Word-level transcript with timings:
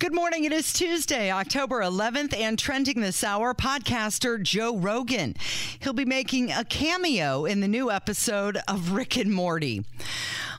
Good 0.00 0.14
morning. 0.14 0.44
It 0.44 0.52
is 0.52 0.72
Tuesday, 0.72 1.32
October 1.32 1.80
11th, 1.80 2.32
and 2.32 2.56
trending 2.56 3.00
this 3.00 3.24
hour, 3.24 3.52
podcaster 3.52 4.40
Joe 4.40 4.76
Rogan. 4.76 5.34
He'll 5.80 5.92
be 5.92 6.04
making 6.04 6.52
a 6.52 6.64
cameo 6.64 7.44
in 7.44 7.58
the 7.58 7.66
new 7.66 7.90
episode 7.90 8.58
of 8.68 8.92
Rick 8.92 9.16
and 9.16 9.34
Morty. 9.34 9.84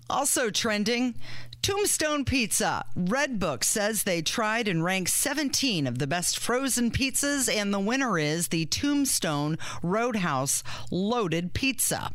Also 0.10 0.50
trending, 0.50 1.16
Tombstone 1.62 2.26
Pizza. 2.26 2.84
Redbook 2.98 3.64
says 3.64 4.04
they 4.04 4.22
tried 4.22 4.68
and 4.68 4.84
ranked 4.84 5.12
17 5.12 5.88
of 5.88 6.00
the 6.00 6.08
best 6.08 6.38
frozen 6.38 6.92
pizzas, 6.92 7.50
and 7.50 7.74
the 7.74 7.80
winner 7.80 8.20
is 8.20 8.50
the 8.50 8.66
Tombstone 8.66 9.58
Roadhouse 9.82 10.64
Loaded 10.92 11.54
Pizza. 11.54 12.12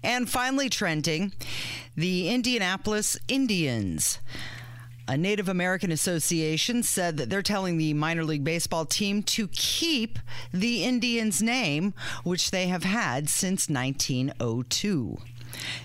And 0.00 0.30
finally, 0.30 0.68
trending, 0.68 1.32
the 1.96 2.28
Indianapolis 2.28 3.18
Indians. 3.26 4.20
A 5.08 5.16
Native 5.16 5.48
American 5.48 5.90
association 5.90 6.82
said 6.82 7.16
that 7.16 7.28
they're 7.28 7.42
telling 7.42 7.76
the 7.76 7.92
minor 7.92 8.24
league 8.24 8.44
baseball 8.44 8.84
team 8.84 9.22
to 9.24 9.48
keep 9.48 10.18
the 10.52 10.84
Indians' 10.84 11.42
name, 11.42 11.92
which 12.22 12.50
they 12.50 12.68
have 12.68 12.84
had 12.84 13.28
since 13.28 13.68
1902. 13.68 15.18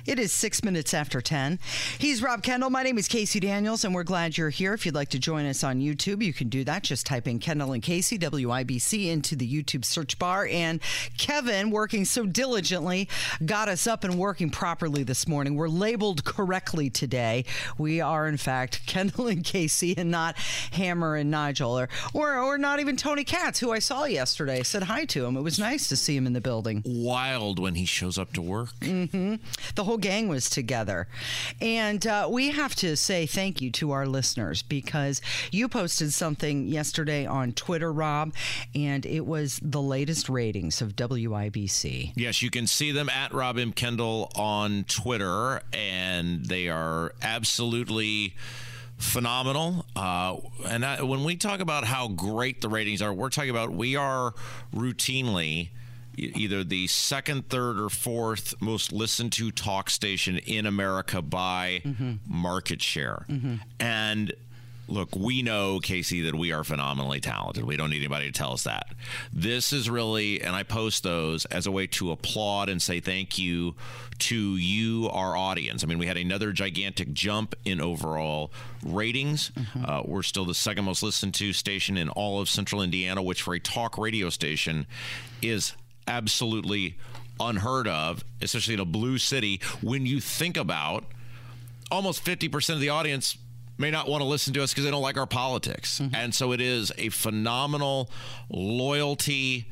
It 0.05 0.19
is 0.19 0.31
six 0.31 0.63
minutes 0.63 0.93
after 0.93 1.21
10. 1.21 1.59
He's 1.97 2.21
Rob 2.21 2.43
Kendall. 2.43 2.69
My 2.69 2.83
name 2.83 2.97
is 2.97 3.07
Casey 3.07 3.39
Daniels, 3.39 3.83
and 3.83 3.93
we're 3.93 4.03
glad 4.03 4.37
you're 4.37 4.49
here. 4.49 4.73
If 4.73 4.85
you'd 4.85 4.95
like 4.95 5.09
to 5.09 5.19
join 5.19 5.45
us 5.45 5.63
on 5.63 5.81
YouTube, 5.81 6.23
you 6.23 6.33
can 6.33 6.49
do 6.49 6.63
that. 6.63 6.83
Just 6.83 7.05
type 7.05 7.27
in 7.27 7.39
Kendall 7.39 7.73
and 7.73 7.83
Casey, 7.83 8.17
WIBC, 8.17 9.07
into 9.07 9.35
the 9.35 9.47
YouTube 9.47 9.83
search 9.83 10.17
bar. 10.17 10.47
And 10.49 10.79
Kevin, 11.17 11.71
working 11.71 12.05
so 12.05 12.25
diligently, 12.25 13.09
got 13.45 13.67
us 13.67 13.87
up 13.87 14.03
and 14.03 14.17
working 14.17 14.49
properly 14.49 15.03
this 15.03 15.27
morning. 15.27 15.55
We're 15.55 15.69
labeled 15.69 16.23
correctly 16.23 16.89
today. 16.89 17.45
We 17.77 18.01
are, 18.01 18.27
in 18.27 18.37
fact, 18.37 18.83
Kendall 18.85 19.27
and 19.27 19.43
Casey, 19.43 19.97
and 19.97 20.11
not 20.11 20.37
Hammer 20.71 21.15
and 21.15 21.29
Nigel, 21.31 21.77
or, 21.77 21.89
or, 22.13 22.37
or 22.37 22.57
not 22.57 22.79
even 22.79 22.95
Tony 22.95 23.23
Katz, 23.23 23.59
who 23.59 23.71
I 23.71 23.79
saw 23.79 24.05
yesterday. 24.05 24.59
I 24.59 24.63
said 24.63 24.83
hi 24.83 25.05
to 25.05 25.25
him. 25.25 25.35
It 25.37 25.41
was 25.41 25.59
nice 25.59 25.87
to 25.89 25.97
see 25.97 26.15
him 26.15 26.25
in 26.25 26.33
the 26.33 26.41
building. 26.41 26.83
Wild 26.85 27.59
when 27.59 27.75
he 27.75 27.85
shows 27.85 28.17
up 28.17 28.33
to 28.33 28.41
work. 28.41 28.69
Mm-hmm. 28.81 29.35
The 29.75 29.83
whole 29.83 29.97
gang 29.97 30.27
was 30.27 30.49
together. 30.49 31.07
And 31.61 32.05
uh, 32.05 32.27
we 32.31 32.51
have 32.51 32.75
to 32.75 32.95
say 32.95 33.25
thank 33.25 33.61
you 33.61 33.71
to 33.71 33.91
our 33.91 34.05
listeners 34.05 34.61
because 34.61 35.21
you 35.51 35.67
posted 35.67 36.13
something 36.13 36.67
yesterday 36.67 37.25
on 37.25 37.53
Twitter, 37.53 37.91
Rob, 37.91 38.33
and 38.75 39.05
it 39.05 39.25
was 39.25 39.59
the 39.61 39.81
latest 39.81 40.29
ratings 40.29 40.81
of 40.81 40.95
WIBC. 40.95 42.13
Yes, 42.15 42.41
you 42.41 42.49
can 42.49 42.67
see 42.67 42.91
them 42.91 43.09
at 43.09 43.33
Rob 43.33 43.57
M. 43.57 43.73
Kendall 43.73 44.31
on 44.35 44.85
Twitter, 44.85 45.61
and 45.73 46.45
they 46.45 46.69
are 46.69 47.13
absolutely 47.21 48.35
phenomenal. 48.97 49.85
Uh, 49.95 50.37
and 50.65 50.85
I, 50.85 51.03
when 51.03 51.23
we 51.23 51.35
talk 51.35 51.59
about 51.59 51.83
how 51.83 52.07
great 52.07 52.61
the 52.61 52.69
ratings 52.69 53.01
are, 53.01 53.13
we're 53.13 53.29
talking 53.29 53.49
about 53.49 53.71
we 53.71 53.95
are 53.95 54.33
routinely 54.75 55.69
either 56.17 56.63
the 56.63 56.87
second, 56.87 57.49
third, 57.49 57.79
or 57.79 57.89
fourth 57.89 58.59
most 58.59 58.91
listened 58.91 59.31
to 59.33 59.51
talk 59.51 59.89
station 59.89 60.37
in 60.39 60.65
America 60.65 61.21
by 61.21 61.81
mm-hmm. 61.85 62.13
market 62.27 62.81
share. 62.81 63.25
Mm-hmm. 63.29 63.55
And 63.79 64.33
look, 64.87 65.15
we 65.15 65.41
know, 65.41 65.79
Casey, 65.79 66.21
that 66.21 66.35
we 66.35 66.51
are 66.51 66.63
phenomenally 66.63 67.19
talented. 67.19 67.65
We 67.65 67.77
don't 67.77 67.89
need 67.89 67.97
anybody 67.97 68.27
to 68.27 68.31
tell 68.31 68.53
us 68.53 68.63
that. 68.63 68.87
This 69.31 69.73
is 69.73 69.89
really, 69.89 70.41
and 70.41 70.55
I 70.55 70.63
post 70.63 71.03
those 71.03 71.45
as 71.45 71.67
a 71.67 71.71
way 71.71 71.87
to 71.87 72.11
applaud 72.11 72.69
and 72.69 72.81
say 72.81 72.99
thank 72.99 73.37
you 73.37 73.75
to 74.19 74.55
you, 74.55 75.09
our 75.11 75.35
audience. 75.37 75.83
I 75.83 75.87
mean, 75.87 75.99
we 75.99 76.07
had 76.07 76.17
another 76.17 76.51
gigantic 76.51 77.13
jump 77.13 77.53
in 77.65 77.79
overall 77.79 78.51
ratings. 78.83 79.51
Mm-hmm. 79.51 79.85
Uh, 79.85 80.01
we're 80.03 80.23
still 80.23 80.45
the 80.45 80.55
second 80.55 80.85
most 80.85 81.03
listened 81.03 81.35
to 81.35 81.53
station 81.53 81.97
in 81.97 82.09
all 82.09 82.41
of 82.41 82.49
central 82.49 82.81
Indiana, 82.81 83.21
which 83.21 83.43
for 83.43 83.53
a 83.53 83.59
talk 83.59 83.97
radio 83.97 84.29
station 84.29 84.87
is 85.41 85.73
absolutely 86.07 86.97
unheard 87.39 87.87
of, 87.87 88.23
especially 88.41 88.73
in 88.75 88.79
a 88.79 88.85
blue 88.85 89.17
city. 89.17 89.61
When 89.81 90.05
you 90.05 90.19
think 90.19 90.57
about 90.57 91.05
almost 91.91 92.23
50% 92.23 92.73
of 92.73 92.79
the 92.79 92.89
audience 92.89 93.37
may 93.77 93.91
not 93.91 94.09
want 94.09 94.21
to 94.21 94.27
listen 94.27 94.53
to 94.53 94.63
us 94.63 94.71
because 94.71 94.85
they 94.85 94.91
don't 94.91 95.01
like 95.01 95.17
our 95.17 95.27
politics. 95.27 95.99
Mm-hmm. 95.99 96.15
And 96.15 96.33
so 96.33 96.51
it 96.51 96.61
is 96.61 96.91
a 96.97 97.09
phenomenal 97.09 98.09
loyalty 98.49 99.67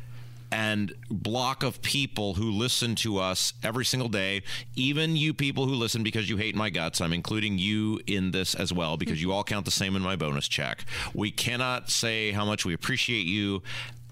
and 0.52 0.94
block 1.10 1.64
of 1.64 1.82
people 1.82 2.36
who 2.36 2.52
listen 2.52 2.96
to 2.96 3.18
us 3.18 3.54
every 3.64 3.84
single 3.84 4.08
day. 4.08 4.44
Even 4.76 5.16
you 5.16 5.34
people 5.34 5.66
who 5.66 5.74
listen 5.74 6.04
because 6.04 6.30
you 6.30 6.38
hate 6.38 6.56
my 6.56 6.70
guts, 6.70 7.02
I'm 7.02 7.14
including 7.14 7.58
you 7.58 8.00
in 8.08 8.32
this 8.32 8.56
as 8.56 8.72
well 8.72 8.96
because 8.96 9.22
you 9.22 9.32
all 9.32 9.44
count 9.44 9.66
the 9.66 9.72
same 9.72 9.96
in 9.96 10.02
my 10.02 10.16
bonus 10.16 10.48
check. 10.48 10.86
We 11.14 11.32
cannot 11.32 11.90
say 11.90 12.32
how 12.32 12.46
much 12.46 12.64
we 12.64 12.74
appreciate 12.74 13.26
you 13.26 13.64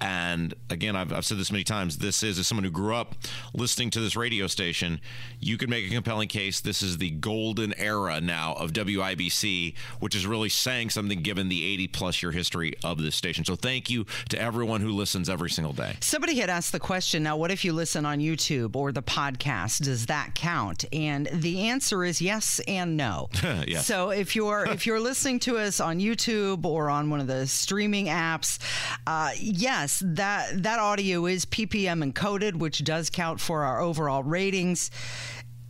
and 0.04 0.54
again, 0.70 0.98
I've, 0.98 1.14
I've, 1.14 1.24
said 1.24 1.38
this 1.38 1.50
many 1.50 1.64
times. 1.64 2.00
This 2.00 2.24
is, 2.24 2.38
as 2.38 2.46
someone 2.46 2.66
who 2.66 2.72
grew 2.72 2.94
up 2.94 3.16
listening 3.54 3.90
to 3.92 4.02
this 4.02 4.18
radio 4.18 4.48
station, 4.48 5.00
you 5.40 5.58
could 5.58 5.70
make 5.70 5.86
a 5.86 5.90
compelling 5.90 6.28
case. 6.28 6.60
This 6.60 6.82
is 6.82 6.98
the 6.98 7.10
golden 7.10 7.74
era 7.80 8.20
now 8.20 8.52
of 8.56 8.74
WIBC, 8.74 9.76
which 10.02 10.14
is 10.14 10.28
really 10.28 10.50
saying 10.50 10.90
something 10.90 11.22
given 11.22 11.48
the 11.48 11.66
80 11.66 11.88
plus 11.88 12.22
year 12.22 12.34
history 12.34 12.74
of 12.84 13.02
this 13.02 13.16
station. 13.16 13.46
So 13.46 13.56
thank 13.56 13.90
you 13.90 14.06
to 14.28 14.38
everyone 14.38 14.82
who 14.82 14.92
listens 14.92 15.30
every 15.30 15.50
single 15.50 15.72
day. 15.72 15.96
Somebody 16.02 16.36
had 16.36 16.50
asked 16.50 16.74
the 16.74 16.82
question 16.82 17.24
now, 17.24 17.38
what 17.38 17.50
if 17.50 17.64
you 17.64 17.72
listen 17.72 18.06
on 18.06 18.20
YouTube 18.20 18.76
or 18.76 18.92
the 18.92 19.04
podcast? 19.04 19.86
Does 19.86 20.08
that 20.08 20.36
count? 20.36 20.84
And 20.92 21.30
the 21.32 21.70
answer 21.70 22.04
is 22.04 22.22
yes 22.22 22.60
and 22.68 22.98
no. 22.98 23.30
yes. 23.66 23.86
So 23.86 24.10
if 24.10 24.36
you're 24.36 24.66
if 24.66 24.86
you're 24.86 25.00
listening 25.00 25.40
to 25.42 25.60
us 25.60 25.80
on 25.80 26.00
YouTube 26.00 26.66
or 26.66 26.90
on 26.90 27.10
one 27.10 27.22
of 27.22 27.28
the 27.28 27.48
streaming 27.48 28.08
apps, 28.08 28.60
uh, 29.08 29.32
yes 29.40 29.93
yes, 30.02 30.16
that 30.18 30.64
that 30.64 30.80
audio 30.80 31.26
is 31.26 31.46
PPM 31.46 32.12
encoded, 32.12 32.56
which 32.56 32.84
does 32.84 33.10
count 33.10 33.40
for 33.40 33.64
our 33.64 33.82
overall 33.82 34.24
ratings. 34.24 34.92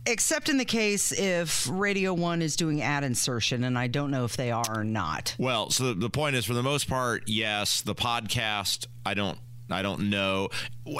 Except 0.06 0.50
in 0.50 0.58
the 0.58 0.66
case 0.66 1.12
if 1.12 1.66
Radio 1.70 2.12
One 2.12 2.42
is 2.42 2.56
doing 2.56 2.82
ad 2.82 3.04
insertion, 3.04 3.64
and 3.64 3.78
I 3.78 3.86
don't 3.86 4.10
know 4.10 4.24
if 4.24 4.36
they 4.36 4.50
are 4.50 4.64
or 4.68 4.84
not. 4.84 5.34
Well, 5.38 5.70
so 5.70 5.94
the 5.94 6.10
point 6.10 6.36
is, 6.36 6.44
for 6.44 6.52
the 6.52 6.62
most 6.62 6.88
part, 6.88 7.22
yes. 7.26 7.80
The 7.80 7.94
podcast, 7.94 8.86
I 9.06 9.14
don't, 9.14 9.38
I 9.70 9.82
don't 9.82 10.10
know. 10.10 10.50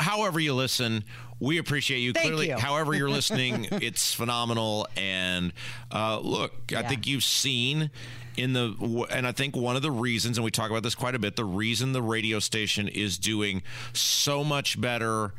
However 0.00 0.40
you 0.40 0.54
listen, 0.54 1.04
we 1.40 1.58
appreciate 1.58 1.98
you. 1.98 2.12
Thank 2.12 2.26
Clearly, 2.26 2.48
you. 2.48 2.58
however 2.58 2.94
you're 2.94 3.10
listening, 3.20 3.68
it's 3.70 4.14
phenomenal. 4.14 4.86
And 4.96 5.52
uh, 5.92 6.20
look, 6.20 6.72
yeah. 6.72 6.80
I 6.80 6.82
think 6.82 7.06
you've 7.06 7.24
seen 7.24 7.90
in 8.36 8.52
the 8.52 9.06
and 9.10 9.26
I 9.26 9.32
think 9.32 9.54
one 9.54 9.76
of 9.76 9.82
the 9.82 9.90
reasons 9.90 10.38
and 10.38 10.44
we 10.44 10.50
talk 10.50 10.70
about 10.70 10.82
this 10.82 10.94
quite 10.94 11.14
a 11.14 11.20
bit 11.20 11.36
the 11.36 11.44
reason 11.44 11.92
the 11.92 12.02
radio 12.02 12.40
station 12.40 12.88
is 12.88 13.16
doing 13.16 13.62
so 13.92 14.42
much 14.42 14.80
better 14.80 15.32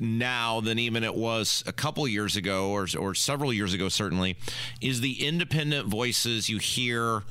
now 0.00 0.60
than 0.60 0.78
even 0.78 1.04
it 1.04 1.14
was 1.14 1.62
a 1.66 1.72
couple 1.72 2.08
years 2.08 2.36
ago 2.36 2.70
or 2.70 2.86
or 2.98 3.14
several 3.14 3.52
years 3.52 3.74
ago 3.74 3.90
certainly 3.90 4.36
is 4.80 5.02
the 5.02 5.26
independent 5.26 5.86
voices 5.86 6.48
you 6.48 6.56
hear 6.58 7.22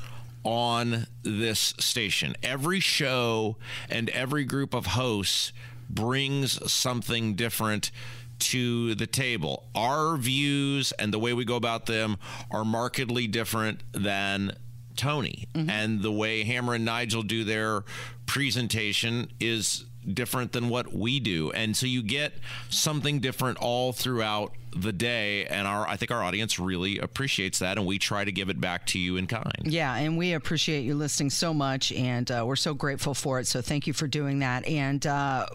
on 0.44 1.08
this 1.24 1.74
station 1.80 2.36
every 2.44 2.80
show 2.80 3.56
and 3.90 4.10
every 4.10 4.44
group 4.44 4.74
of 4.74 4.88
hosts 4.88 5.54
brings 5.90 6.72
something 6.72 7.36
different 7.36 7.92
to 8.40 8.96
the 8.96 9.08
table. 9.08 9.66
Our 9.74 10.18
views 10.18 10.92
and 10.94 11.14
the 11.14 11.20
way 11.20 11.34
we 11.34 11.46
go 11.46 11.56
about 11.56 11.86
them 11.86 12.18
are 12.52 12.66
markedly 12.66 13.28
different 13.28 13.82
than 13.94 14.54
Tony. 14.96 15.48
Mm-hmm. 15.54 15.70
And 15.70 16.02
the 16.02 16.12
way 16.12 16.44
Hammer 16.44 16.74
and 16.74 16.86
Nigel 16.86 17.24
do 17.24 17.44
their 17.44 17.84
presentation 18.26 19.32
is 19.40 19.86
different 20.12 20.52
than 20.52 20.70
what 20.70 20.94
we 20.94 21.20
do. 21.20 21.52
And 21.52 21.76
so 21.78 21.86
you 21.86 22.04
get 22.04 22.34
something 22.70 23.20
different 23.20 23.58
all 23.60 23.94
throughout 23.94 24.54
the 24.76 24.94
day 24.94 25.46
and 25.46 25.68
our 25.68 25.88
I 25.88 25.96
think 25.96 26.12
our 26.12 26.24
audience 26.24 26.60
really 26.60 27.00
appreciates 27.00 27.60
that 27.60 27.78
and 27.78 27.86
we 27.86 28.00
try 28.00 28.26
to 28.26 28.32
give 28.32 28.50
it 28.50 28.60
back 28.60 28.86
to 28.88 29.00
you 29.00 29.18
in 29.18 29.28
kind. 29.28 29.52
Yeah, 29.64 29.96
and 29.96 30.18
we 30.18 30.34
appreciate 30.34 30.82
you 30.82 30.96
listening 30.96 31.30
so 31.30 31.54
much 31.54 31.92
and 31.92 32.30
uh, 32.32 32.44
we're 32.46 32.56
so 32.56 32.74
grateful 32.74 33.14
for 33.14 33.40
it. 33.40 33.48
So 33.48 33.62
thank 33.62 33.88
you 33.88 33.94
for 33.94 34.08
doing 34.08 34.40
that. 34.40 34.68
And 34.68 35.06
uh, 35.06 35.46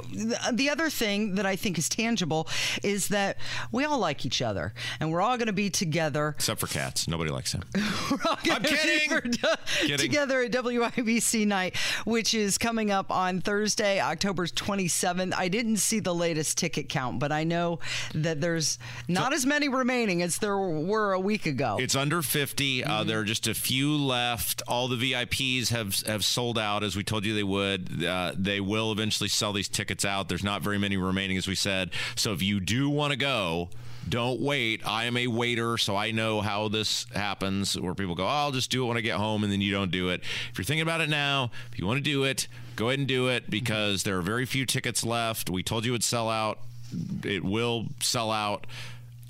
the 0.52 0.70
other 0.70 0.90
thing 0.90 1.36
that 1.36 1.46
I 1.46 1.56
think 1.56 1.78
is 1.78 1.88
tangible 1.88 2.48
is 2.82 3.08
that 3.08 3.38
we 3.72 3.84
all 3.84 3.98
like 3.98 4.24
each 4.24 4.42
other 4.42 4.74
and 5.00 5.10
we're 5.10 5.20
all 5.20 5.36
going 5.36 5.46
to 5.46 5.52
be 5.52 5.70
together 5.70 6.34
except 6.36 6.60
for 6.60 6.66
Katz. 6.66 7.08
Nobody 7.08 7.30
likes 7.30 7.52
him. 7.52 7.62
I'm 7.74 8.62
kidding. 8.62 9.32
kidding. 9.80 9.98
Together 9.98 10.42
at 10.42 10.52
WIBC 10.52 11.46
night 11.46 11.76
which 12.04 12.34
is 12.34 12.58
coming 12.58 12.90
up 12.90 13.10
on 13.10 13.40
Thursday, 13.40 14.00
October 14.00 14.46
27th. 14.46 15.34
I 15.36 15.48
didn't 15.48 15.78
see 15.78 16.00
the 16.00 16.14
latest 16.14 16.58
ticket 16.58 16.88
count, 16.88 17.18
but 17.18 17.32
I 17.32 17.44
know 17.44 17.80
that 18.14 18.40
there's 18.40 18.78
not 19.08 19.32
so, 19.32 19.36
as 19.36 19.46
many 19.46 19.68
remaining 19.68 20.22
as 20.22 20.38
there 20.38 20.56
were 20.56 21.12
a 21.14 21.20
week 21.20 21.46
ago. 21.46 21.78
It's 21.80 21.96
under 21.96 22.22
50. 22.22 22.84
Uh, 22.84 22.86
mm-hmm. 22.86 22.96
Uh, 22.96 23.04
there 23.04 23.20
are 23.20 23.24
just 23.24 23.46
a 23.46 23.54
few 23.54 23.96
left. 23.96 24.62
All 24.68 24.88
the 24.88 24.96
VIPs 24.96 25.68
have 25.68 26.00
have 26.06 26.24
sold 26.24 26.58
out, 26.58 26.84
as 26.84 26.94
we 26.94 27.02
told 27.02 27.24
you 27.24 27.34
they 27.34 27.42
would. 27.42 28.04
Uh, 28.04 28.32
they 28.36 28.60
will 28.60 28.92
eventually 28.92 29.28
sell 29.28 29.52
these 29.52 29.68
tickets 29.68 30.04
out. 30.04 30.28
There's 30.28 30.44
not 30.44 30.62
very 30.62 30.78
many 30.78 30.96
remaining, 30.96 31.36
as 31.36 31.48
we 31.48 31.54
said. 31.54 31.90
So 32.16 32.32
if 32.32 32.42
you 32.42 32.60
do 32.60 32.88
want 32.90 33.12
to 33.12 33.16
go, 33.16 33.70
Don't 34.08 34.40
wait. 34.40 34.86
I 34.86 35.04
am 35.04 35.16
a 35.16 35.26
waiter, 35.26 35.76
so 35.76 35.96
I 35.96 36.12
know 36.12 36.40
how 36.40 36.68
this 36.68 37.06
happens 37.14 37.78
where 37.78 37.94
people 37.94 38.14
go, 38.14 38.24
oh, 38.24 38.28
I'll 38.28 38.52
just 38.52 38.70
do 38.70 38.84
it 38.84 38.88
when 38.88 38.96
I 38.96 39.00
get 39.00 39.16
home, 39.16 39.42
and 39.42 39.52
then 39.52 39.60
you 39.60 39.70
don't 39.72 39.90
do 39.90 40.08
it. 40.08 40.22
If 40.50 40.58
you're 40.58 40.64
thinking 40.64 40.82
about 40.82 41.00
it 41.00 41.08
now, 41.08 41.50
if 41.72 41.78
you 41.78 41.86
want 41.86 41.98
to 41.98 42.02
do 42.02 42.24
it, 42.24 42.48
go 42.76 42.88
ahead 42.88 43.00
and 43.00 43.08
do 43.08 43.28
it 43.28 43.50
because 43.50 44.04
there 44.04 44.16
are 44.18 44.22
very 44.22 44.46
few 44.46 44.64
tickets 44.64 45.04
left. 45.04 45.50
We 45.50 45.62
told 45.62 45.84
you 45.84 45.92
it'd 45.92 46.04
sell 46.04 46.30
out. 46.30 46.58
It 47.24 47.44
will 47.44 47.86
sell 48.00 48.30
out. 48.30 48.66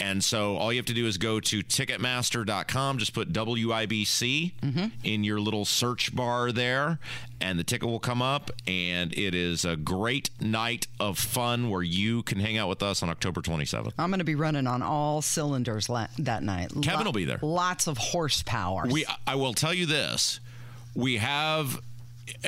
And 0.00 0.22
so 0.22 0.56
all 0.56 0.72
you 0.72 0.78
have 0.78 0.86
to 0.86 0.94
do 0.94 1.06
is 1.06 1.18
go 1.18 1.40
to 1.40 1.62
Ticketmaster.com, 1.62 2.98
just 2.98 3.12
put 3.12 3.32
WIBC 3.32 4.52
Mm-hmm. 4.62 4.86
in 5.04 5.24
your 5.24 5.40
little 5.40 5.64
search 5.64 6.14
bar 6.14 6.52
there, 6.52 6.98
and 7.40 7.58
the 7.58 7.64
ticket 7.64 7.88
will 7.88 7.98
come 7.98 8.22
up. 8.22 8.50
And 8.66 9.12
it 9.16 9.34
is 9.34 9.64
a 9.64 9.76
great 9.76 10.30
night 10.40 10.86
of 11.00 11.18
fun 11.18 11.70
where 11.70 11.82
you 11.82 12.22
can 12.22 12.38
hang 12.38 12.56
out 12.58 12.68
with 12.68 12.82
us 12.82 13.02
on 13.02 13.08
October 13.08 13.40
27th. 13.40 13.92
I'm 13.98 14.10
going 14.10 14.18
to 14.18 14.24
be 14.24 14.34
running 14.34 14.66
on 14.66 14.82
all 14.82 15.20
cylinders 15.22 15.88
la- 15.88 16.06
that 16.18 16.42
night. 16.42 16.72
Kevin 16.82 17.04
will 17.04 17.12
be 17.12 17.24
there. 17.24 17.38
Lots 17.42 17.86
of 17.86 17.98
horsepower. 17.98 18.86
We, 18.90 19.04
I 19.26 19.34
will 19.34 19.54
tell 19.54 19.74
you 19.74 19.86
this: 19.86 20.38
we 20.94 21.16
have 21.16 21.80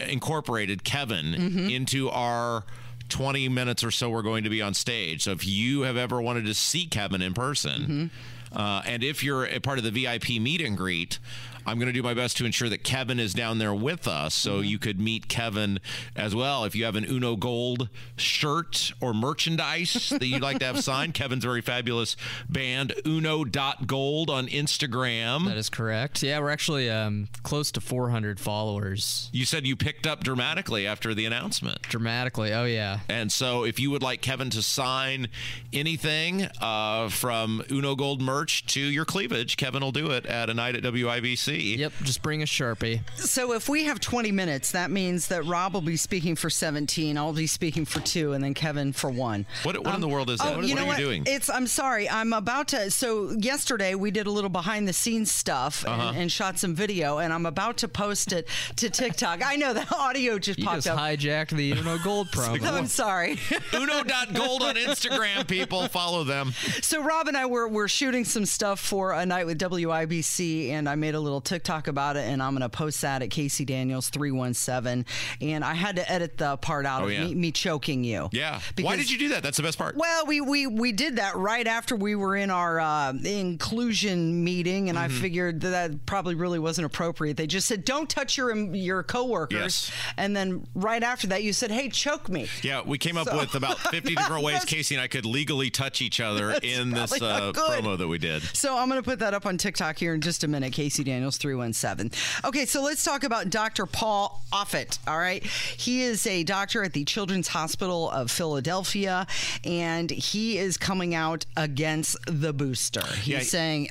incorporated 0.09 0.85
Kevin 0.85 1.35
into 1.71 2.11
our 2.11 2.65
20 3.11 3.49
minutes 3.49 3.85
or 3.85 3.91
so 3.91 4.09
we're 4.09 4.23
going 4.23 4.45
to 4.45 4.51
be 4.51 4.63
on 4.63 4.73
stage. 4.75 5.25
So 5.25 5.33
if 5.33 5.47
you 5.47 5.83
have 5.83 5.97
ever 5.97 6.21
wanted 6.23 6.47
to 6.47 6.55
see 6.55 6.87
Kevin 6.87 7.21
in 7.21 7.35
person, 7.35 8.11
uh, 8.55 8.83
and 8.87 9.05
if 9.05 9.23
you're 9.23 9.45
a 9.45 9.61
part 9.61 9.79
of 9.79 9.85
the 9.85 9.91
VIP 9.91 10.41
meet 10.41 10.61
and 10.61 10.77
greet. 10.77 11.19
I'm 11.67 11.79
going 11.79 11.87
to 11.87 11.93
do 11.93 12.03
my 12.03 12.15
best 12.15 12.37
to 12.39 12.45
ensure 12.45 12.69
that 12.69 12.85
Kevin 12.85 13.19
is 13.19 13.35
down 13.35 13.59
there 13.59 13.75
with 13.75 14.09
us 14.09 14.35
so 14.35 14.61
you 14.61 14.79
could 14.79 15.01
meet 15.01 15.29
Kevin 15.29 15.81
as 16.17 16.35
well. 16.35 16.65
If 16.65 16.75
you 16.75 16.85
have 16.85 16.97
an 16.97 17.05
Uno 17.05 17.37
Gold 17.37 17.89
shirt 18.17 18.93
or 19.01 19.13
merchandise 19.15 20.09
that 20.11 20.27
you'd 20.27 20.43
like 20.43 20.59
to 20.61 20.67
have 20.67 20.81
signed, 20.83 21.15
Kevin's 21.15 21.45
very 21.45 21.61
fabulous 21.61 22.17
band, 22.49 22.95
Uno.gold 23.07 24.31
on 24.31 24.47
Instagram. 24.49 25.47
That 25.47 25.57
is 25.57 25.71
correct. 25.71 26.23
Yeah, 26.23 26.39
we're 26.41 26.51
actually 26.51 26.91
um, 26.91 27.29
close 27.43 27.71
to 27.73 27.81
400 27.81 28.41
followers. 28.41 29.29
You 29.33 29.45
said 29.45 29.67
you 29.67 29.77
picked 29.77 30.07
up 30.07 30.25
dramatically 30.25 30.87
after 30.87 31.15
the 31.15 31.27
announcement. 31.27 31.83
Dramatically. 31.83 32.53
Oh, 32.53 32.65
yeah. 32.65 33.01
And 33.09 33.31
so, 33.31 33.65
if 33.65 33.79
you 33.79 33.91
would 33.91 34.03
like 34.03 34.23
Kevin 34.23 34.51
to 34.51 34.63
sign 34.63 35.29
anything 35.73 36.49
uh, 36.61 37.09
from 37.09 37.63
Uno 37.71 37.95
Gold 37.95 38.21
merch 38.21 38.67
to 38.67 38.81
your 38.81 39.05
cleavage, 39.05 39.57
Kevin 39.57 39.83
will 39.83 39.93
do 39.93 40.11
it 40.11 40.27
at 40.27 40.51
a 40.51 40.55
night 40.55 40.75
at 40.77 40.83
WIBC. 40.83 41.50
Yep, 41.59 41.93
just 42.03 42.23
bring 42.23 42.43
a 42.43 42.47
Sharpie. 42.47 43.01
So 43.17 43.53
if 43.53 43.69
we 43.69 43.85
have 43.85 44.01
20 44.01 44.33
minutes, 44.33 44.73
that 44.73 44.91
means 44.91 45.29
that 45.29 45.45
Rob 45.45 45.75
will 45.75 45.81
be 45.81 45.97
speaking 45.97 46.37
for 46.37 46.51
17, 46.51 47.17
I'll 47.19 47.33
be 47.33 47.47
speaking 47.47 47.85
for 47.85 48.01
two, 48.01 48.33
and 48.33 48.43
then 48.43 48.55
Kevin 48.55 48.93
for 48.93 49.11
one. 49.11 49.47
What, 49.63 49.83
what 49.85 49.95
in 49.95 50.01
the 50.01 50.09
world 50.09 50.31
is 50.31 50.39
that? 50.41 50.55
Oh, 50.55 50.57
what 50.59 50.67
you 50.67 50.75
know 50.75 50.83
are 50.83 50.87
what? 50.89 50.99
you 50.99 51.05
doing? 51.05 51.25
It's. 51.27 51.49
I'm 51.51 51.67
sorry. 51.67 52.09
I'm 52.09 52.33
about 52.33 52.69
to. 52.69 52.91
So 52.91 53.31
yesterday 53.33 53.95
we 53.95 54.11
did 54.11 54.27
a 54.27 54.31
little 54.31 54.51
behind 54.51 54.87
the 54.89 54.93
scenes 54.93 55.31
stuff 55.33 55.85
Uh-huh. 55.87 56.09
and, 56.09 56.17
and 56.19 56.33
shot 56.33 56.59
some 56.59 56.75
video, 56.75 57.19
and 57.19 57.33
I'm 57.33 57.47
about 57.47 57.77
to 57.79 57.89
post 57.89 58.33
it 58.33 58.47
to 58.77 58.91
TikTok. 58.91 59.41
I 59.45 59.57
know 59.57 59.73
the 59.73 59.87
audio 59.97 60.39
just 60.39 60.59
You 60.59 60.65
popped 60.65 60.77
just 60.79 60.89
up. 60.89 60.99
hijacked 60.99 61.51
the 61.51 61.73
Uno 61.73 61.99
Gold 61.99 62.29
promo. 62.33 62.63
I'm 62.73 62.87
sorry. 62.87 63.39
Uno.gold 63.75 64.63
on 64.63 64.75
Instagram, 64.77 65.47
people. 65.47 65.87
Follow 65.89 66.25
them. 66.25 66.53
So 66.83 67.03
Rob 67.03 67.29
and 67.29 67.37
I 67.37 67.47
were 67.47 67.69
were 67.69 67.89
shooting 67.89 68.25
some 68.25 68.47
stuff 68.47 68.81
for 68.81 69.13
a 69.13 69.25
night 69.27 69.47
with 69.47 69.59
WIBC, 69.59 70.71
and 70.71 70.89
I 70.89 70.95
made 70.95 71.15
a 71.15 71.21
little 71.21 71.40
TikTok 71.41 71.89
about 71.89 72.17
it, 72.17 72.21
and 72.27 72.43
I'm 72.43 72.53
going 72.53 72.63
to 72.63 72.69
post 72.69 73.01
that 73.03 73.23
at 73.23 73.31
Casey 73.31 73.65
Daniels 73.65 74.09
three 74.11 74.31
one 74.31 74.55
seven. 74.55 75.07
And 75.41 75.65
I 75.65 75.75
had 75.75 75.97
to 75.97 76.11
edit 76.11 76.39
the 76.39 76.57
part 76.57 76.87
out 76.87 77.03
Oh, 77.03 77.07
of 77.07 77.13
yeah. 77.13 77.25
me, 77.25 77.35
me 77.35 77.53
choking 77.53 78.05
you. 78.05 78.29
Yeah. 78.33 78.61
Why 78.81 78.97
did 78.97 79.11
you 79.11 79.19
do 79.19 79.29
that? 79.31 79.43
That's 79.43 79.57
the 79.57 79.63
best 79.63 79.79
part. 79.79 79.97
Well, 79.97 80.27
we, 80.27 80.41
we 80.41 80.67
we 80.67 80.93
did 80.93 81.17
that 81.17 81.37
right 81.37 81.67
after 81.67 81.97
we 81.97 82.15
were 82.15 82.37
in 82.37 82.51
our 82.51 82.81
uh, 82.81 83.13
inclusion 83.61 84.45
meeting, 84.45 84.89
and 84.89 84.99
Mm-hmm. 85.01 85.17
I 85.17 85.21
figured 85.21 85.61
that, 85.63 85.71
that 85.71 86.07
probably 86.07 86.35
really 86.35 86.59
wasn't 86.59 86.85
appropriate. 86.85 87.37
They 87.37 87.47
just 87.47 87.67
said, 87.67 87.85
"Don't 87.85 88.09
touch 88.09 88.37
your 88.37 88.55
your 88.75 89.03
coworkers," 89.03 89.59
Yes. 89.61 89.93
and 90.17 90.37
then 90.37 90.67
right 90.75 91.03
after 91.03 91.29
that, 91.29 91.43
you 91.43 91.53
said, 91.53 91.71
"Hey, 91.71 91.89
choke 91.89 92.29
me." 92.29 92.49
Yeah, 92.63 92.83
we 92.85 92.99
came 92.99 93.17
up 93.17 93.29
So- 93.29 93.39
with 93.39 93.55
about 93.55 93.79
50 93.91 94.15
different 94.15 94.45
ways 94.45 94.65
Casey 94.65 94.95
and 94.95 95.03
I 95.03 95.09
could 95.09 95.25
legally 95.25 95.71
touch 95.71 96.03
each 96.03 96.21
other 96.21 96.51
in 96.63 96.91
this 96.91 97.13
uh, 97.21 97.53
promo 97.53 97.97
that 97.97 98.09
we 98.09 98.19
did. 98.19 98.43
So 98.55 98.77
I'm 98.77 98.89
going 98.89 99.01
to 99.03 99.09
put 99.09 99.21
that 99.21 99.33
up 99.35 99.47
on 99.47 99.57
TikTok 99.59 99.99
here 99.99 100.13
in 100.15 100.21
just 100.21 100.45
a 100.45 100.49
minute. 100.49 100.73
Casey 100.73 101.03
Daniels 101.05 101.30
317. 101.39 102.11
Okay, 102.45 102.67
so 102.67 102.83
let's 102.83 103.05
talk 103.05 103.25
about 103.25 103.51
Dr. 103.51 103.87
Paul 103.87 104.43
Offit. 104.53 104.99
All 105.07 105.19
right. 105.19 105.45
He 105.45 106.03
is 106.03 106.27
a 106.27 106.45
doctor 106.45 106.83
at 106.83 106.93
the 106.93 107.05
Children's 107.05 107.49
Hospital 107.49 108.11
of 108.11 108.31
Philadelphia, 108.31 109.27
and 109.65 110.11
he 110.11 110.59
is 110.59 110.77
coming 110.77 111.15
out 111.15 111.47
against 111.57 112.17
the 112.27 112.53
booster. 112.53 113.07
He's 113.15 113.27
Yeah. 113.29 113.41
saying, 113.41 113.89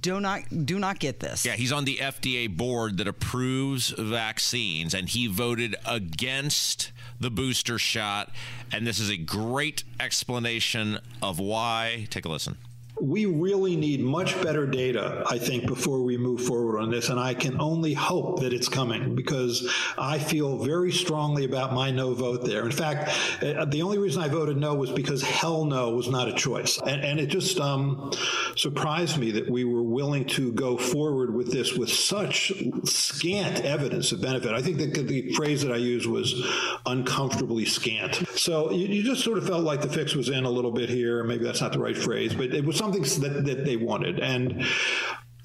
do 0.00 0.20
not 0.20 0.42
do 0.66 0.78
not 0.78 0.98
get 0.98 1.20
this. 1.20 1.44
Yeah, 1.44 1.54
he's 1.56 1.72
on 1.72 1.84
the 1.84 1.98
FDA 2.00 2.46
board 2.46 2.98
that 2.98 3.08
approves 3.08 3.90
vaccines, 3.98 4.94
and 4.94 5.08
he 5.08 5.26
voted 5.26 5.76
against 5.86 6.92
the 7.20 7.30
booster 7.30 7.78
shot. 7.78 8.30
And 8.72 8.86
this 8.86 8.98
is 8.98 9.10
a 9.10 9.16
great 9.16 9.84
explanation 10.00 10.98
of 11.20 11.38
why. 11.38 12.06
Take 12.10 12.24
a 12.24 12.28
listen. 12.28 12.56
We 13.02 13.26
really 13.26 13.74
need 13.74 14.00
much 14.00 14.40
better 14.42 14.64
data, 14.64 15.24
I 15.28 15.38
think, 15.38 15.66
before 15.66 16.02
we 16.02 16.16
move 16.16 16.40
forward 16.40 16.80
on 16.80 16.88
this. 16.88 17.08
And 17.08 17.18
I 17.18 17.34
can 17.34 17.60
only 17.60 17.94
hope 17.94 18.40
that 18.42 18.52
it's 18.52 18.68
coming 18.68 19.16
because 19.16 19.68
I 19.98 20.20
feel 20.20 20.58
very 20.58 20.92
strongly 20.92 21.44
about 21.44 21.74
my 21.74 21.90
no 21.90 22.14
vote 22.14 22.44
there. 22.44 22.64
In 22.64 22.70
fact, 22.70 23.10
uh, 23.42 23.64
the 23.64 23.82
only 23.82 23.98
reason 23.98 24.22
I 24.22 24.28
voted 24.28 24.56
no 24.56 24.74
was 24.74 24.92
because 24.92 25.20
hell 25.20 25.64
no 25.64 25.90
was 25.90 26.08
not 26.08 26.28
a 26.28 26.32
choice. 26.32 26.78
And, 26.78 27.02
and 27.02 27.18
it 27.18 27.26
just 27.26 27.58
um, 27.58 28.12
surprised 28.54 29.18
me 29.18 29.32
that 29.32 29.50
we 29.50 29.64
were 29.64 29.82
willing 29.82 30.24
to 30.26 30.52
go 30.52 30.76
forward 30.76 31.34
with 31.34 31.50
this 31.50 31.72
with 31.72 31.90
such 31.90 32.52
scant 32.84 33.64
evidence 33.64 34.12
of 34.12 34.20
benefit. 34.20 34.52
I 34.52 34.62
think 34.62 34.78
that 34.78 34.94
the 34.94 35.32
phrase 35.32 35.62
that 35.62 35.72
I 35.72 35.76
used 35.76 36.06
was 36.06 36.46
uncomfortably 36.86 37.64
scant. 37.64 38.22
So 38.36 38.70
you, 38.70 38.86
you 38.86 39.02
just 39.02 39.24
sort 39.24 39.38
of 39.38 39.46
felt 39.46 39.64
like 39.64 39.80
the 39.80 39.88
fix 39.88 40.14
was 40.14 40.28
in 40.28 40.44
a 40.44 40.50
little 40.50 40.70
bit 40.70 40.88
here. 40.88 41.24
Maybe 41.24 41.42
that's 41.42 41.60
not 41.60 41.72
the 41.72 41.80
right 41.80 41.96
phrase, 41.96 42.32
but 42.32 42.54
it 42.54 42.64
was 42.64 42.76
something 42.76 42.91
that, 43.20 43.44
that 43.44 43.64
they 43.64 43.76
wanted. 43.76 44.18
And 44.20 44.64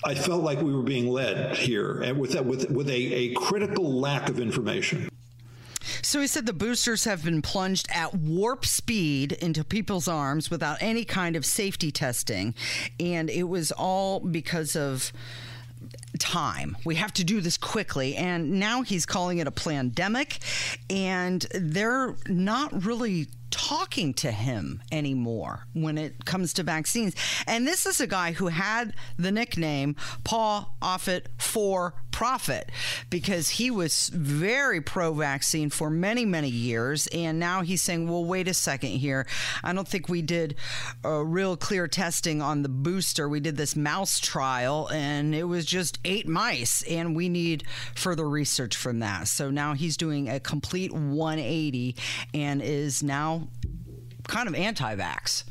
I 0.03 0.15
felt 0.15 0.43
like 0.43 0.61
we 0.61 0.73
were 0.73 0.83
being 0.83 1.09
led 1.09 1.55
here 1.55 2.01
and 2.01 2.19
with, 2.19 2.39
with, 2.41 2.69
with 2.69 2.89
a, 2.89 2.93
a 2.93 3.33
critical 3.33 3.99
lack 3.99 4.29
of 4.29 4.39
information. 4.39 5.09
So 6.01 6.21
he 6.21 6.27
said 6.27 6.45
the 6.45 6.53
boosters 6.53 7.05
have 7.05 7.23
been 7.23 7.41
plunged 7.41 7.87
at 7.93 8.13
warp 8.13 8.65
speed 8.65 9.33
into 9.33 9.63
people's 9.63 10.07
arms 10.07 10.49
without 10.49 10.77
any 10.81 11.03
kind 11.03 11.35
of 11.35 11.45
safety 11.45 11.91
testing. 11.91 12.55
And 12.99 13.29
it 13.29 13.43
was 13.43 13.71
all 13.71 14.19
because 14.19 14.75
of 14.75 15.11
time. 16.19 16.77
We 16.85 16.95
have 16.95 17.13
to 17.13 17.23
do 17.23 17.41
this 17.41 17.57
quickly. 17.57 18.15
And 18.15 18.59
now 18.59 18.81
he's 18.81 19.05
calling 19.05 19.39
it 19.39 19.47
a 19.47 19.51
pandemic. 19.51 20.39
And 20.89 21.45
they're 21.53 22.15
not 22.27 22.85
really 22.85 23.27
talking 23.51 24.13
to 24.15 24.31
him 24.31 24.81
anymore 24.91 25.67
when 25.73 25.97
it 25.97 26.25
comes 26.25 26.53
to 26.53 26.63
vaccines. 26.63 27.15
And 27.45 27.67
this 27.67 27.85
is 27.85 28.01
a 28.01 28.07
guy 28.07 28.33
who 28.33 28.47
had 28.47 28.93
the 29.17 29.31
nickname 29.31 29.95
Paul 30.23 30.75
Offit 30.81 31.27
for 31.37 31.93
Profit 32.11 32.71
because 33.11 33.49
he 33.49 33.69
was 33.69 34.09
very 34.09 34.81
pro 34.81 35.13
vaccine 35.13 35.69
for 35.69 35.91
many, 35.91 36.25
many 36.25 36.49
years. 36.49 37.05
And 37.07 37.39
now 37.39 37.61
he's 37.61 37.83
saying, 37.83 38.09
well, 38.09 38.25
wait 38.25 38.47
a 38.47 38.55
second 38.55 38.89
here. 38.89 39.27
I 39.63 39.71
don't 39.71 39.87
think 39.87 40.09
we 40.09 40.23
did 40.23 40.55
a 41.03 41.23
real 41.23 41.55
clear 41.55 41.87
testing 41.87 42.41
on 42.41 42.63
the 42.63 42.69
booster. 42.69 43.29
We 43.29 43.39
did 43.39 43.55
this 43.55 43.75
mouse 43.75 44.19
trial 44.19 44.89
and 44.91 45.35
it 45.35 45.43
was 45.43 45.63
just 45.63 45.99
eight 46.05 46.27
mice. 46.27 46.81
And 46.83 47.15
we 47.15 47.29
need 47.29 47.65
further 47.93 48.27
research 48.27 48.75
from 48.75 48.97
that. 48.99 49.27
So 49.27 49.51
now 49.51 49.73
he's 49.73 49.95
doing 49.95 50.27
a 50.27 50.39
complete 50.39 50.91
180 50.91 51.95
and 52.33 52.63
is 52.63 53.03
now 53.03 53.36
kind 54.27 54.47
of 54.47 54.55
anti 54.55 54.95
vax. 54.95 55.43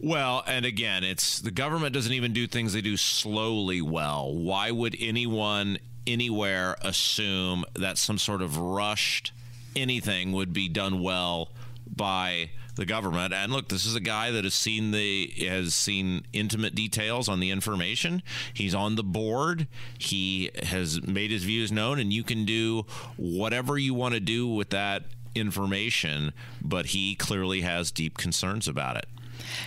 Well, 0.00 0.42
and 0.46 0.66
again, 0.66 1.04
it's 1.04 1.40
the 1.40 1.52
government 1.52 1.94
doesn't 1.94 2.12
even 2.12 2.32
do 2.32 2.46
things 2.46 2.72
they 2.72 2.80
do 2.80 2.96
slowly 2.96 3.80
well. 3.80 4.34
Why 4.34 4.70
would 4.70 4.96
anyone 4.98 5.78
anywhere 6.06 6.76
assume 6.82 7.64
that 7.74 7.98
some 7.98 8.18
sort 8.18 8.42
of 8.42 8.58
rushed 8.58 9.32
anything 9.76 10.32
would 10.32 10.52
be 10.52 10.68
done 10.68 11.00
well 11.00 11.50
by 11.86 12.50
the 12.74 12.84
government? 12.84 13.32
And 13.32 13.52
look, 13.52 13.68
this 13.68 13.86
is 13.86 13.94
a 13.94 14.00
guy 14.00 14.32
that 14.32 14.42
has 14.42 14.54
seen 14.54 14.90
the 14.90 15.32
has 15.46 15.72
seen 15.72 16.24
intimate 16.32 16.74
details 16.74 17.28
on 17.28 17.38
the 17.38 17.52
information. 17.52 18.24
He's 18.52 18.74
on 18.74 18.96
the 18.96 19.04
board. 19.04 19.68
He 19.98 20.50
has 20.64 21.00
made 21.06 21.30
his 21.30 21.44
views 21.44 21.70
known 21.70 22.00
and 22.00 22.12
you 22.12 22.24
can 22.24 22.44
do 22.44 22.86
whatever 23.16 23.78
you 23.78 23.94
want 23.94 24.14
to 24.14 24.20
do 24.20 24.48
with 24.48 24.70
that 24.70 25.04
information, 25.34 26.32
but 26.60 26.86
he 26.86 27.14
clearly 27.14 27.62
has 27.62 27.90
deep 27.90 28.18
concerns 28.18 28.68
about 28.68 28.96
it. 28.96 29.06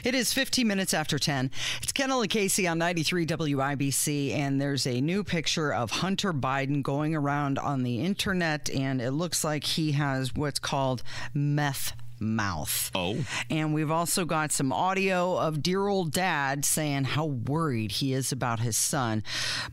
It 0.03 0.15
is 0.15 0.33
15 0.33 0.67
minutes 0.67 0.93
after 0.93 1.19
10. 1.19 1.51
It's 1.81 1.91
Kendall 1.91 2.21
and 2.21 2.29
Casey 2.29 2.67
on 2.67 2.77
93 2.77 3.25
WIBC, 3.25 4.31
and 4.33 4.59
there's 4.59 4.87
a 4.87 5.01
new 5.01 5.23
picture 5.23 5.73
of 5.73 5.91
Hunter 5.91 6.33
Biden 6.33 6.81
going 6.81 7.15
around 7.15 7.59
on 7.59 7.83
the 7.83 8.01
internet, 8.01 8.69
and 8.69 9.01
it 9.01 9.11
looks 9.11 9.43
like 9.43 9.63
he 9.63 9.93
has 9.93 10.33
what's 10.33 10.59
called 10.59 11.03
meth 11.33 11.93
mouth. 12.19 12.91
Oh. 12.95 13.17
And 13.49 13.73
we've 13.73 13.91
also 13.91 14.25
got 14.25 14.51
some 14.51 14.71
audio 14.71 15.37
of 15.37 15.61
dear 15.61 15.87
old 15.87 16.11
dad 16.11 16.65
saying 16.65 17.03
how 17.03 17.25
worried 17.25 17.93
he 17.93 18.13
is 18.13 18.31
about 18.31 18.59
his 18.59 18.77
son. 18.77 19.23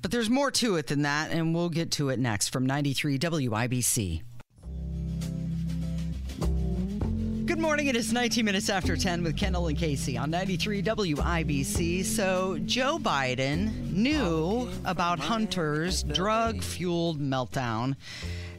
But 0.00 0.10
there's 0.10 0.30
more 0.30 0.50
to 0.52 0.76
it 0.76 0.88
than 0.88 1.02
that, 1.02 1.30
and 1.30 1.54
we'll 1.54 1.70
get 1.70 1.90
to 1.92 2.08
it 2.08 2.18
next 2.18 2.48
from 2.48 2.66
93 2.66 3.18
WIBC. 3.18 4.22
Good 7.52 7.60
morning. 7.60 7.88
It 7.88 7.96
is 7.96 8.14
19 8.14 8.46
minutes 8.46 8.70
after 8.70 8.96
10 8.96 9.22
with 9.22 9.36
Kendall 9.36 9.66
and 9.66 9.76
Casey 9.76 10.16
on 10.16 10.30
93 10.30 10.82
WIBC. 10.82 12.02
So, 12.02 12.56
Joe 12.64 12.98
Biden 12.98 13.92
knew 13.92 14.70
about 14.86 15.18
Hunter's 15.18 16.02
drug 16.02 16.62
fueled 16.62 17.20
meltdown 17.20 17.96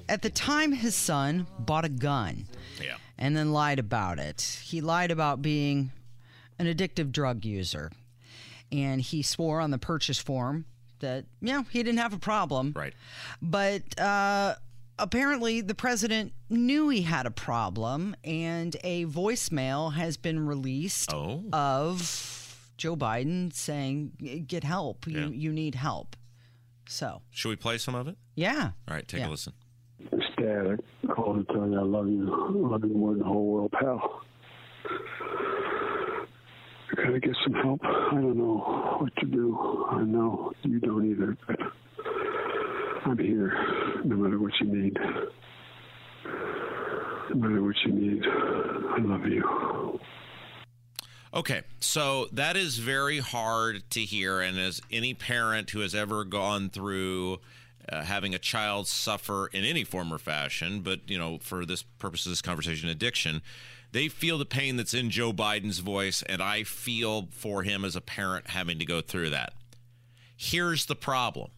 at 0.07 0.21
the 0.21 0.29
time 0.29 0.73
his 0.73 0.93
son 0.93 1.47
bought 1.57 1.85
a 1.85 1.89
gun 1.89 2.45
Yeah. 2.79 2.97
and 3.17 3.35
then 3.35 3.51
lied 3.51 3.79
about 3.79 4.19
it. 4.19 4.59
He 4.63 4.79
lied 4.79 5.09
about 5.09 5.41
being 5.41 5.91
an 6.59 6.67
addictive 6.67 7.11
drug 7.11 7.45
user. 7.45 7.91
And 8.71 9.01
he 9.01 9.23
swore 9.23 9.59
on 9.59 9.71
the 9.71 9.79
purchase 9.79 10.19
form 10.19 10.65
that, 10.99 11.25
you 11.41 11.51
know, 11.51 11.63
he 11.71 11.81
didn't 11.81 11.99
have 11.99 12.13
a 12.13 12.19
problem. 12.19 12.73
Right. 12.75 12.93
But 13.41 13.99
uh, 13.99 14.53
apparently, 14.99 15.61
the 15.61 15.75
president 15.75 16.33
knew 16.49 16.89
he 16.89 17.01
had 17.03 17.25
a 17.25 17.31
problem, 17.31 18.15
and 18.23 18.75
a 18.83 19.05
voicemail 19.05 19.93
has 19.93 20.17
been 20.17 20.45
released 20.45 21.13
Oh. 21.13 21.43
of 21.53 22.71
Joe 22.77 22.95
Biden 22.95 23.53
saying, 23.53 24.43
"Get 24.47 24.63
help. 24.63 25.07
You 25.07 25.19
Yeah. 25.19 25.27
you 25.27 25.51
need 25.53 25.75
help." 25.75 26.15
So, 26.87 27.21
Should 27.31 27.49
we 27.49 27.55
play 27.55 27.77
some 27.77 27.95
of 27.95 28.07
it? 28.07 28.17
yeah. 28.35 28.71
All 28.87 28.93
right, 28.95 29.07
take 29.07 29.21
Yeah. 29.21 29.29
a 29.29 29.31
listen. 29.31 29.53
It's 30.11 30.35
Dad. 30.35 30.79
I 31.03 31.07
called 31.13 31.47
to 31.47 31.53
tell 31.53 31.67
you 31.69 31.79
I 31.79 31.83
love 31.83 32.09
you. 32.09 32.29
I 32.31 32.51
love 32.71 32.83
you 32.83 32.93
more 32.93 33.11
than 33.11 33.19
the 33.19 33.25
whole 33.25 33.45
world, 33.45 33.71
pal. 33.71 34.21
I 36.91 36.95
gotta 36.95 37.19
get 37.19 37.35
some 37.43 37.53
help. 37.53 37.79
I 37.83 38.11
don't 38.15 38.37
know 38.37 38.97
what 38.99 39.15
to 39.17 39.25
do. 39.25 39.57
I 39.89 40.03
know 40.03 40.51
you 40.63 40.79
don't 40.79 41.05
either, 41.09 41.37
but 41.47 41.57
I'm 43.05 43.17
here 43.17 43.53
no 44.03 44.15
matter 44.15 44.39
what 44.39 44.53
you 44.59 44.67
need. 44.67 44.97
No 47.29 47.35
matter 47.35 47.61
what 47.61 47.75
you 47.85 47.91
need. 47.91 48.23
I 48.25 48.97
love 48.99 49.25
you. 49.25 49.99
Okay, 51.33 51.63
so 51.79 52.27
that 52.31 52.55
is 52.55 52.77
very 52.77 53.19
hard 53.19 53.89
to 53.91 54.01
hear, 54.01 54.39
and 54.39 54.59
as 54.59 54.81
any 54.91 55.15
parent 55.15 55.71
who 55.71 55.79
has 55.79 55.95
ever 55.95 56.23
gone 56.23 56.69
through 56.69 57.39
uh, 57.89 58.03
having 58.03 58.35
a 58.35 58.39
child 58.39 58.87
suffer 58.87 59.47
in 59.47 59.65
any 59.65 59.83
form 59.83 60.13
or 60.13 60.19
fashion, 60.19 60.81
but 60.81 61.09
you 61.09 61.17
know, 61.17 61.39
for 61.39 61.65
this 61.65 61.81
purpose 61.81 62.25
of 62.27 62.31
this 62.31 62.41
conversation, 62.41 62.87
addiction, 62.87 63.41
they 63.91 64.07
feel 64.09 64.37
the 64.37 64.45
pain 64.45 64.75
that's 64.75 64.93
in 64.93 65.09
Joe 65.09 65.33
Biden's 65.33 65.79
voice, 65.79 66.21
and 66.23 66.41
I 66.41 66.63
feel 66.63 67.29
for 67.31 67.63
him 67.63 67.83
as 67.83 67.95
a 67.95 68.01
parent 68.01 68.51
having 68.51 68.77
to 68.77 68.85
go 68.85 69.01
through 69.01 69.31
that. 69.31 69.53
Here's 70.37 70.85
the 70.85 70.95
problem. 70.95 71.49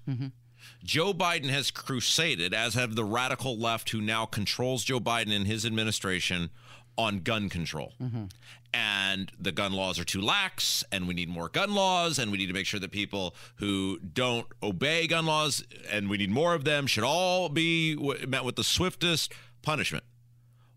Joe 0.83 1.13
Biden 1.13 1.49
has 1.49 1.71
crusaded, 1.71 2.53
as 2.53 2.73
have 2.73 2.95
the 2.95 3.03
radical 3.03 3.57
left 3.57 3.89
who 3.89 4.01
now 4.01 4.25
controls 4.25 4.83
Joe 4.83 4.99
Biden 4.99 5.35
and 5.35 5.47
his 5.47 5.65
administration, 5.65 6.49
on 6.97 7.19
gun 7.19 7.49
control. 7.49 7.93
Mm-hmm. 8.01 8.25
And 8.73 9.31
the 9.39 9.51
gun 9.51 9.71
laws 9.71 9.99
are 9.99 10.03
too 10.03 10.21
lax, 10.21 10.83
and 10.91 11.07
we 11.07 11.13
need 11.13 11.29
more 11.29 11.47
gun 11.47 11.73
laws, 11.73 12.19
and 12.19 12.31
we 12.31 12.37
need 12.37 12.47
to 12.47 12.53
make 12.53 12.65
sure 12.65 12.79
that 12.79 12.91
people 12.91 13.35
who 13.55 13.99
don't 13.99 14.47
obey 14.61 15.07
gun 15.07 15.25
laws, 15.25 15.65
and 15.89 16.09
we 16.09 16.17
need 16.17 16.29
more 16.29 16.53
of 16.53 16.65
them, 16.65 16.85
should 16.87 17.03
all 17.03 17.47
be 17.47 17.95
w- 17.95 18.27
met 18.27 18.43
with 18.43 18.57
the 18.57 18.63
swiftest 18.63 19.33
punishment. 19.61 20.03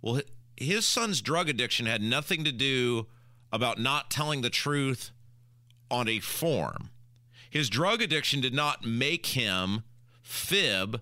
Well, 0.00 0.20
his 0.56 0.86
son's 0.86 1.20
drug 1.20 1.48
addiction 1.48 1.86
had 1.86 2.00
nothing 2.02 2.44
to 2.44 2.52
do 2.52 3.06
about 3.52 3.78
not 3.78 4.10
telling 4.10 4.42
the 4.42 4.50
truth 4.50 5.10
on 5.90 6.08
a 6.08 6.20
form. 6.20 6.90
His 7.50 7.68
drug 7.68 8.02
addiction 8.02 8.40
did 8.40 8.54
not 8.54 8.84
make 8.84 9.26
him 9.26 9.82
fib, 10.22 11.00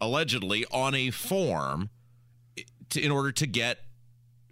allegedly, 0.00 0.64
on 0.70 0.94
a 0.94 1.10
form 1.10 1.90
to, 2.90 3.00
in 3.00 3.10
order 3.10 3.32
to 3.32 3.46
get 3.46 3.78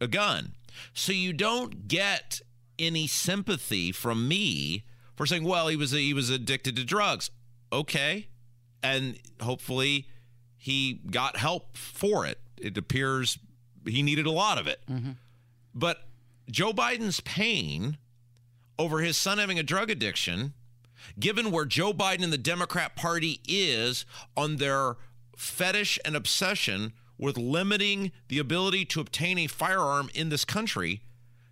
a 0.00 0.06
gun. 0.06 0.52
So 0.94 1.12
you 1.12 1.32
don't 1.32 1.88
get 1.88 2.40
any 2.78 3.06
sympathy 3.06 3.92
from 3.92 4.28
me 4.28 4.84
for 5.16 5.26
saying, 5.26 5.44
"Well, 5.44 5.68
he 5.68 5.76
was 5.76 5.90
he 5.90 6.14
was 6.14 6.30
addicted 6.30 6.76
to 6.76 6.84
drugs." 6.84 7.30
Okay, 7.72 8.28
and 8.82 9.18
hopefully 9.40 10.08
he 10.56 11.00
got 11.10 11.36
help 11.36 11.76
for 11.76 12.26
it. 12.26 12.38
It 12.56 12.76
appears 12.76 13.38
he 13.86 14.02
needed 14.02 14.26
a 14.26 14.30
lot 14.30 14.58
of 14.58 14.66
it. 14.66 14.80
Mm-hmm. 14.90 15.12
But 15.74 15.98
Joe 16.50 16.72
Biden's 16.72 17.20
pain 17.20 17.96
over 18.78 19.00
his 19.00 19.16
son 19.16 19.38
having 19.38 19.58
a 19.58 19.62
drug 19.62 19.90
addiction, 19.90 20.54
given 21.18 21.50
where 21.50 21.64
Joe 21.64 21.92
Biden 21.92 22.22
and 22.24 22.32
the 22.32 22.38
Democrat 22.38 22.96
Party 22.96 23.40
is 23.46 24.04
on 24.36 24.56
their 24.56 24.96
fetish 25.36 25.98
and 26.04 26.16
obsession 26.16 26.92
with 27.18 27.36
limiting 27.36 28.12
the 28.28 28.38
ability 28.38 28.84
to 28.86 29.00
obtain 29.00 29.38
a 29.38 29.46
firearm 29.46 30.10
in 30.14 30.28
this 30.28 30.44
country, 30.44 31.02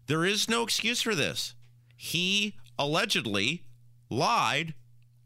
there 0.06 0.24
is 0.24 0.48
no 0.48 0.62
excuse 0.62 1.02
for 1.02 1.14
this. 1.14 1.54
He 1.96 2.56
allegedly 2.78 3.64
lied 4.08 4.74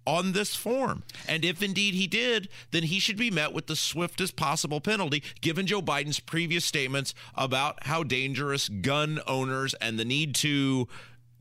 on 0.07 0.33
this 0.33 0.57
form. 0.57 1.05
And 1.29 1.45
if 1.45 1.63
indeed 1.63 1.95
he 1.95 2.07
did, 2.07 2.49
then 2.71 2.85
he 2.85 2.99
should 2.99 3.17
be 3.17 3.31
met 3.31 3.53
with 3.53 3.67
the 3.67 3.77
swiftest 3.77 4.37
possible 4.37 4.81
penalty, 4.81 5.23
given 5.41 5.67
Joe 5.67 5.83
Biden's 5.83 6.21
previous 6.21 6.65
statements 6.65 7.15
about 7.35 7.87
how 7.87 8.03
dangerous 8.03 8.69
gun 8.69 9.21
owners 9.27 9.75
and 9.75 9.99
the 9.99 10.05
need 10.05 10.35
to 10.37 10.89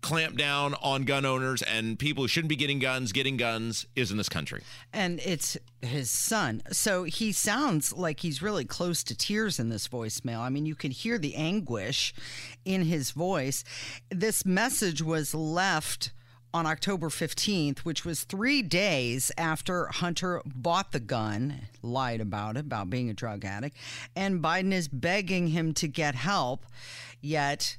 clamp 0.02 0.36
down 0.36 0.74
on 0.82 1.04
gun 1.04 1.26
owners 1.26 1.62
and 1.62 1.98
people 2.00 2.24
who 2.24 2.28
shouldn't 2.28 2.50
be 2.50 2.56
getting 2.56 2.80
guns 2.80 3.12
getting 3.12 3.38
guns 3.38 3.86
is 3.96 4.12
in 4.12 4.18
this 4.18 4.30
country. 4.30 4.62
and 4.94 5.20
it's 5.20 5.58
his 5.82 6.10
son. 6.12 6.62
So 6.72 7.04
he 7.04 7.32
sounds 7.32 7.94
like 7.94 8.20
he's 8.20 8.42
really 8.42 8.66
close 8.66 9.04
to 9.06 9.16
tears 9.16 9.60
in 9.60 9.70
this 9.70 9.88
voicemail. 9.88 10.40
I 10.40 10.50
mean, 10.50 10.66
you 10.66 10.76
can 10.76 10.92
hear 10.92 11.18
the 11.18 11.36
anguish 11.36 12.14
in 12.66 12.84
his 12.84 13.12
voice. 13.12 13.64
This 14.10 14.46
message 14.46 15.02
was 15.02 15.34
left 15.34 16.12
on 16.54 16.66
October 16.66 17.08
15th, 17.08 17.80
which 17.80 18.04
was 18.04 18.24
three 18.24 18.62
days 18.62 19.32
after 19.38 19.88
Hunter 19.88 20.42
bought 20.46 20.92
the 20.92 21.00
gun, 21.00 21.62
lied 21.82 22.20
about 22.20 22.58
it, 22.58 22.62
about 22.62 22.90
being 22.90 23.10
a 23.10 23.14
drug 23.14 23.46
addict, 23.46 23.78
and 24.16 24.42
Biden 24.44 24.74
is 24.74 24.88
begging 24.90 25.48
him 25.48 25.74
to 25.76 25.88
get 25.88 26.14
help. 26.16 26.66
Yet, 27.22 27.78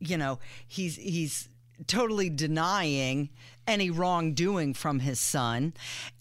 you 0.00 0.16
know, 0.16 0.38
he's 0.66 0.96
he's 0.96 1.48
totally 1.86 2.28
denying 2.28 3.30
any 3.66 3.90
wrongdoing 3.90 4.74
from 4.74 5.00
his 5.00 5.20
son. 5.20 5.72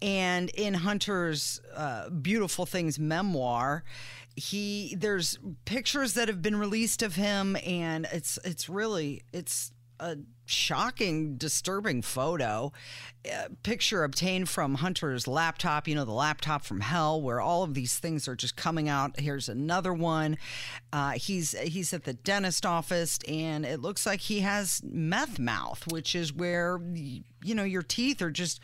And 0.01 0.50
in 0.51 0.75
Hunter's 0.75 1.59
uh, 1.75 2.09
Beautiful 2.09 2.65
Things 2.65 3.00
memoir, 3.00 3.83
he 4.36 4.95
there's 4.98 5.39
pictures 5.65 6.13
that 6.13 6.27
have 6.27 6.41
been 6.41 6.55
released 6.55 7.01
of 7.01 7.15
him, 7.15 7.57
and 7.65 8.07
it's 8.12 8.38
it's 8.43 8.69
really 8.69 9.24
it's 9.33 9.71
a 10.00 10.18
shocking, 10.46 11.36
disturbing 11.36 12.01
photo. 12.01 12.72
A 13.25 13.50
picture 13.63 14.03
obtained 14.03 14.50
from 14.50 14.75
Hunter's 14.75 15.27
laptop, 15.27 15.88
you 15.88 15.96
know, 15.96 16.06
the 16.06 16.12
laptop 16.12 16.63
from 16.63 16.79
hell, 16.82 17.22
where 17.22 17.41
all 17.41 17.63
of 17.63 17.74
these 17.74 18.00
things 18.00 18.27
are 18.27 18.36
just 18.36 18.56
coming 18.56 18.89
out. 18.89 19.20
Here's 19.20 19.50
another 19.50 19.94
one. 19.94 20.38
Uh, 20.91 21.12
he's 21.12 21.51
he's 21.60 21.94
at 21.94 22.06
the 22.06 22.13
dentist 22.13 22.65
office, 22.65 23.20
and 23.27 23.65
it 23.65 23.82
looks 23.82 24.06
like 24.06 24.22
he 24.22 24.39
has 24.39 24.82
meth 24.84 25.38
mouth, 25.38 25.86
which 25.91 26.15
is 26.15 26.34
where 26.34 26.79
you 26.94 27.56
know 27.56 27.63
your 27.63 27.84
teeth 27.84 28.22
are 28.22 28.32
just 28.32 28.60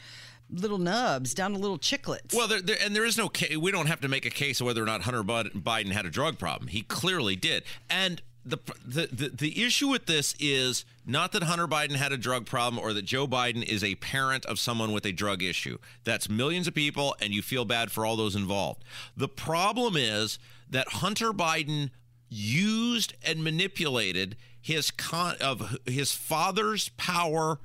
little 0.50 0.78
nubs 0.78 1.34
down 1.34 1.54
to 1.54 1.60
little 1.60 1.80
chiclets. 1.80 2.34
Well, 2.34 2.48
there, 2.48 2.62
there, 2.62 2.78
and 2.82 2.96
there 2.96 3.06
is 3.06 3.18
no. 3.18 3.30
We 3.60 3.72
don't 3.72 3.88
have 3.88 4.02
to 4.02 4.08
make 4.08 4.26
a 4.26 4.30
case 4.30 4.60
of 4.62 4.68
whether 4.68 4.82
or 4.82 4.86
not 4.86 5.02
Hunter 5.02 5.24
Biden 5.24 5.92
had 5.92 6.06
a 6.06 6.10
drug 6.10 6.40
problem. 6.40 6.68
He 6.68 6.82
clearly 6.82 7.36
did. 7.36 7.64
And 7.90 8.22
the, 8.46 8.58
the 8.86 9.08
the 9.12 9.30
the 9.30 9.64
issue 9.64 9.88
with 9.88 10.06
this 10.06 10.36
is 10.40 10.86
not 11.06 11.32
that 11.32 11.44
Hunter 11.44 11.68
Biden 11.68 11.96
had 11.96 12.12
a 12.12 12.18
drug 12.18 12.46
problem 12.46 12.82
or 12.82 12.94
that 12.94 13.04
Joe 13.06 13.28
Biden 13.28 13.64
is 13.64 13.84
a 13.84 13.96
parent 13.96 14.46
of 14.46 14.60
someone 14.60 14.92
with 14.92 15.06
a 15.06 15.12
drug 15.12 15.42
issue. 15.42 15.78
That's 16.04 16.30
millions 16.30 16.68
of 16.68 16.76
people, 16.76 17.16
and 17.20 17.34
you 17.34 17.42
feel 17.42 17.66
bad 17.66 17.92
for 17.92 18.06
all 18.06 18.16
those 18.16 18.36
involved. 18.36 18.84
The 19.18 19.28
problem 19.28 19.96
is 19.98 20.38
that 20.70 20.88
Hunter 20.88 21.32
Biden 21.32 21.90
used 22.30 23.14
and 23.24 23.44
manipulated 23.44 24.36
his 24.62 24.92
con 24.92 25.36
of 25.42 25.78
his 25.86 26.12
father's 26.12 26.90
power 26.90 27.60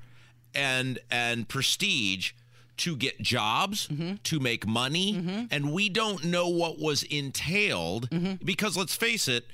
and 0.54 0.98
and 1.10 1.48
prestige 1.48 2.32
to 2.78 2.96
get 2.96 3.20
jobs, 3.20 3.88
mm-hmm. 3.88 4.14
to 4.22 4.40
make 4.40 4.66
money, 4.66 5.12
mm-hmm. 5.14 5.44
and 5.50 5.72
we 5.72 5.90
don't 5.90 6.24
know 6.24 6.48
what 6.48 6.78
was 6.78 7.02
entailed 7.02 8.08
mm-hmm. 8.08 8.42
because 8.42 8.74
let's 8.74 8.96
face 8.96 9.28
it, 9.28 9.44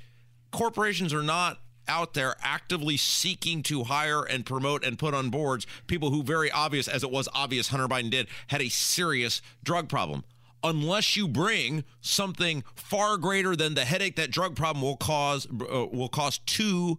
corporations 0.51 1.13
are 1.15 1.23
not 1.23 1.59
out 1.89 2.15
there 2.15 2.35
actively 2.43 2.97
seeking 2.97 3.63
to 3.63 3.85
hire 3.85 4.25
and 4.25 4.45
promote 4.45 4.85
and 4.85 4.99
put 4.99 5.15
on 5.15 5.31
boards 5.31 5.67
people 5.87 6.11
who 6.11 6.23
very 6.23 6.51
obvious 6.51 6.89
as 6.89 7.05
it 7.05 7.11
was 7.13 7.29
obvious 7.33 7.69
Hunter 7.69 7.87
Biden 7.87 8.11
did 8.11 8.27
had 8.49 8.61
a 8.61 8.69
serious 8.69 9.41
drug 9.63 9.89
problem. 9.89 10.25
unless 10.63 11.17
you 11.17 11.29
bring 11.29 11.85
something 12.01 12.65
far 12.75 13.17
greater 13.17 13.55
than 13.55 13.75
the 13.75 13.85
headache 13.85 14.17
that 14.17 14.31
drug 14.31 14.57
problem 14.57 14.83
will 14.83 14.97
cause 14.97 15.47
uh, 15.47 15.87
will 15.93 16.09
cause 16.09 16.39
to 16.39 16.99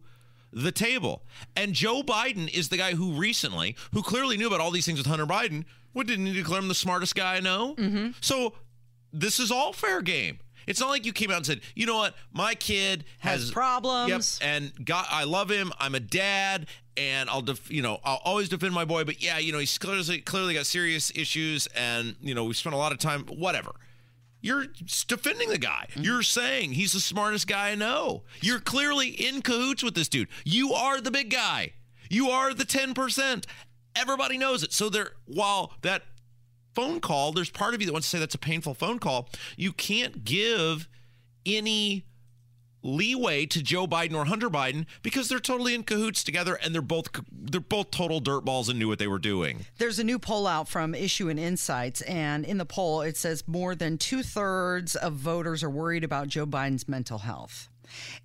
the 0.54 0.72
table. 0.72 1.24
And 1.56 1.74
Joe 1.74 2.01
Biden 2.01 2.51
is 2.54 2.70
the 2.70 2.77
guy 2.77 2.94
who 2.94 3.12
recently, 3.12 3.75
who 3.94 4.01
clearly 4.01 4.38
knew 4.38 4.48
about 4.48 4.62
all 4.62 4.72
these 4.72 4.86
things 4.86 4.98
with 4.98 5.08
Hunter 5.08 5.25
Biden, 5.25 5.66
what 5.94 6.08
didn't 6.08 6.27
he 6.27 6.34
declare 6.34 6.60
him 6.60 6.70
the 6.70 6.74
smartest 6.75 7.16
guy 7.16 7.36
I 7.36 7.39
know? 7.42 7.75
Mm-hmm. 7.75 8.12
So 8.22 8.54
this 9.12 9.39
is 9.39 9.51
all 9.51 9.74
fair 9.74 10.01
game. 10.01 10.39
It's 10.68 10.80
not 10.80 10.90
like 10.90 11.06
you 11.06 11.14
came 11.14 11.32
out 11.32 11.38
and 11.38 11.46
said, 11.46 11.62
you 11.76 11.86
know 11.86 11.96
what, 11.96 12.16
my 12.32 12.54
kid 12.54 13.06
has, 13.20 13.42
Has 13.42 13.52
problems. 13.52 14.40
Yep, 14.42 14.50
and 14.50 14.86
God, 14.86 15.06
I 15.10 15.24
love 15.24 15.50
him. 15.50 15.72
I'm 15.80 15.96
a 15.96 16.00
dad, 16.00 16.68
and 16.96 17.30
I'll, 17.30 17.42
def- 17.42 17.72
you 17.72 17.82
know, 17.82 18.00
I'll 18.04 18.22
always 18.24 18.50
defend 18.50 18.74
my 18.74 18.86
boy. 18.86 19.06
But 19.06 19.22
yeah, 19.22 19.38
you 19.38 19.52
know, 19.52 19.60
he's 19.60 19.78
clearly 19.78 20.20
clearly 20.20 20.54
got 20.54 20.66
serious 20.66 21.12
issues, 21.16 21.68
and 21.76 22.16
you 22.22 22.36
know, 22.36 22.44
we 22.44 22.54
spent 22.54 22.76
a 22.76 22.78
lot 22.78 22.92
of 22.92 23.00
time. 23.00 23.24
Whatever. 23.24 23.72
You're 24.40 24.66
defending 25.08 25.50
the 25.50 25.58
guy. 25.58 25.88
Mm-hmm. 25.90 26.04
You're 26.04 26.22
saying 26.22 26.74
he's 26.74 26.94
the 26.94 27.00
smartest 27.00 27.48
guy 27.48 27.72
I 27.72 27.76
know. 27.76 28.24
You're 28.40 28.60
clearly 28.60 29.10
in 29.10 29.42
cahoots 29.42 29.84
with 29.84 29.96
this 29.96 30.08
dude. 30.08 30.28
You 30.46 30.74
are 30.74 31.02
the 31.02 31.10
big 31.10 31.32
guy. 31.32 31.74
You 32.10 32.30
are 32.30 32.54
the 32.54 32.64
10%. 32.64 33.46
Everybody 33.96 34.38
knows 34.38 34.64
it. 34.64 34.72
So 34.74 34.90
there 34.90 35.12
while 35.26 35.74
that 35.82 36.04
phone 36.77 37.00
call, 37.00 37.31
there's 37.31 37.50
part 37.50 37.74
of 37.74 37.81
you 37.81 37.88
that 37.88 37.93
wants 37.93 38.07
to 38.07 38.15
say 38.15 38.19
that's 38.19 38.36
a 38.36 38.38
painful 38.38 38.75
phone 38.75 39.00
call. 39.00 39.29
You 39.55 39.74
can't 39.74 40.24
give 40.24 40.88
any 41.43 42.05
leeway 42.84 43.48
to 43.48 43.63
Joe 43.63 43.88
Biden 43.88 44.13
or 44.13 44.25
Hunter 44.25 44.48
Biden 44.48 44.86
because 45.01 45.27
they're 45.27 45.39
totally 45.39 45.74
in 45.74 45.81
cahoots 45.81 46.24
together 46.24 46.53
and 46.53 46.75
they're 46.75 46.84
both 46.84 47.10
they're 47.31 47.60
both 47.60 47.89
total 47.89 48.22
dirtballs 48.22 48.69
and 48.69 48.77
knew 48.77 48.88
what 48.88 49.00
they 49.00 49.07
were 49.07 49.17
doing. 49.17 49.65
There's 49.79 49.98
a 49.98 50.03
new 50.03 50.19
poll 50.19 50.46
out 50.46 50.69
from 50.69 50.93
Issue 50.93 51.29
and 51.29 51.39
Insights, 51.39 52.01
and 52.01 52.46
in 52.46 52.60
the 52.60 52.65
poll, 52.65 53.01
it 53.01 53.17
says 53.17 53.43
more 53.48 53.74
than 53.74 53.98
two 53.98 54.22
thirds 54.22 54.96
of 54.96 55.13
voters 55.13 55.63
are 55.63 55.72
worried 55.72 56.03
about 56.03 56.27
Joe 56.27 56.46
Biden's 56.46 56.88
mental 56.88 57.17
health. 57.17 57.69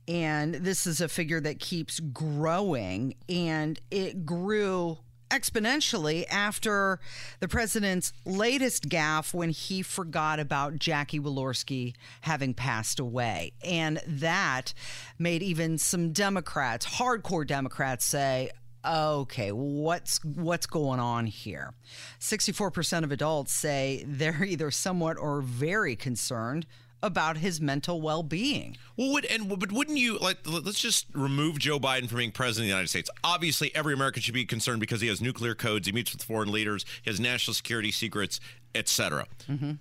And 0.07 0.57
this 0.57 0.87
is 0.87 1.01
a 1.01 1.09
figure 1.09 1.41
that 1.41 1.59
keeps 1.59 2.01
growing, 2.01 3.15
and 3.31 3.81
it 3.91 4.27
grew 4.27 4.99
exponentially 5.33 6.25
after 6.31 7.01
the 7.41 7.49
president's 7.49 8.13
latest 8.27 8.89
gaffe 8.89 9.33
when 9.33 9.51
he 9.51 9.83
forgot 9.83 10.39
about 10.39 10.79
Jackie 10.79 11.19
Walorski 11.19 11.95
having 12.21 12.55
passed 12.55 13.01
away. 13.01 13.53
And 13.65 14.01
that 14.07 14.75
made 15.19 15.43
even 15.43 15.79
some 15.79 16.13
Democrats, 16.13 16.87
hardcore 16.87 17.47
Democrats, 17.47 18.05
say, 18.05 18.51
okay, 18.85 19.53
what's 19.53 20.23
what's 20.25 20.67
going 20.67 21.01
on 21.01 21.27
here? 21.27 21.75
64% 22.21 23.05
of 23.05 23.13
adults 23.13 23.53
say 23.53 24.05
they're 24.07 24.45
either 24.45 24.71
somewhat 24.71 25.17
or 25.19 25.41
very 25.41 25.97
concerned 25.97 26.67
about 27.03 27.39
his 27.39 27.61
mental 27.61 28.01
well-being. 28.01 28.77
Well, 28.97 29.13
would 29.13 29.25
and 29.25 29.49
but 29.49 29.73
wouldn't 29.73 29.99
you 29.99 30.19
like? 30.19 30.39
Let's 30.47 30.81
just 30.81 31.07
remove 31.13 31.59
Joe 31.59 31.79
Biden 31.79 32.09
from 32.09 32.19
being 32.19 32.31
president 32.31 32.65
of 32.65 32.69
the 32.69 32.75
United 32.75 32.89
States. 32.89 33.11
Obviously, 33.25 33.75
every 33.75 33.95
American 33.95 34.23
should 34.23 34.35
be 34.35 34.45
concerned 34.45 34.81
because 34.81 35.01
he 35.01 35.09
has 35.09 35.21
nuclear 35.21 35.55
codes. 35.55 35.87
He 35.87 35.93
meets 35.93 36.13
with 36.13 36.23
foreign 36.23 36.53
leaders. 36.53 36.85
He 37.03 37.11
has 37.11 37.19
national 37.19 37.55
security 37.55 37.91
secrets, 37.91 38.41
etc. 38.75 39.27
Mm-hmm. 39.49 39.73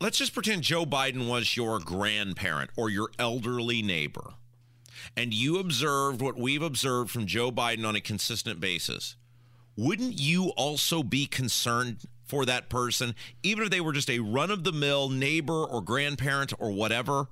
Let's 0.00 0.18
just 0.18 0.34
pretend 0.34 0.62
Joe 0.62 0.84
Biden 0.84 1.28
was 1.28 1.56
your 1.56 1.78
grandparent 1.78 2.70
or 2.76 2.90
your 2.90 3.10
elderly 3.18 3.80
neighbor, 3.80 4.34
and 5.16 5.32
you 5.32 5.58
observed 5.58 6.20
what 6.20 6.36
we've 6.36 6.62
observed 6.62 7.10
from 7.10 7.26
Joe 7.26 7.52
Biden 7.52 7.86
on 7.86 7.94
a 7.94 8.00
consistent 8.00 8.58
basis. 8.58 9.16
Wouldn't 9.76 10.20
you 10.20 10.48
also 10.56 11.02
be 11.02 11.26
concerned 11.26 11.98
for 12.34 12.44
that 12.44 12.68
person, 12.68 13.14
even 13.44 13.62
if 13.62 13.70
they 13.70 13.80
were 13.80 13.92
just 13.92 14.10
a 14.10 14.18
run 14.18 14.50
of 14.50 14.64
the 14.64 14.72
mill 14.72 15.08
neighbor 15.08 15.64
or 15.64 15.80
grandparent 15.80 16.52
or 16.58 16.72
whatever? 16.72 17.28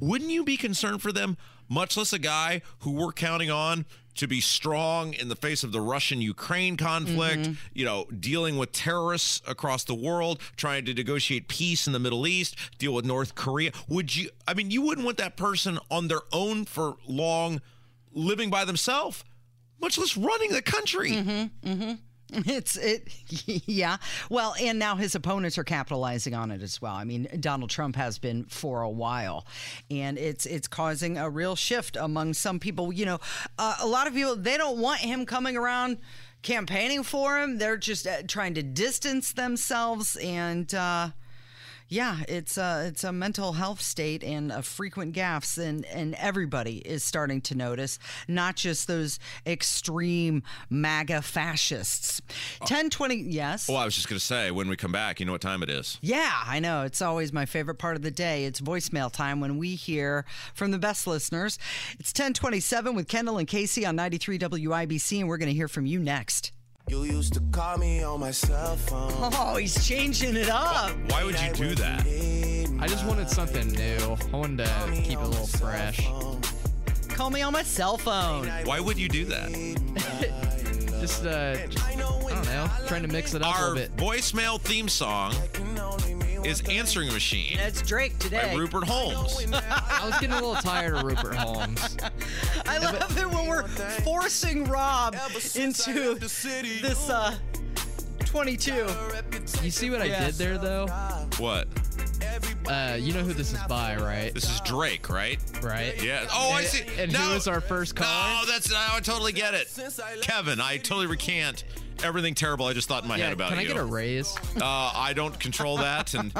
Wouldn't 0.00 0.30
you 0.30 0.42
be 0.42 0.56
concerned 0.56 1.02
for 1.02 1.12
them, 1.12 1.36
much 1.68 1.96
less 1.96 2.12
a 2.12 2.18
guy 2.18 2.62
who 2.80 2.90
we're 2.90 3.12
counting 3.12 3.48
on 3.48 3.86
to 4.16 4.26
be 4.26 4.40
strong 4.40 5.14
in 5.14 5.28
the 5.28 5.36
face 5.36 5.62
of 5.62 5.70
the 5.70 5.80
Russian 5.80 6.20
Ukraine 6.20 6.76
conflict, 6.76 7.42
mm-hmm. 7.42 7.52
you 7.72 7.84
know, 7.84 8.06
dealing 8.06 8.58
with 8.58 8.72
terrorists 8.72 9.40
across 9.46 9.84
the 9.84 9.94
world, 9.94 10.40
trying 10.56 10.84
to 10.86 10.94
negotiate 10.94 11.46
peace 11.46 11.86
in 11.86 11.92
the 11.92 12.00
Middle 12.00 12.26
East, 12.26 12.56
deal 12.76 12.92
with 12.92 13.04
North 13.04 13.36
Korea? 13.36 13.70
Would 13.88 14.16
you, 14.16 14.30
I 14.48 14.54
mean, 14.54 14.72
you 14.72 14.82
wouldn't 14.82 15.04
want 15.04 15.18
that 15.18 15.36
person 15.36 15.78
on 15.92 16.08
their 16.08 16.22
own 16.32 16.64
for 16.64 16.96
long, 17.06 17.60
living 18.12 18.50
by 18.50 18.64
themselves, 18.64 19.22
much 19.80 19.96
less 19.96 20.16
running 20.16 20.50
the 20.50 20.62
country. 20.62 21.12
Mm-hmm, 21.12 21.68
mm-hmm. 21.70 21.92
It's 22.32 22.76
it 22.76 23.08
yeah. 23.66 23.96
Well, 24.28 24.54
and 24.60 24.78
now 24.78 24.96
his 24.96 25.14
opponents 25.14 25.58
are 25.58 25.64
capitalizing 25.64 26.34
on 26.34 26.50
it 26.50 26.62
as 26.62 26.80
well. 26.80 26.94
I 26.94 27.04
mean, 27.04 27.28
Donald 27.40 27.70
Trump 27.70 27.96
has 27.96 28.18
been 28.18 28.44
for 28.44 28.82
a 28.82 28.90
while, 28.90 29.46
and 29.90 30.18
it's 30.18 30.46
it's 30.46 30.68
causing 30.68 31.18
a 31.18 31.28
real 31.28 31.56
shift 31.56 31.96
among 31.96 32.34
some 32.34 32.58
people. 32.58 32.92
You 32.92 33.06
know, 33.06 33.18
uh, 33.58 33.76
a 33.80 33.86
lot 33.86 34.06
of 34.06 34.14
people 34.14 34.36
they 34.36 34.56
don't 34.56 34.78
want 34.78 35.00
him 35.00 35.26
coming 35.26 35.56
around 35.56 35.98
campaigning 36.42 37.02
for 37.02 37.38
him. 37.38 37.58
They're 37.58 37.76
just 37.76 38.06
uh, 38.06 38.22
trying 38.26 38.54
to 38.54 38.62
distance 38.62 39.32
themselves 39.32 40.16
and 40.16 40.72
uh 40.74 41.10
yeah, 41.90 42.18
it's 42.28 42.56
a 42.56 42.84
it's 42.86 43.02
a 43.02 43.12
mental 43.12 43.54
health 43.54 43.80
state 43.80 44.22
and 44.22 44.52
a 44.52 44.62
frequent 44.62 45.12
gaffes, 45.12 45.58
and 45.58 45.84
and 45.86 46.14
everybody 46.14 46.78
is 46.78 47.02
starting 47.02 47.40
to 47.42 47.56
notice, 47.56 47.98
not 48.28 48.54
just 48.54 48.86
those 48.86 49.18
extreme 49.44 50.44
MAGA 50.70 51.20
fascists. 51.20 52.22
Oh. 52.60 52.66
Ten 52.66 52.90
twenty, 52.90 53.16
yes. 53.16 53.68
Well, 53.68 53.76
I 53.76 53.84
was 53.84 53.96
just 53.96 54.08
going 54.08 54.20
to 54.20 54.24
say, 54.24 54.52
when 54.52 54.68
we 54.68 54.76
come 54.76 54.92
back, 54.92 55.18
you 55.18 55.26
know 55.26 55.32
what 55.32 55.40
time 55.40 55.64
it 55.64 55.68
is. 55.68 55.98
Yeah, 56.00 56.32
I 56.46 56.60
know. 56.60 56.82
It's 56.82 57.02
always 57.02 57.32
my 57.32 57.44
favorite 57.44 57.76
part 57.76 57.96
of 57.96 58.02
the 58.02 58.12
day. 58.12 58.44
It's 58.44 58.60
voicemail 58.60 59.10
time 59.10 59.40
when 59.40 59.58
we 59.58 59.74
hear 59.74 60.24
from 60.54 60.70
the 60.70 60.78
best 60.78 61.08
listeners. 61.08 61.58
It's 61.98 62.10
1027 62.10 62.94
with 62.94 63.08
Kendall 63.08 63.38
and 63.38 63.48
Casey 63.48 63.84
on 63.84 63.96
93 63.96 64.38
WIBC, 64.38 65.18
and 65.18 65.28
we're 65.28 65.38
going 65.38 65.48
to 65.48 65.54
hear 65.54 65.68
from 65.68 65.86
you 65.86 65.98
next. 65.98 66.52
You 66.88 67.04
used 67.04 67.34
to 67.34 67.40
call 67.52 67.78
me 67.78 68.02
on 68.02 68.20
my 68.20 68.30
cell 68.30 68.76
phone. 68.76 69.10
Oh, 69.32 69.56
he's 69.56 69.86
changing 69.86 70.36
it 70.36 70.48
up. 70.48 70.92
Why 71.10 71.24
would 71.24 71.40
you 71.40 71.52
do 71.52 71.74
that? 71.76 72.00
I 72.80 72.86
just 72.86 73.04
wanted 73.06 73.28
something 73.28 73.68
new. 73.68 74.16
I 74.32 74.36
wanted 74.36 74.64
to 74.66 75.02
keep 75.02 75.18
it 75.18 75.22
a 75.22 75.26
little 75.26 75.46
fresh. 75.46 76.08
Call 77.08 77.30
me 77.30 77.42
on 77.42 77.52
my 77.52 77.62
cell 77.62 77.96
phone. 77.96 78.48
Why 78.64 78.80
would 78.80 78.98
you 78.98 79.08
do 79.08 79.24
that? 79.26 79.50
Just, 81.00 81.24
uh, 81.24 81.54
just, 81.66 81.82
I 81.88 81.94
don't 81.96 82.44
know, 82.44 82.68
trying 82.86 83.00
to 83.00 83.08
mix 83.08 83.32
it 83.32 83.40
up 83.40 83.58
a 83.58 83.60
little 83.62 83.74
bit. 83.74 83.96
voicemail 83.96 84.60
theme 84.60 84.86
song 84.86 85.32
is 86.44 86.62
Answering 86.68 87.12
Machine 87.12 87.56
That's 87.56 87.82
Drake 87.82 88.12
by 88.18 88.24
today. 88.24 88.56
Rupert 88.56 88.84
Holmes. 88.84 89.36
I 89.52 90.02
was 90.04 90.14
getting 90.20 90.32
a 90.32 90.34
little 90.40 90.54
tired 90.56 90.94
of 90.94 91.02
Rupert 91.04 91.34
Holmes. 91.36 91.96
I 92.66 92.78
love 92.78 93.16
it 93.18 93.26
when 93.30 93.46
we're 93.46 93.66
forcing 94.02 94.64
Rob 94.64 95.16
into 95.54 96.14
this 96.14 97.10
uh 97.10 97.36
22. 98.26 98.86
You 99.62 99.70
see 99.70 99.90
what 99.90 100.00
I 100.00 100.08
did 100.08 100.34
there, 100.34 100.56
though? 100.56 100.86
What? 101.38 101.66
Uh, 102.68 102.96
you 103.00 103.12
know 103.12 103.20
who 103.22 103.32
this 103.32 103.52
is 103.52 103.58
by, 103.68 103.96
right? 103.96 104.32
This 104.32 104.44
is 104.44 104.60
Drake, 104.60 105.08
right? 105.08 105.40
Right? 105.62 106.00
Yeah. 106.00 106.26
Oh, 106.32 106.52
I 106.52 106.60
And- 106.60 106.68
see. 106.68 106.84
and 106.98 107.12
no. 107.12 107.18
who 107.18 107.32
is 107.32 107.48
our 107.48 107.60
first 107.60 107.96
caller? 107.96 108.44
No, 108.46 108.52
that's 108.52 108.72
I 108.72 109.00
totally 109.00 109.32
get 109.32 109.54
it. 109.54 109.68
Kevin, 110.22 110.60
I 110.60 110.76
totally 110.76 111.08
recant 111.08 111.64
everything 112.04 112.34
terrible 112.34 112.66
I 112.66 112.72
just 112.72 112.88
thought 112.88 113.02
in 113.02 113.08
my 113.08 113.16
Yeah, 113.16 113.24
head 113.24 113.32
about 113.32 113.52
it. 113.52 113.56
can 113.56 113.64
I 113.64 113.66
get 113.66 113.76
a 113.76 113.84
raise? 113.84 114.36
Uh, 114.60 114.92
I 114.94 115.12
don't 115.14 115.38
control 115.40 115.78
that, 115.78 116.12
and 116.14 116.34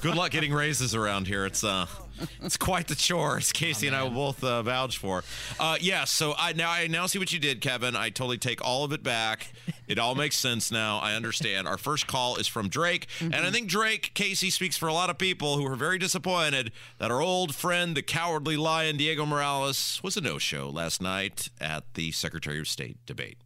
good 0.00 0.14
luck 0.14 0.30
getting 0.30 0.52
raises 0.52 0.94
around 0.94 1.26
here. 1.26 1.46
It's 1.46 1.64
uh, 1.64 1.86
it's 2.42 2.56
quite 2.58 2.86
the 2.88 2.94
chore. 2.94 3.38
As 3.38 3.50
Casey 3.50 3.86
and 3.86 3.96
I 3.96 4.02
will 4.02 4.10
both 4.10 4.44
uh, 4.44 4.62
vouch 4.62 4.98
for. 4.98 5.24
Uh, 5.58 5.76
yes. 5.80 6.10
so 6.10 6.34
I 6.36 6.52
now 6.52 6.70
I 6.70 6.86
now 6.86 7.06
see 7.06 7.18
what 7.18 7.32
you 7.32 7.38
did, 7.38 7.60
Kevin. 7.62 7.96
I 7.96 8.10
totally 8.10 8.36
take 8.36 8.62
all 8.64 8.84
of 8.84 8.92
it 8.92 9.02
back. 9.02 9.52
It 9.88 9.98
all 9.98 10.14
makes 10.14 10.36
sense 10.36 10.70
now. 10.70 10.98
I 10.98 11.14
understand. 11.14 11.66
Our 11.66 11.78
first 11.78 12.06
call 12.06 12.36
is 12.36 12.46
from 12.46 12.68
Drake, 12.68 13.06
and 13.20 13.34
I 13.34 13.50
think 13.50 13.68
Drake 13.68 14.12
Casey 14.14 14.50
speaks 14.50 14.76
for 14.76 14.88
a 14.88 14.92
lot 14.92 15.08
of 15.08 15.16
people 15.18 15.56
who 15.56 15.66
are 15.66 15.76
very 15.76 15.98
disappointed 15.98 16.72
that 16.98 17.10
our 17.10 17.22
old 17.22 17.54
friend, 17.54 17.96
the 17.96 18.02
cowardly 18.02 18.56
lion 18.56 18.96
Diego 18.98 19.24
Morales, 19.24 20.00
was 20.02 20.16
a 20.16 20.20
no-show 20.20 20.68
last 20.68 21.00
night 21.00 21.48
at 21.60 21.94
the 21.94 22.12
Secretary 22.12 22.58
of 22.58 22.68
State 22.68 22.98
debate. 23.06 23.38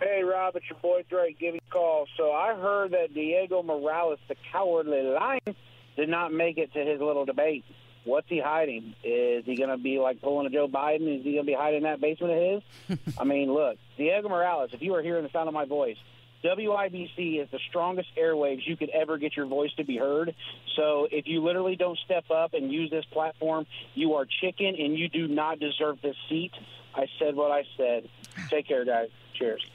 Hey, 0.00 0.22
Rob, 0.22 0.54
it's 0.54 0.68
your 0.70 0.78
boy 0.78 1.04
Drake 1.10 1.40
giving 1.40 1.60
a 1.66 1.72
call. 1.72 2.06
So 2.16 2.30
I 2.30 2.54
heard 2.54 2.92
that 2.92 3.14
Diego 3.14 3.64
Morales, 3.64 4.20
the 4.28 4.36
cowardly 4.52 5.02
lion, 5.02 5.56
did 5.96 6.08
not 6.08 6.32
make 6.32 6.56
it 6.56 6.72
to 6.74 6.78
his 6.78 7.00
little 7.00 7.24
debate. 7.24 7.64
What's 8.04 8.28
he 8.28 8.40
hiding? 8.40 8.94
Is 9.02 9.44
he 9.44 9.56
going 9.56 9.70
to 9.70 9.76
be 9.76 9.98
like 9.98 10.22
pulling 10.22 10.46
a 10.46 10.50
Joe 10.50 10.68
Biden? 10.68 11.18
Is 11.18 11.24
he 11.24 11.32
going 11.32 11.44
to 11.44 11.50
be 11.50 11.56
hiding 11.58 11.78
in 11.78 11.82
that 11.82 12.00
basement 12.00 12.32
of 12.32 12.62
his? 12.88 13.14
I 13.18 13.24
mean, 13.24 13.52
look, 13.52 13.76
Diego 13.96 14.28
Morales, 14.28 14.70
if 14.72 14.82
you 14.82 14.94
are 14.94 15.02
hearing 15.02 15.24
the 15.24 15.30
sound 15.30 15.48
of 15.48 15.54
my 15.54 15.64
voice, 15.64 15.96
WIBC 16.44 17.42
is 17.42 17.50
the 17.50 17.58
strongest 17.68 18.08
airwaves 18.16 18.60
you 18.64 18.76
could 18.76 18.90
ever 18.90 19.18
get 19.18 19.36
your 19.36 19.46
voice 19.46 19.72
to 19.78 19.84
be 19.84 19.96
heard. 19.96 20.32
So 20.76 21.08
if 21.10 21.26
you 21.26 21.42
literally 21.42 21.74
don't 21.74 21.98
step 22.04 22.30
up 22.30 22.54
and 22.54 22.72
use 22.72 22.88
this 22.90 23.04
platform, 23.06 23.66
you 23.94 24.14
are 24.14 24.26
chicken 24.40 24.76
and 24.78 24.96
you 24.96 25.08
do 25.08 25.26
not 25.26 25.58
deserve 25.58 26.00
this 26.00 26.16
seat. 26.28 26.52
I 26.94 27.06
said 27.18 27.34
what 27.34 27.50
I 27.50 27.64
said. 27.76 28.08
Take 28.48 28.68
care, 28.68 28.84
guys. 28.84 29.08
Cheers. 29.34 29.66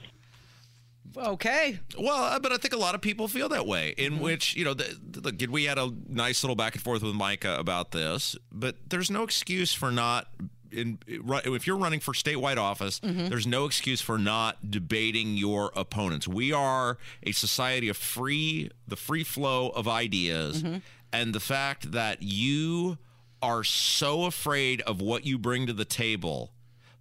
Okay. 1.15 1.80
Well, 1.97 2.23
uh, 2.23 2.39
but 2.39 2.52
I 2.52 2.58
think 2.58 2.73
a 2.73 2.78
lot 2.78 2.95
of 2.95 3.02
people 3.02 3.28
feel 3.28 3.49
that 3.49 3.65
way. 3.67 3.93
In 3.97 4.13
Mm-hmm. 4.13 4.23
which 4.23 4.56
you 4.56 4.65
know, 4.65 4.73
the, 4.73 4.97
the, 5.32 5.47
we 5.47 5.65
had 5.65 5.78
a 5.78 5.91
nice 6.08 6.43
little 6.43 6.56
back 6.56 6.73
and 6.76 6.84
forth 6.84 7.04
with 7.04 7.13
Micah 7.15 7.58
about 7.60 7.91
this, 7.91 8.36
but 8.52 8.76
there's 8.89 9.12
no 9.12 9.23
excuse 9.23 9.73
for 9.73 9.91
not. 9.91 10.28
In, 10.71 10.97
if 11.08 11.67
you're 11.67 11.78
running 11.78 11.99
for 11.99 12.13
statewide 12.15 12.58
office, 12.58 12.99
Mm-hmm. 13.02 13.30
there's 13.30 13.45
no 13.45 13.65
excuse 13.65 14.02
for 14.02 14.17
not 14.17 14.71
debating 14.71 15.38
your 15.38 15.71
opponents. 15.76 16.28
We 16.28 16.52
are 16.52 16.97
a 17.21 17.32
society 17.32 17.89
of 17.89 17.97
free, 17.97 18.71
the 18.88 18.95
free 18.95 19.23
flow 19.23 19.69
of 19.69 19.88
ideas, 19.88 20.63
Mm-hmm. 20.63 20.78
and 21.12 21.36
the 21.36 21.39
fact 21.39 21.91
that 21.91 22.23
you 22.23 22.97
are 23.39 23.63
so 23.63 24.23
afraid 24.26 24.82
of 24.82 24.99
what 24.99 25.26
you 25.28 25.38
bring 25.38 25.67
to 25.67 25.73
the 25.73 25.86
table 25.86 26.54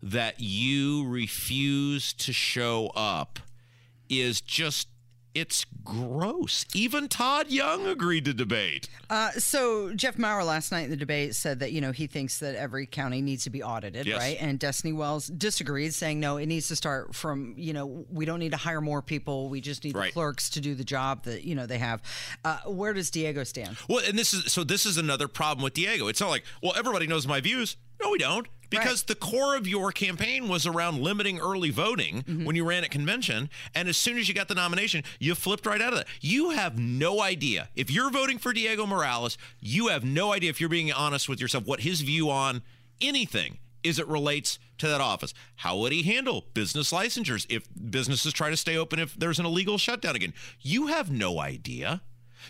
that 0.02 0.34
you 0.40 1.06
refuse 1.08 2.12
to 2.12 2.32
show 2.32 2.88
up 2.96 3.38
is 4.20 4.40
just 4.40 4.88
it's 5.34 5.64
gross. 5.82 6.66
Even 6.74 7.08
Todd 7.08 7.50
Young 7.50 7.86
agreed 7.86 8.26
to 8.26 8.34
debate. 8.34 8.90
Uh, 9.08 9.30
so 9.30 9.94
Jeff 9.94 10.18
Maurer 10.18 10.44
last 10.44 10.70
night 10.70 10.82
in 10.84 10.90
the 10.90 10.96
debate 10.96 11.34
said 11.34 11.60
that 11.60 11.72
you 11.72 11.80
know 11.80 11.90
he 11.90 12.06
thinks 12.06 12.38
that 12.40 12.54
every 12.54 12.84
county 12.84 13.22
needs 13.22 13.44
to 13.44 13.50
be 13.50 13.62
audited, 13.62 14.04
Yes. 14.06 14.18
right? 14.18 14.36
And 14.38 14.58
Destiny 14.58 14.92
Wells 14.92 15.28
disagreed, 15.28 15.94
saying 15.94 16.20
no, 16.20 16.36
it 16.36 16.44
needs 16.46 16.68
to 16.68 16.76
start 16.76 17.14
from 17.14 17.54
you 17.56 17.72
know 17.72 18.04
we 18.10 18.26
don't 18.26 18.40
need 18.40 18.50
to 18.52 18.58
hire 18.58 18.82
more 18.82 19.00
people, 19.00 19.48
we 19.48 19.62
just 19.62 19.84
need 19.84 19.94
Right. 19.96 20.08
the 20.08 20.12
clerks 20.12 20.50
to 20.50 20.60
do 20.60 20.74
the 20.74 20.84
job 20.84 21.24
that 21.24 21.44
you 21.44 21.54
know 21.54 21.64
they 21.66 21.78
have. 21.78 22.02
Uh, 22.44 22.58
where 22.66 22.92
does 22.92 23.10
Diego 23.10 23.42
stand? 23.42 23.78
Well, 23.88 24.04
and 24.06 24.18
this 24.18 24.34
is 24.34 24.52
so 24.52 24.64
this 24.64 24.84
is 24.84 24.98
another 24.98 25.28
problem 25.28 25.64
with 25.64 25.72
Diego. 25.72 26.08
It's 26.08 26.20
not 26.20 26.28
like, 26.28 26.44
well, 26.62 26.74
everybody 26.76 27.06
knows 27.06 27.26
my 27.26 27.40
views. 27.40 27.78
No, 28.02 28.10
we 28.10 28.18
don't. 28.18 28.46
Because 28.70 29.02
the 29.02 29.14
core 29.14 29.54
of 29.54 29.68
your 29.68 29.92
campaign 29.92 30.48
was 30.48 30.66
around 30.66 31.02
limiting 31.02 31.38
early 31.38 31.68
voting 31.68 32.22
mm-hmm. 32.22 32.44
when 32.46 32.56
you 32.56 32.64
ran 32.64 32.84
at 32.84 32.90
convention. 32.90 33.50
And 33.74 33.86
as 33.86 33.98
soon 33.98 34.16
as 34.16 34.28
you 34.28 34.34
got 34.34 34.48
the 34.48 34.54
nomination, 34.54 35.04
you 35.20 35.34
flipped 35.34 35.66
right 35.66 35.80
out 35.80 35.92
of 35.92 35.98
that. 35.98 36.08
You 36.22 36.50
have 36.50 36.78
no 36.78 37.20
idea. 37.20 37.68
If 37.76 37.90
you're 37.90 38.10
voting 38.10 38.38
for 38.38 38.54
Diego 38.54 38.86
Morales, 38.86 39.36
you 39.60 39.88
have 39.88 40.04
no 40.04 40.32
idea 40.32 40.48
if 40.48 40.58
you're 40.58 40.70
being 40.70 40.90
honest 40.90 41.28
with 41.28 41.38
yourself 41.38 41.66
what 41.66 41.80
his 41.80 42.00
view 42.00 42.30
on 42.30 42.62
anything 43.00 43.58
is 43.82 43.98
it 43.98 44.08
relates 44.08 44.58
to 44.78 44.88
that 44.88 45.00
office. 45.00 45.34
How 45.56 45.76
would 45.78 45.92
he 45.92 46.02
handle 46.02 46.46
business 46.54 46.92
licensures 46.92 47.46
if 47.48 47.64
businesses 47.90 48.32
try 48.32 48.50
to 48.50 48.56
stay 48.56 48.76
open 48.76 48.98
if 48.98 49.14
there's 49.14 49.38
an 49.38 49.46
illegal 49.46 49.76
shutdown 49.78 50.16
again? 50.16 50.32
You 50.60 50.86
have 50.86 51.10
no 51.10 51.40
idea. 51.40 52.00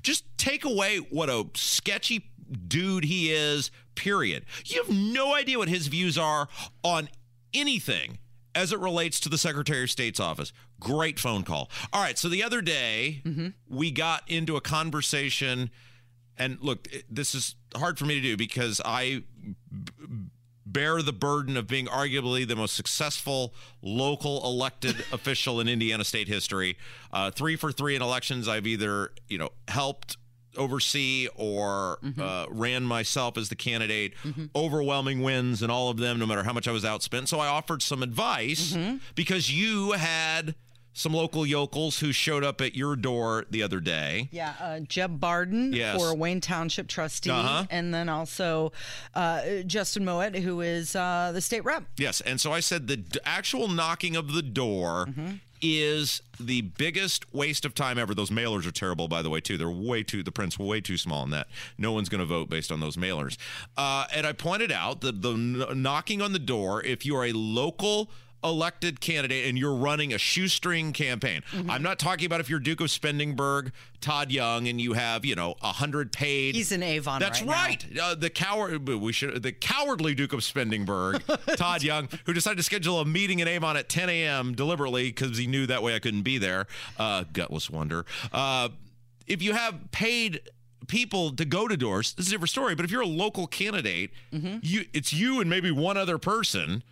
Just 0.03 0.25
take 0.39 0.65
away 0.65 0.99
what 0.99 1.29
a 1.29 1.47
sketchy 1.55 2.31
dude 2.69 3.05
he 3.05 3.33
is, 3.33 3.71
period. 3.95 4.45
You 4.65 4.83
have 4.83 4.95
no 4.95 5.35
idea 5.35 5.59
what 5.59 5.69
his 5.69 5.87
views 5.89 6.17
are 6.19 6.49
on 6.83 7.09
anything 7.55 8.19
as 8.55 8.73
it 8.73 8.79
relates 8.79 9.21
to 9.21 9.29
the 9.29 9.39
Secretary 9.39 9.85
of 9.85 9.91
State's 9.91 10.21
office. 10.21 10.53
Great 10.79 11.19
phone 11.19 11.43
call. 11.43 11.71
All 11.93 12.03
right, 12.03 12.19
so 12.19 12.29
the 12.29 12.43
other 12.43 12.61
day, 12.61 13.23
mm-hmm. 13.25 13.49
we 13.69 13.91
got 13.91 14.23
into 14.29 14.57
a 14.57 14.61
conversation, 14.61 15.71
and 16.37 16.59
look, 16.61 16.89
this 17.11 17.35
is 17.35 17.55
hard 17.75 17.99
for 17.99 18.05
me 18.05 18.15
to 18.17 18.21
do 18.21 18.37
because 18.37 18.81
I 18.85 19.23
bear 20.73 21.03
the 21.03 21.13
burden 21.13 21.57
of 21.57 21.67
being 21.67 21.87
arguably 21.87 22.47
the 22.47 22.57
most 22.57 22.75
successful 22.75 23.55
local 23.83 24.45
elected 24.45 24.97
official 25.13 25.61
in 25.61 25.69
Indiana 25.69 26.05
state 26.05 26.29
history. 26.29 26.77
Uh, 27.13 27.31
three 27.31 27.57
for 27.57 27.73
three 27.73 27.95
in 27.97 28.03
elections, 28.03 28.49
I've 28.49 28.67
either 28.67 29.13
you 29.29 29.39
know 29.39 29.51
helped 29.69 30.17
oversee 30.57 31.29
or 31.35 31.99
uh, 32.21 32.45
ran 32.51 32.83
myself 32.83 33.39
as 33.39 33.49
the 33.49 33.55
candidate. 33.57 34.13
Overwhelming 34.55 35.23
wins 35.23 35.63
in 35.63 35.71
all 35.71 35.89
of 35.89 35.97
them, 35.97 36.19
no 36.19 36.27
matter 36.27 36.43
how 36.43 36.53
much 36.53 36.69
I 36.69 36.73
was 36.73 36.85
outspent. 36.85 37.29
So 37.29 37.41
I 37.41 37.47
offered 37.47 37.83
some 37.83 38.03
advice 38.03 38.77
because 39.15 39.51
you 39.51 39.93
had 39.93 40.55
some 40.95 41.15
local 41.15 41.47
yokels 41.47 42.01
who 42.01 42.13
showed 42.13 42.45
up 42.45 42.61
at 42.61 42.75
your 42.75 42.97
door 42.97 43.47
the 43.51 43.63
other 43.63 43.81
day. 43.81 44.29
Yeah, 44.31 44.55
uh, 44.61 44.81
Jeb 44.81 45.19
Bardon 45.19 45.73
Yes. 45.73 45.97
for 45.97 46.15
Wayne 46.15 46.41
Township 46.41 46.87
trustee, 46.89 47.31
Uh-huh. 47.31 47.65
and 47.71 47.95
then 47.95 48.09
also 48.09 48.73
uh, 49.15 49.63
Justin 49.67 50.05
Moed, 50.05 50.37
who 50.43 50.61
is 50.61 50.95
uh, 50.95 51.31
the 51.33 51.41
state 51.41 51.65
rep. 51.65 51.85
Yes, 51.97 52.21
and 52.21 52.41
so 52.41 52.53
I 52.53 52.61
said 52.61 52.89
the 52.89 52.99
d- 52.99 53.19
actual 53.25 53.69
knocking 53.69 54.17
of 54.17 54.33
the 54.35 54.43
door 54.43 55.09
is 55.65 56.21
the 56.41 56.61
biggest 56.63 57.33
waste 57.33 57.65
of 57.65 57.73
time 57.75 57.97
ever. 57.97 58.15
Those 58.15 58.31
mailers 58.31 58.67
are 58.67 58.73
terrible, 58.73 59.07
by 59.07 59.23
the 59.23 59.31
way, 59.31 59.41
too. 59.41 59.57
They're 59.57 59.71
way 59.71 60.03
too 60.03 60.23
the 60.25 60.33
prints 60.33 60.59
way 60.59 60.81
too 60.81 60.97
small 60.97 61.23
in 61.23 61.31
that. 61.31 61.47
No 61.79 61.93
one's 61.93 62.09
going 62.09 62.19
to 62.19 62.27
vote 62.27 62.51
based 62.51 62.73
on 62.73 62.81
those 62.81 62.97
mailers. 62.97 63.37
Uh, 63.77 64.07
and 64.13 64.27
I 64.27 64.33
pointed 64.33 64.73
out 64.73 65.03
that 65.03 65.23
the 65.23 65.33
n- 65.35 65.65
knocking 65.83 66.21
on 66.21 66.33
the 66.33 66.41
door, 66.41 66.83
if 66.83 67.07
you 67.07 67.15
are 67.17 67.25
a 67.27 67.33
local 67.33 68.11
elected 68.45 69.01
candidate 69.01 69.47
and 69.49 69.59
you're 69.59 69.75
running 69.75 70.13
a 70.13 70.19
shoestring 70.19 70.93
campaign. 70.93 71.43
I'm 71.69 71.83
not 71.83 71.99
talking 71.99 72.27
about 72.27 72.41
if 72.41 72.51
you're 72.51 72.59
Duke 72.61 72.81
of 72.81 72.89
Spendingburg, 72.89 73.73
Todd 74.01 74.31
Young, 74.33 74.67
and 74.69 74.81
you 74.81 74.95
have 74.95 75.25
you 75.25 75.35
know 75.35 75.55
a 75.63 75.73
hundred 75.73 76.13
paid. 76.13 76.55
He's 76.55 76.73
in 76.73 76.83
Avon 76.83 77.21
That's 77.21 77.43
right 77.43 77.53
right. 77.93 77.99
Uh, 78.01 78.15
the 78.15 78.31
coward, 78.31 78.89
we 78.89 79.13
should, 79.13 79.43
the 79.43 79.53
cowardly 79.53 80.15
Duke 80.15 80.33
of 80.33 80.41
Spendingburg, 80.41 81.23
Todd 81.57 81.83
Young, 81.83 82.09
who 82.27 82.33
decided 82.33 82.57
to 82.57 82.63
schedule 82.63 83.01
a 83.01 83.05
meeting 83.05 83.39
in 83.41 83.49
Avon 83.49 83.77
at 83.77 83.89
10 83.89 84.09
a.m. 84.09 84.55
deliberately 84.55 85.09
because 85.13 85.37
he 85.39 85.47
knew 85.47 85.67
that 85.67 85.83
way 85.83 85.95
I 85.95 85.99
couldn't 85.99 86.23
be 86.23 86.39
there. 86.39 86.67
Uh, 86.99 87.25
gutless 87.33 87.71
wonder. 87.71 88.05
Uh, 88.33 88.71
if 89.27 89.43
you 89.43 89.53
have 89.53 89.91
paid 89.93 90.41
people 90.89 91.31
to 91.37 91.45
go 91.45 91.69
to 91.69 91.77
doors, 91.77 92.13
this 92.15 92.27
is 92.27 92.33
a 92.33 92.35
different 92.35 92.51
story. 92.51 92.75
But 92.75 92.85
if 92.85 92.91
you're 92.91 93.03
a 93.03 93.07
local 93.07 93.47
candidate, 93.47 94.11
Mm-hmm. 94.33 94.59
you 94.63 94.85
it's 94.93 95.13
you 95.13 95.41
and 95.41 95.49
maybe 95.49 95.71
one 95.71 95.97
other 95.97 96.19
person. 96.19 96.83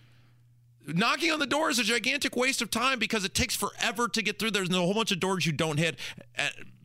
Knocking 0.95 1.31
on 1.31 1.39
the 1.39 1.47
door 1.47 1.71
is 1.71 1.79
a 1.79 1.85
gigantic 1.85 2.37
waste 2.37 2.63
of 2.63 2.71
time 2.71 2.99
because 2.99 3.25
it 3.25 3.35
takes 3.35 3.55
forever 3.55 4.09
to 4.09 4.23
get 4.23 4.39
through. 4.39 4.51
There's 4.51 4.71
a 4.71 4.75
whole 4.75 4.95
bunch 4.95 5.13
of 5.13 5.21
doors 5.21 5.47
you 5.47 5.53
don't 5.53 5.79
hit, 5.79 5.99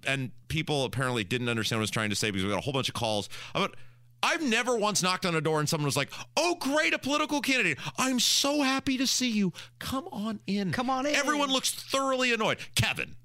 and, 0.06 0.32
people 0.48 0.86
apparently 0.86 1.24
didn't 1.24 1.50
understand 1.50 1.80
what 1.80 1.82
I 1.82 1.84
was 1.84 1.92
trying 1.92 2.10
to 2.12 2.16
say 2.16 2.30
because 2.30 2.44
we 2.44 2.50
got 2.50 2.60
a 2.60 2.62
whole 2.62 2.74
bunch 2.74 2.90
of 2.90 2.96
calls 2.96 3.28
about. 3.54 3.76
I've 4.24 4.42
never 4.42 4.76
once 4.76 5.04
knocked 5.04 5.26
on 5.26 5.36
a 5.36 5.42
door 5.42 5.60
and 5.60 5.70
someone 5.70 5.86
was 5.86 5.98
like, 5.98 6.12
"Oh, 6.36 6.56
great, 6.60 6.94
a 6.94 7.00
political 7.00 7.42
candidate! 7.42 7.78
I'm 7.98 8.20
so 8.20 8.62
happy 8.64 8.98
to 8.98 9.06
see 9.06 9.30
you. 9.30 9.54
Come 9.78 10.08
on 10.12 10.40
in. 10.48 10.72
Come 10.72 10.90
on 10.90 11.06
in." 11.06 11.14
Everyone 11.14 11.52
looks 11.52 11.72
thoroughly 11.72 12.34
annoyed. 12.34 12.58
Kevin, 12.76 13.16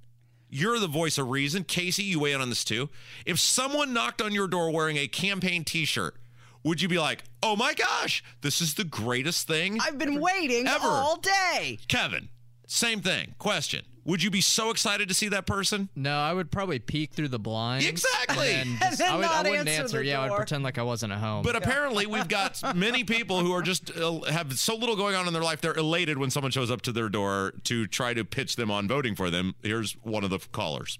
you're 0.51 0.79
the 0.79 0.89
voice 0.89 1.17
of 1.17 1.29
reason. 1.29 1.65
Casey, 1.65 2.03
you 2.03 2.21
weigh 2.21 2.33
in 2.33 2.41
on 2.41 2.51
this 2.51 2.65
too. 2.65 2.91
If 3.25 3.39
someone 3.39 3.93
knocked 3.93 4.21
on 4.21 4.33
your 4.33 4.49
door 4.49 4.71
wearing 4.71 4.97
a 4.97 5.09
campaign 5.09 5.65
T-shirt, 5.65 6.17
would 6.65 6.81
you 6.83 6.89
be 6.89 6.99
like, 6.99 7.25
"Oh 7.43 7.57
my 7.57 7.75
gosh, 7.75 8.23
this 8.43 8.61
is 8.61 8.75
the 8.75 8.85
greatest 8.85 9.47
thing"? 9.47 9.79
I've 9.81 9.99
been 9.99 10.21
waiting 10.21 10.67
Ever. 10.67 10.87
all 10.87 11.17
day. 11.17 11.79
Kevin, 11.89 12.29
same 12.67 13.01
thing. 13.01 13.35
Question: 13.39 13.85
Would 14.05 14.23
you 14.23 14.31
be 14.31 14.41
so 14.41 14.71
excited 14.71 15.09
to 15.09 15.15
see 15.15 15.29
that 15.29 15.47
person? 15.47 15.89
No, 15.95 16.19
I 16.19 16.33
would 16.33 16.51
probably 16.51 16.79
peek 16.79 17.13
through 17.13 17.29
the 17.29 17.39
blinds. 17.39 17.87
Exactly. 17.87 18.53
And, 18.53 18.71
And 18.71 18.79
just, 18.81 18.99
then 18.99 19.13
I, 19.13 19.17
would, 19.17 19.23
not 19.23 19.47
I 19.47 19.51
wouldn't 19.51 19.69
answer 19.69 19.83
answer. 19.83 19.99
the 19.99 20.05
Yeah, 20.07 20.21
I 20.21 20.29
would 20.31 20.37
pretend 20.37 20.65
like 20.65 20.79
I 20.79 20.83
wasn't 20.83 21.13
at 21.13 21.19
home. 21.19 21.43
But 21.43 21.57
apparently, 21.57 22.07
we've 22.07 22.29
got 22.29 22.61
many 22.77 23.05
people 23.05 23.41
who 23.41 23.53
are 23.53 23.63
just 23.63 23.97
uh, 23.97 24.21
have 24.23 24.59
so 24.59 24.77
little 24.77 24.97
going 24.97 25.15
on 25.15 25.27
in 25.27 25.33
their 25.33 25.43
life. 25.43 25.61
They're 25.61 25.75
elated 25.75 26.19
when 26.19 26.31
someone 26.31 26.51
shows 26.53 26.71
up 26.71 26.83
to 26.83 26.93
their 26.93 27.09
door 27.09 27.53
to 27.65 27.87
try 27.87 28.15
to 28.15 28.25
pitch 28.25 28.57
them 28.57 28.71
on 28.71 28.89
voting 28.89 29.15
for 29.15 29.31
them. 29.31 29.55
Here's 29.63 29.93
one 30.03 30.25
of 30.25 30.31
the 30.31 30.39
callers. 30.53 30.99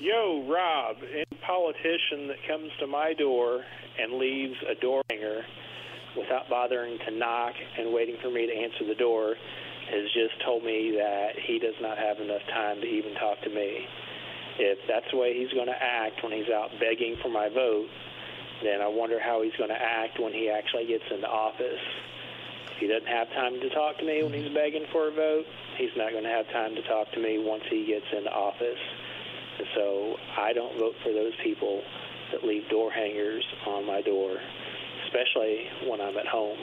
Yo, 0.00 0.46
Rob, 0.46 0.98
any 1.10 1.26
politician 1.42 2.28
that 2.28 2.38
comes 2.46 2.70
to 2.78 2.86
my 2.86 3.14
door 3.14 3.64
and 3.98 4.12
leaves 4.12 4.54
a 4.70 4.76
door 4.76 5.02
hanger 5.10 5.42
without 6.16 6.48
bothering 6.48 6.96
to 7.04 7.10
knock 7.10 7.54
and 7.76 7.92
waiting 7.92 8.14
for 8.22 8.30
me 8.30 8.46
to 8.46 8.54
answer 8.54 8.86
the 8.86 8.94
door 8.94 9.34
has 9.90 10.04
just 10.14 10.38
told 10.46 10.62
me 10.62 10.94
that 10.94 11.34
he 11.34 11.58
does 11.58 11.74
not 11.82 11.98
have 11.98 12.20
enough 12.20 12.42
time 12.46 12.80
to 12.80 12.86
even 12.86 13.12
talk 13.14 13.42
to 13.42 13.50
me. 13.50 13.88
If 14.60 14.78
that's 14.86 15.10
the 15.10 15.18
way 15.18 15.34
he's 15.34 15.50
going 15.50 15.66
to 15.66 15.82
act 15.82 16.22
when 16.22 16.30
he's 16.30 16.48
out 16.48 16.70
begging 16.78 17.16
for 17.20 17.28
my 17.28 17.48
vote, 17.48 17.88
then 18.62 18.80
I 18.80 18.86
wonder 18.86 19.18
how 19.18 19.42
he's 19.42 19.56
going 19.58 19.70
to 19.70 19.82
act 19.82 20.20
when 20.20 20.32
he 20.32 20.48
actually 20.48 20.86
gets 20.86 21.10
into 21.10 21.26
office. 21.26 21.82
If 22.70 22.78
he 22.78 22.86
doesn't 22.86 23.10
have 23.10 23.30
time 23.34 23.58
to 23.58 23.68
talk 23.70 23.98
to 23.98 24.06
me 24.06 24.22
when 24.22 24.32
he's 24.32 24.54
begging 24.54 24.86
for 24.92 25.08
a 25.08 25.10
vote, 25.10 25.46
he's 25.76 25.90
not 25.96 26.12
going 26.12 26.22
to 26.22 26.30
have 26.30 26.46
time 26.54 26.76
to 26.76 26.82
talk 26.86 27.10
to 27.12 27.18
me 27.18 27.42
once 27.42 27.64
he 27.68 27.84
gets 27.84 28.06
into 28.14 28.30
office. 28.30 28.78
So 29.74 30.16
I 30.36 30.52
don't 30.52 30.78
vote 30.78 30.94
for 31.02 31.12
those 31.12 31.32
people 31.42 31.82
that 32.32 32.44
leave 32.44 32.68
door 32.68 32.90
hangers 32.90 33.44
on 33.66 33.86
my 33.86 34.02
door, 34.02 34.38
especially 35.06 35.66
when 35.88 36.00
I'm 36.00 36.16
at 36.16 36.26
home. 36.26 36.58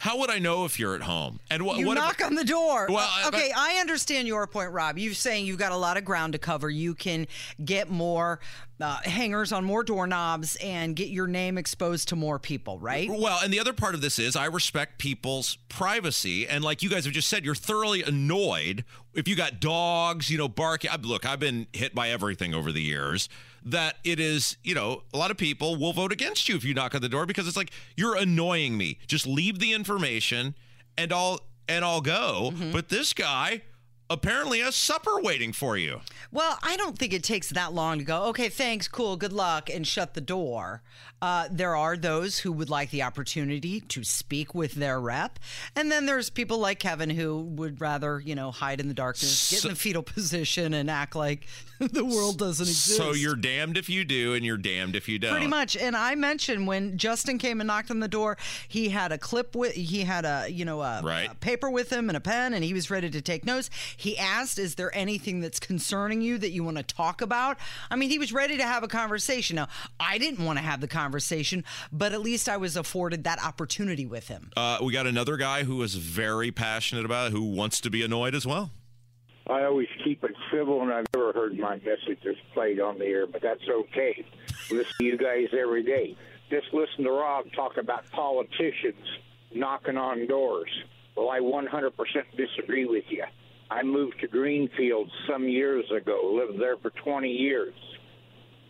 How 0.00 0.18
would 0.18 0.30
I 0.30 0.38
know 0.38 0.64
if 0.64 0.78
you're 0.78 0.94
at 0.94 1.02
home? 1.02 1.40
And 1.50 1.64
what? 1.64 1.78
You 1.78 1.86
what 1.88 1.96
if- 1.96 2.04
knock 2.04 2.24
on 2.24 2.36
the 2.36 2.44
door. 2.44 2.86
Well, 2.88 3.10
Uh, 3.24 3.28
okay, 3.28 3.50
I 3.56 3.78
understand 3.80 4.28
your 4.28 4.46
point, 4.46 4.70
Rob. 4.70 4.96
You're 4.96 5.12
saying 5.14 5.46
you've 5.46 5.58
got 5.58 5.72
a 5.72 5.76
lot 5.76 5.96
of 5.96 6.04
ground 6.04 6.34
to 6.34 6.38
cover. 6.38 6.70
You 6.70 6.94
can 6.94 7.26
get 7.64 7.90
more 7.90 8.38
uh, 8.80 8.98
hangers 9.02 9.50
on 9.50 9.64
more 9.64 9.82
doorknobs 9.82 10.54
and 10.62 10.94
get 10.94 11.08
your 11.08 11.26
name 11.26 11.58
exposed 11.58 12.06
to 12.08 12.16
more 12.16 12.38
people, 12.38 12.78
right? 12.78 13.10
Well, 13.10 13.40
and 13.42 13.52
the 13.52 13.58
other 13.58 13.72
part 13.72 13.96
of 13.96 14.00
this 14.00 14.20
is 14.20 14.36
I 14.36 14.44
respect 14.44 14.98
people's 14.98 15.56
privacy, 15.68 16.46
and 16.46 16.62
like 16.62 16.80
you 16.80 16.88
guys 16.88 17.04
have 17.04 17.12
just 17.14 17.28
said, 17.28 17.44
you're 17.44 17.56
thoroughly 17.56 18.04
annoyed 18.04 18.84
if 19.14 19.26
you 19.26 19.34
got 19.34 19.58
dogs, 19.58 20.30
you 20.30 20.38
know, 20.38 20.46
barking. 20.48 20.90
I- 20.92 20.96
Look, 20.96 21.26
I've 21.26 21.40
been 21.40 21.66
hit 21.72 21.92
by 21.92 22.10
everything 22.10 22.54
over 22.54 22.70
the 22.70 22.82
years. 22.82 23.28
That 23.64 23.96
it 24.04 24.20
is, 24.20 24.56
you 24.62 24.74
know, 24.74 25.02
a 25.12 25.18
lot 25.18 25.30
of 25.30 25.36
people 25.36 25.76
will 25.76 25.92
vote 25.92 26.12
against 26.12 26.48
you 26.48 26.56
if 26.56 26.64
you 26.64 26.74
knock 26.74 26.94
on 26.94 27.00
the 27.00 27.08
door 27.08 27.26
because 27.26 27.46
it's 27.46 27.56
like 27.56 27.70
you're 27.96 28.16
annoying 28.16 28.76
me. 28.76 28.98
Just 29.06 29.26
leave 29.26 29.58
the 29.58 29.72
information, 29.72 30.54
and 30.96 31.12
I'll 31.12 31.40
and 31.68 31.84
I'll 31.84 32.00
go. 32.00 32.52
Mm-hmm. 32.52 32.72
But 32.72 32.88
this 32.88 33.12
guy. 33.12 33.62
Apparently 34.10 34.60
has 34.60 34.74
supper 34.74 35.20
waiting 35.20 35.52
for 35.52 35.76
you. 35.76 36.00
Well, 36.32 36.58
I 36.62 36.76
don't 36.76 36.98
think 36.98 37.12
it 37.12 37.22
takes 37.22 37.50
that 37.50 37.72
long 37.72 37.98
to 37.98 38.04
go, 38.04 38.24
okay, 38.26 38.48
thanks, 38.48 38.88
cool, 38.88 39.16
good 39.16 39.32
luck, 39.32 39.68
and 39.70 39.86
shut 39.86 40.14
the 40.14 40.20
door. 40.20 40.82
Uh, 41.20 41.48
there 41.50 41.74
are 41.74 41.96
those 41.96 42.38
who 42.38 42.52
would 42.52 42.70
like 42.70 42.90
the 42.90 43.02
opportunity 43.02 43.80
to 43.80 44.04
speak 44.04 44.54
with 44.54 44.74
their 44.74 45.00
rep. 45.00 45.38
And 45.74 45.90
then 45.90 46.06
there's 46.06 46.30
people 46.30 46.58
like 46.58 46.78
Kevin 46.78 47.10
who 47.10 47.40
would 47.42 47.80
rather, 47.80 48.20
you 48.20 48.36
know, 48.36 48.52
hide 48.52 48.78
in 48.78 48.86
the 48.86 48.94
darkness, 48.94 49.50
get 49.50 49.64
in 49.64 49.70
the 49.70 49.76
fetal 49.76 50.02
position, 50.04 50.72
and 50.74 50.88
act 50.88 51.16
like 51.16 51.46
the 51.80 52.04
world 52.04 52.38
doesn't 52.38 52.68
exist. 52.68 52.96
So 52.96 53.14
you're 53.14 53.34
damned 53.34 53.76
if 53.76 53.88
you 53.88 54.04
do, 54.04 54.34
and 54.34 54.44
you're 54.44 54.56
damned 54.56 54.94
if 54.94 55.08
you 55.08 55.18
don't. 55.18 55.32
Pretty 55.32 55.48
much. 55.48 55.76
And 55.76 55.96
I 55.96 56.14
mentioned 56.14 56.68
when 56.68 56.96
Justin 56.98 57.38
came 57.38 57.60
and 57.60 57.66
knocked 57.66 57.90
on 57.90 57.98
the 57.98 58.06
door, 58.08 58.36
he 58.68 58.88
had 58.90 59.10
a 59.10 59.18
clip 59.18 59.56
with, 59.56 59.72
he 59.72 60.02
had 60.04 60.24
a, 60.24 60.46
you 60.48 60.64
know, 60.64 60.80
a, 60.82 61.02
Right. 61.02 61.30
a 61.32 61.34
paper 61.34 61.68
with 61.68 61.90
him 61.90 62.08
and 62.10 62.16
a 62.16 62.20
pen, 62.20 62.54
and 62.54 62.62
he 62.62 62.72
was 62.72 62.90
ready 62.90 63.10
to 63.10 63.20
take 63.20 63.44
notes. 63.44 63.70
He 63.98 64.16
asked, 64.16 64.58
Is 64.58 64.76
there 64.76 64.96
anything 64.96 65.40
that's 65.40 65.58
concerning 65.58 66.22
you 66.22 66.38
that 66.38 66.50
you 66.50 66.62
want 66.62 66.76
to 66.76 66.82
talk 66.84 67.20
about? 67.20 67.58
I 67.90 67.96
mean, 67.96 68.10
he 68.10 68.18
was 68.18 68.32
ready 68.32 68.56
to 68.56 68.62
have 68.62 68.84
a 68.84 68.88
conversation. 68.88 69.56
Now, 69.56 69.68
I 69.98 70.18
didn't 70.18 70.44
want 70.44 70.58
to 70.58 70.64
have 70.64 70.80
the 70.80 70.86
conversation, 70.86 71.64
but 71.92 72.12
at 72.12 72.20
least 72.20 72.48
I 72.48 72.56
was 72.56 72.76
afforded 72.76 73.24
that 73.24 73.44
opportunity 73.44 74.06
with 74.06 74.28
him. 74.28 74.52
Uh, 74.56 74.78
we 74.80 74.92
got 74.92 75.08
another 75.08 75.36
guy 75.36 75.64
who 75.64 75.82
is 75.82 75.96
very 75.96 76.52
passionate 76.52 77.04
about 77.04 77.26
it, 77.26 77.32
who 77.32 77.42
wants 77.42 77.80
to 77.80 77.90
be 77.90 78.04
annoyed 78.04 78.36
as 78.36 78.46
well. 78.46 78.70
I 79.48 79.64
always 79.64 79.88
keep 80.04 80.22
it 80.22 80.34
civil, 80.52 80.82
and 80.82 80.92
I've 80.92 81.06
never 81.12 81.32
heard 81.32 81.58
my 81.58 81.76
messages 81.76 82.36
played 82.54 82.80
on 82.80 82.98
the 82.98 83.06
air, 83.06 83.26
but 83.26 83.42
that's 83.42 83.66
okay. 83.68 84.24
Listen 84.70 84.92
to 84.98 85.04
you 85.04 85.16
guys 85.16 85.48
every 85.58 85.82
day. 85.82 86.16
Just 86.50 86.66
listen 86.72 87.02
to 87.02 87.10
Rob 87.10 87.46
talk 87.52 87.78
about 87.78 88.08
politicians 88.12 89.04
knocking 89.52 89.96
on 89.96 90.28
doors. 90.28 90.70
Well, 91.16 91.30
I 91.30 91.40
100% 91.40 91.92
disagree 92.36 92.84
with 92.84 93.04
you. 93.08 93.24
I 93.70 93.82
moved 93.82 94.20
to 94.20 94.28
Greenfield 94.28 95.10
some 95.28 95.48
years 95.48 95.84
ago, 95.90 96.32
lived 96.34 96.60
there 96.60 96.76
for 96.78 96.90
20 96.90 97.28
years. 97.28 97.74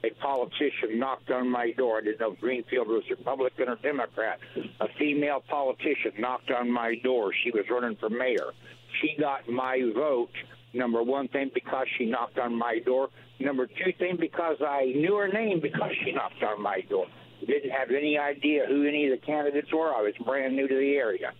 A 0.04 0.10
politician 0.20 0.98
knocked 0.98 1.30
on 1.30 1.48
my 1.50 1.72
door. 1.72 1.98
I 1.98 2.00
didn't 2.02 2.20
know 2.20 2.36
Greenfield 2.40 2.88
was 2.88 3.02
Republican 3.10 3.68
or 3.68 3.76
Democrat. 3.76 4.38
A 4.80 4.86
female 4.98 5.42
politician 5.48 6.12
knocked 6.18 6.50
on 6.50 6.70
my 6.70 6.94
door. 7.02 7.32
She 7.44 7.50
was 7.50 7.64
running 7.70 7.96
for 7.96 8.08
mayor. 8.08 8.52
She 9.00 9.16
got 9.20 9.48
my 9.48 9.80
vote, 9.94 10.30
number 10.72 11.02
one 11.02 11.28
thing, 11.28 11.50
because 11.52 11.86
she 11.96 12.06
knocked 12.06 12.38
on 12.38 12.56
my 12.56 12.78
door. 12.84 13.08
Number 13.40 13.66
two 13.66 13.92
thing, 13.98 14.16
because 14.18 14.56
I 14.60 14.86
knew 14.96 15.16
her 15.16 15.28
name 15.28 15.60
because 15.60 15.92
she 16.04 16.12
knocked 16.12 16.42
on 16.42 16.62
my 16.62 16.80
door. 16.88 17.06
Didn't 17.46 17.70
have 17.70 17.90
any 17.90 18.18
idea 18.18 18.66
who 18.68 18.86
any 18.86 19.08
of 19.08 19.20
the 19.20 19.24
candidates 19.24 19.72
were. 19.72 19.94
I 19.94 20.02
was 20.02 20.14
brand 20.24 20.56
new 20.56 20.66
to 20.66 20.74
the 20.74 20.94
area. 20.96 21.32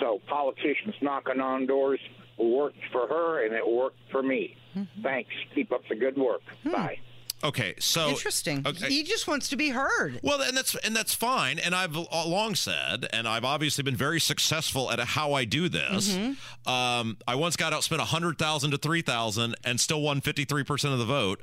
So 0.00 0.20
politicians 0.28 0.94
knocking 1.00 1.40
on 1.40 1.66
doors 1.66 2.00
worked 2.38 2.78
for 2.92 3.06
her 3.06 3.44
and 3.44 3.54
it 3.54 3.66
worked 3.66 3.98
for 4.10 4.22
me. 4.22 4.56
Mm-hmm. 4.76 5.02
Thanks. 5.02 5.30
Keep 5.54 5.72
up 5.72 5.82
the 5.88 5.96
good 5.96 6.16
work. 6.16 6.42
Hmm. 6.62 6.72
Bye. 6.72 6.98
Okay, 7.44 7.74
so 7.78 8.08
Interesting. 8.08 8.62
Okay. 8.66 8.88
He 8.88 9.02
just 9.02 9.28
wants 9.28 9.50
to 9.50 9.56
be 9.56 9.68
heard. 9.68 10.20
Well, 10.22 10.40
and 10.40 10.56
that's 10.56 10.74
and 10.76 10.96
that's 10.96 11.14
fine. 11.14 11.58
And 11.58 11.74
I've 11.74 11.94
long 11.94 12.54
said, 12.54 13.06
and 13.12 13.28
I've 13.28 13.44
obviously 13.44 13.84
been 13.84 13.96
very 13.96 14.20
successful 14.20 14.90
at 14.90 14.98
how 15.00 15.34
I 15.34 15.44
do 15.44 15.68
this. 15.68 16.16
Mm-hmm. 16.16 16.68
Um, 16.68 17.18
I 17.28 17.34
once 17.34 17.56
got 17.56 17.74
out 17.74 17.82
outspent 17.82 18.00
hundred 18.00 18.38
thousand 18.38 18.70
to 18.70 18.78
three 18.78 19.02
thousand, 19.02 19.54
and 19.64 19.78
still 19.78 20.00
won 20.00 20.22
fifty 20.22 20.46
three 20.46 20.64
percent 20.64 20.94
of 20.94 20.98
the 20.98 21.04
vote. 21.04 21.42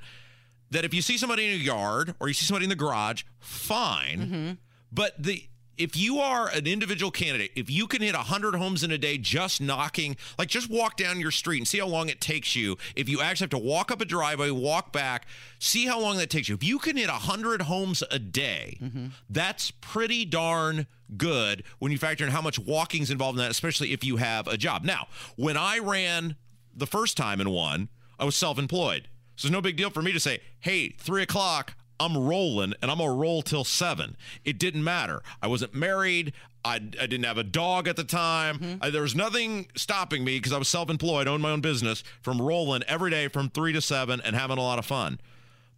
That 0.72 0.84
if 0.84 0.96
you 0.96 1.04
see 1.04 1.18
somebody 1.18 1.46
in 1.46 1.54
a 1.54 1.64
yard 1.64 2.16
or 2.20 2.28
you 2.28 2.34
see 2.34 2.46
somebody 2.46 2.66
in 2.66 2.70
the 2.70 2.76
garage, 2.76 3.24
fine. 3.40 4.20
Mm-hmm. 4.20 4.52
But 4.92 5.22
the 5.22 5.48
if 5.78 5.98
you 5.98 6.20
are 6.20 6.50
an 6.50 6.68
individual 6.68 7.12
candidate, 7.12 7.52
if 7.56 7.70
you 7.70 7.88
can 7.88 8.02
hit 8.02 8.16
100 8.16 8.56
homes 8.56 8.84
in 8.84 8.92
a 8.92 8.98
day 8.98 9.18
just 9.18 9.62
knocking, 9.62 10.16
like 10.38 10.48
just 10.48 10.70
walk 10.70 10.98
down 10.98 11.20
your 11.20 11.32
street 11.32 11.58
and 11.58 11.68
see 11.68 11.80
how 11.80 11.88
long 11.88 12.10
it 12.10 12.22
takes 12.22 12.56
you. 12.56 12.78
If 12.96 13.10
you 13.10 13.22
actually 13.22 13.46
have 13.46 13.52
to 13.52 13.58
walk 13.58 13.92
up 13.92 14.02
a 14.02 14.06
driveway, 14.06 14.52
walk 14.52 14.92
back, 14.92 15.26
see 15.60 15.86
how 15.86 16.00
long 16.00 16.18
that 16.18 16.30
takes 16.30 16.50
you. 16.50 16.56
If 16.56 16.64
you 16.64 16.80
can 16.80 16.98
hit 16.98 17.10
100 17.10 17.64
homes 17.64 18.04
a 18.12 18.20
day, 18.20 18.78
mm-hmm. 18.82 19.08
that's 19.30 19.72
pretty 19.72 20.26
darn 20.26 20.88
good 21.18 21.64
when 21.80 21.92
you 21.92 21.98
factor 21.98 22.26
in 22.26 22.32
how 22.32 22.42
much 22.42 22.60
walking's 22.60 23.12
involved 23.12 23.38
in 23.38 23.44
that, 23.44 23.52
especially 23.52 23.94
if 23.94 24.04
you 24.04 24.18
have 24.18 24.48
a 24.48 24.58
job. 24.58 24.84
Now, 24.84 25.08
when 25.36 25.58
I 25.58 25.80
ran 25.80 26.36
the 26.76 26.88
first 26.88 27.18
time 27.18 27.40
and 27.40 27.52
won, 27.52 27.90
I 28.20 28.26
was 28.26 28.36
self 28.36 28.58
employed. 28.58 29.08
So 29.36 29.48
it's 29.48 29.52
no 29.52 29.62
big 29.62 29.78
deal 29.78 29.90
for 29.90 30.02
me 30.02 30.12
to 30.12 30.20
say, 30.20 30.42
hey, 30.60 30.90
three 30.90 31.24
o'clock, 31.24 31.76
I'm 32.04 32.18
rolling 32.18 32.74
and 32.82 32.92
I'm 32.92 32.98
going 32.98 33.10
to 33.10 33.16
roll 33.16 33.42
till 33.42 33.64
seven. 33.64 34.18
It 34.44 34.58
didn't 34.58 34.84
matter. 34.84 35.22
I 35.42 35.48
wasn't 35.48 35.74
married. 35.74 36.34
I, 36.66 36.76
I 36.76 36.80
didn't 37.08 37.24
have 37.24 37.38
a 37.38 37.44
dog 37.44 37.88
at 37.88 37.96
the 37.96 38.04
time. 38.04 38.60
Mm-hmm. 38.60 38.84
I, 38.84 38.90
there 38.90 39.02
was 39.02 39.16
nothing 39.16 39.68
stopping 39.76 40.24
me 40.24 40.38
because 40.38 40.52
I 40.52 40.58
was 40.58 40.68
self 40.68 40.90
employed, 40.90 41.28
owned 41.28 41.44
my 41.44 41.52
own 41.52 41.62
business, 41.62 42.04
from 42.22 42.42
rolling 42.42 42.84
every 42.84 43.10
day 43.10 43.28
from 43.28 43.50
three 43.50 43.74
to 43.74 43.82
seven 43.82 44.22
and 44.22 44.36
having 44.36 44.58
a 44.58 44.62
lot 44.62 44.80
of 44.80 44.86
fun. 44.86 45.20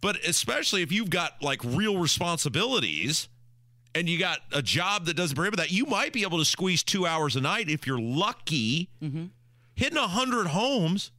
But 0.00 0.16
especially 0.26 0.82
if 0.82 0.92
you've 0.92 1.10
got 1.10 1.42
like 1.42 1.62
real 1.64 1.98
responsibilities 1.98 3.28
and 3.94 4.08
you 4.08 4.18
got 4.18 4.40
a 4.52 4.62
job 4.62 5.06
that 5.06 5.16
doesn't 5.16 5.36
prohibit 5.36 5.58
that, 5.58 5.70
you 5.70 5.86
might 5.86 6.12
be 6.12 6.22
able 6.22 6.38
to 6.38 6.44
squeeze 6.44 6.82
two 6.82 7.06
hours 7.06 7.36
a 7.36 7.40
night 7.40 7.70
if 7.70 7.86
you're 7.86 8.00
lucky. 8.00 8.90
Mm-hmm. 9.02 9.26
Hitting 9.74 9.98
100 9.98 10.48
homes. 10.48 11.12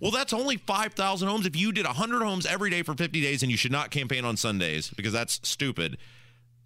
Well, 0.00 0.10
that's 0.10 0.32
only 0.32 0.56
5,000 0.56 1.28
homes. 1.28 1.46
If 1.46 1.56
you 1.56 1.72
did 1.72 1.86
100 1.86 2.22
homes 2.22 2.46
every 2.46 2.70
day 2.70 2.82
for 2.82 2.94
50 2.94 3.20
days, 3.20 3.42
and 3.42 3.50
you 3.50 3.56
should 3.56 3.72
not 3.72 3.90
campaign 3.90 4.24
on 4.24 4.36
Sundays 4.36 4.90
because 4.90 5.12
that's 5.12 5.40
stupid. 5.42 5.98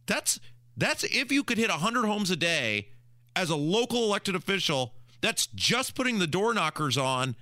That's 0.06 0.40
that's 0.76 1.04
if 1.04 1.30
you 1.30 1.44
could 1.44 1.58
hit 1.58 1.70
100 1.70 2.06
homes 2.06 2.30
a 2.30 2.36
day 2.36 2.88
as 3.36 3.50
a 3.50 3.56
local 3.56 4.04
elected 4.04 4.34
official. 4.34 4.94
That's 5.20 5.46
just 5.46 5.94
putting 5.94 6.18
the 6.18 6.26
door 6.26 6.54
knockers 6.54 6.96
on. 6.96 7.36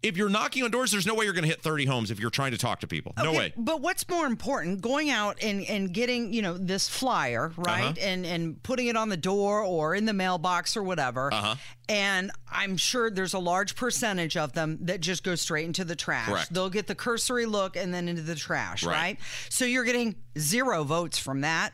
If 0.00 0.16
you're 0.16 0.28
knocking 0.28 0.62
on 0.62 0.70
doors, 0.70 0.92
there's 0.92 1.06
no 1.06 1.14
way 1.16 1.24
you're 1.24 1.34
going 1.34 1.42
to 1.42 1.48
hit 1.48 1.60
30 1.60 1.84
homes 1.86 2.10
if 2.12 2.20
you're 2.20 2.30
trying 2.30 2.52
to 2.52 2.58
talk 2.58 2.78
to 2.80 2.86
people. 2.86 3.14
No 3.18 3.30
Okay, 3.30 3.38
way. 3.38 3.52
But 3.56 3.80
what's 3.80 4.08
more 4.08 4.26
important, 4.26 4.80
going 4.80 5.10
out 5.10 5.42
and, 5.42 5.64
and 5.64 5.92
getting, 5.92 6.32
you 6.32 6.40
know, 6.40 6.56
this 6.56 6.88
flyer, 6.88 7.52
right? 7.56 7.82
Uh-huh. 7.86 7.94
And 8.00 8.24
and 8.24 8.62
putting 8.62 8.86
it 8.86 8.96
on 8.96 9.08
the 9.08 9.16
door 9.16 9.62
or 9.62 9.96
in 9.96 10.04
the 10.04 10.12
mailbox 10.12 10.76
or 10.76 10.84
whatever. 10.84 11.32
Uh-huh. 11.34 11.56
And 11.88 12.30
I'm 12.50 12.76
sure 12.76 13.10
there's 13.10 13.34
a 13.34 13.38
large 13.40 13.74
percentage 13.74 14.36
of 14.36 14.52
them 14.52 14.78
that 14.82 15.00
just 15.00 15.24
go 15.24 15.34
straight 15.34 15.64
into 15.66 15.84
the 15.84 15.96
trash. 15.96 16.28
Correct. 16.28 16.54
They'll 16.54 16.70
get 16.70 16.86
the 16.86 16.94
cursory 16.94 17.46
look 17.46 17.76
and 17.76 17.92
then 17.92 18.06
into 18.08 18.22
the 18.22 18.36
trash, 18.36 18.84
Right. 18.84 18.94
right? 18.94 19.18
So 19.48 19.64
you're 19.64 19.84
getting 19.84 20.14
zero 20.38 20.84
votes 20.84 21.18
from 21.18 21.40
that. 21.40 21.72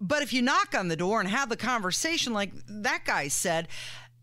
But 0.00 0.22
if 0.22 0.32
you 0.32 0.40
knock 0.42 0.74
on 0.76 0.88
the 0.88 0.96
door 0.96 1.20
and 1.20 1.28
have 1.28 1.48
the 1.48 1.56
conversation 1.56 2.32
like 2.32 2.52
that 2.66 3.04
guy 3.04 3.28
said, 3.28 3.68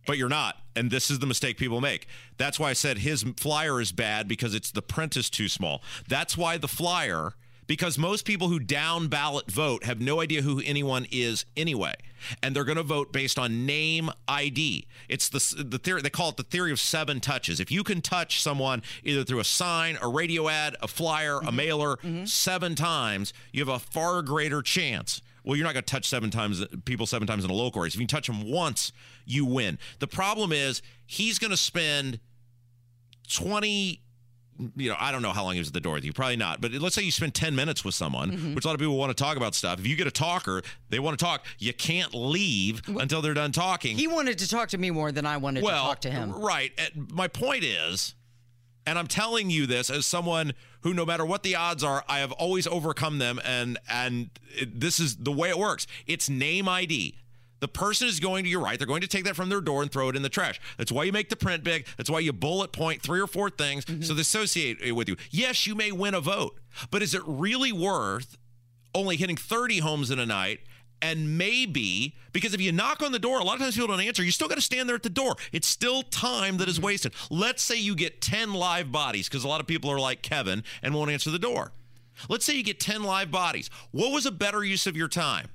But 0.10 0.18
you're 0.18 0.28
not. 0.28 0.58
And 0.76 0.90
this 0.90 1.12
is 1.12 1.20
the 1.20 1.28
mistake 1.28 1.60
people 1.60 1.82
make. 1.82 2.08
That's 2.38 2.60
why 2.60 2.72
I 2.72 2.74
said 2.74 2.98
his 2.98 3.24
flyer 3.38 3.80
is 3.80 3.92
bad 3.92 4.28
because 4.28 4.56
it's 4.56 4.72
the 4.72 4.82
print 4.82 5.16
is 5.16 5.30
too 5.30 5.48
small. 5.48 5.84
That's 6.08 6.36
why 6.36 6.58
the 6.58 6.68
flyer, 6.68 7.34
because 7.68 7.96
most 7.96 8.26
people 8.26 8.48
who 8.48 8.58
down 8.58 9.08
ballot 9.08 9.52
vote 9.52 9.84
have 9.84 10.02
no 10.02 10.20
idea 10.20 10.42
who 10.42 10.64
anyone 10.66 11.06
is 11.12 11.46
anyway. 11.56 11.94
And 12.42 12.56
they're 12.56 12.64
going 12.64 12.78
to 12.78 12.84
vote 12.84 13.14
based 13.14 13.38
on 13.38 13.68
name 13.68 14.10
ID. 14.28 14.88
It's 15.08 15.30
the, 15.30 15.64
the 15.64 15.78
theory, 15.78 16.02
they 16.02 16.10
call 16.10 16.30
it 16.30 16.38
the 16.38 16.44
theory 16.44 16.72
of 16.72 16.80
seven 16.80 17.20
touches. 17.20 17.60
If 17.60 17.72
you 17.72 17.84
can 17.84 18.02
touch 18.02 18.42
someone 18.42 18.82
either 19.04 19.24
through 19.24 19.42
a 19.42 19.46
sign, 19.46 20.00
a 20.02 20.08
radio 20.08 20.50
ad, 20.50 20.76
a 20.82 20.88
flyer, 20.88 21.38
a 21.38 21.42
mm-hmm. 21.42 21.56
mailer, 21.56 21.98
mm-hmm. 21.98 22.26
seven 22.26 22.74
times, 22.74 23.32
you 23.54 23.64
have 23.64 23.70
a 23.70 23.78
far 23.78 24.24
greater 24.24 24.64
chance 24.64 25.22
well, 25.50 25.58
you're 25.58 25.66
not 25.66 25.74
going 25.74 25.84
to 25.84 25.92
touch 25.92 26.08
seven 26.08 26.30
times 26.30 26.62
uh, 26.62 26.68
people 26.86 27.08
seven 27.08 27.28
times 27.28 27.44
in 27.44 27.50
a 27.50 27.54
local 27.54 27.82
race. 27.82 27.96
If 27.96 28.00
you 28.00 28.06
touch 28.06 28.28
them 28.28 28.48
once, 28.48 28.92
you 29.26 29.46
win. 29.46 29.80
The 29.98 30.06
problem 30.06 30.52
is 30.52 30.84
he's 31.08 31.40
going 31.40 31.50
to 31.50 31.58
spend 31.58 32.20
20 33.34 34.00
you 34.76 34.90
know, 34.90 34.96
I 35.00 35.12
don't 35.12 35.22
know 35.22 35.32
how 35.32 35.46
long 35.46 35.54
he 35.54 35.60
was 35.60 35.70
at 35.70 35.74
the 35.74 35.80
door 35.80 35.94
with 35.94 36.04
you. 36.04 36.12
Probably 36.12 36.36
not. 36.36 36.60
But 36.60 36.74
let's 36.74 36.94
say 36.94 37.02
you 37.02 37.12
spend 37.12 37.34
10 37.34 37.56
minutes 37.56 37.86
with 37.86 37.96
someone, 37.96 38.32
mm-hmm. 38.32 38.56
which 38.56 38.66
a 38.66 38.68
lot 38.68 38.74
of 38.74 38.80
people 38.80 38.98
want 38.98 39.10
to 39.10 39.24
talk 39.24 39.38
about 39.38 39.56
stuff. 39.56 39.80
If 39.80 39.88
you 39.88 39.96
get 39.96 40.06
a 40.06 40.12
talker, 40.12 40.62
they 40.90 41.00
want 41.00 41.18
to 41.18 41.24
talk. 41.24 41.46
You 41.60 41.74
can't 41.74 42.14
leave 42.14 42.82
until 42.88 43.22
they're 43.22 43.34
done 43.34 43.54
talking. 43.54 43.98
he 43.98 44.06
wanted 44.06 44.38
to 44.40 44.50
talk 44.50 44.68
to 44.70 44.78
me 44.78 44.92
more 44.92 45.14
than 45.14 45.26
I 45.26 45.38
wanted 45.38 45.64
well, 45.64 45.84
to 45.84 45.88
talk 45.88 46.02
to 46.02 46.12
him. 46.12 46.34
Right. 46.34 46.74
And 46.78 47.10
My 47.10 47.30
point 47.30 47.64
is, 47.64 48.16
and 48.86 49.00
I'm 49.00 49.08
telling 49.08 49.50
you 49.50 49.66
this 49.66 49.90
as 49.90 50.06
someone 50.06 50.54
who, 50.82 50.94
no 50.94 51.06
matter 51.06 51.26
what 51.26 51.44
the 51.44 51.56
odds 51.56 51.84
are, 51.84 52.04
I 52.08 52.20
have 52.20 52.32
always 52.34 52.68
overcome 52.68 53.20
them, 53.20 53.40
and 53.44 53.78
and 53.90 54.30
it, 54.56 54.80
this 54.80 55.00
is 55.00 55.18
the 55.18 55.32
way 55.32 55.50
it 55.50 55.58
works. 55.58 55.88
It's 56.08 56.30
name 56.30 56.68
ID. 56.68 57.16
The 57.60 57.68
person 57.68 58.08
is 58.08 58.20
going 58.20 58.46
to 58.46 58.50
your 58.50 58.62
right. 58.62 58.78
They're 58.78 58.88
going 58.88 59.02
to 59.02 59.08
take 59.08 59.26
that 59.26 59.36
from 59.36 59.50
their 59.50 59.60
door 59.60 59.82
and 59.82 59.92
throw 59.92 60.10
it 60.10 60.16
in 60.16 60.22
the 60.22 60.30
trash. 60.30 60.62
That's 60.78 60.92
why 60.92 61.04
you 61.04 61.12
make 61.12 61.30
the 61.30 61.36
print 61.36 61.64
big. 61.64 61.86
That's 61.98 62.10
why 62.10 62.20
you 62.20 62.32
bullet 62.32 62.72
point 62.72 63.02
three 63.02 63.20
or 63.20 63.28
four 63.28 63.50
things 63.50 63.84
mm-hmm. 63.86 64.02
so 64.02 64.14
they 64.14 64.22
associate 64.22 64.78
it 64.82 64.94
with 64.94 65.10
you. 65.10 65.18
Yes, 65.30 65.68
you 65.68 65.76
may 65.76 65.92
win 65.92 66.14
a 66.14 66.22
vote, 66.22 66.60
but 66.90 67.02
is 67.02 67.14
it 67.14 67.22
really 67.26 67.74
worth 67.74 68.38
only 68.96 69.18
hitting 69.18 69.36
30 69.36 69.80
homes 69.80 70.10
in 70.10 70.20
a 70.20 70.26
night? 70.26 70.62
And 71.02 71.38
maybe 71.38 72.16
because 72.34 72.54
if 72.54 72.62
you 72.62 72.72
knock 72.72 73.02
on 73.02 73.12
the 73.12 73.20
door, 73.20 73.40
a 73.40 73.44
lot 73.44 73.56
of 73.56 73.62
times 73.62 73.76
people 73.76 73.88
don't 73.88 74.02
answer. 74.02 74.24
You 74.24 74.32
still 74.32 74.48
got 74.48 74.56
to 74.56 74.62
stand 74.62 74.90
there 74.90 74.96
at 74.96 75.04
the 75.04 75.10
door. 75.10 75.36
It's 75.52 75.68
still 75.68 76.04
time 76.04 76.58
that 76.58 76.68
is 76.68 76.76
mm-hmm. 76.76 76.86
wasted. 76.86 77.14
Let's 77.30 77.64
say 77.64 77.78
you 77.78 77.96
get 77.96 78.22
10 78.22 78.54
live 78.54 78.92
bodies 78.92 79.30
because 79.30 79.44
a 79.44 79.48
lot 79.48 79.62
of 79.62 79.68
people 79.68 79.90
are 79.90 80.00
like 80.00 80.22
Kevin 80.22 80.64
and 80.84 80.94
won't 80.94 81.12
answer 81.12 81.32
the 81.32 81.40
door. 81.40 81.72
Let's 82.28 82.44
say 82.44 82.56
you 82.56 82.64
get 82.64 82.80
10 82.80 83.04
live 83.04 83.32
bodies. 83.32 83.70
What 83.92 84.12
was 84.12 84.26
a 84.26 84.32
better 84.32 84.64
use 84.64 84.88
of 84.88 84.98
your 84.98 85.08
time? 85.08 85.50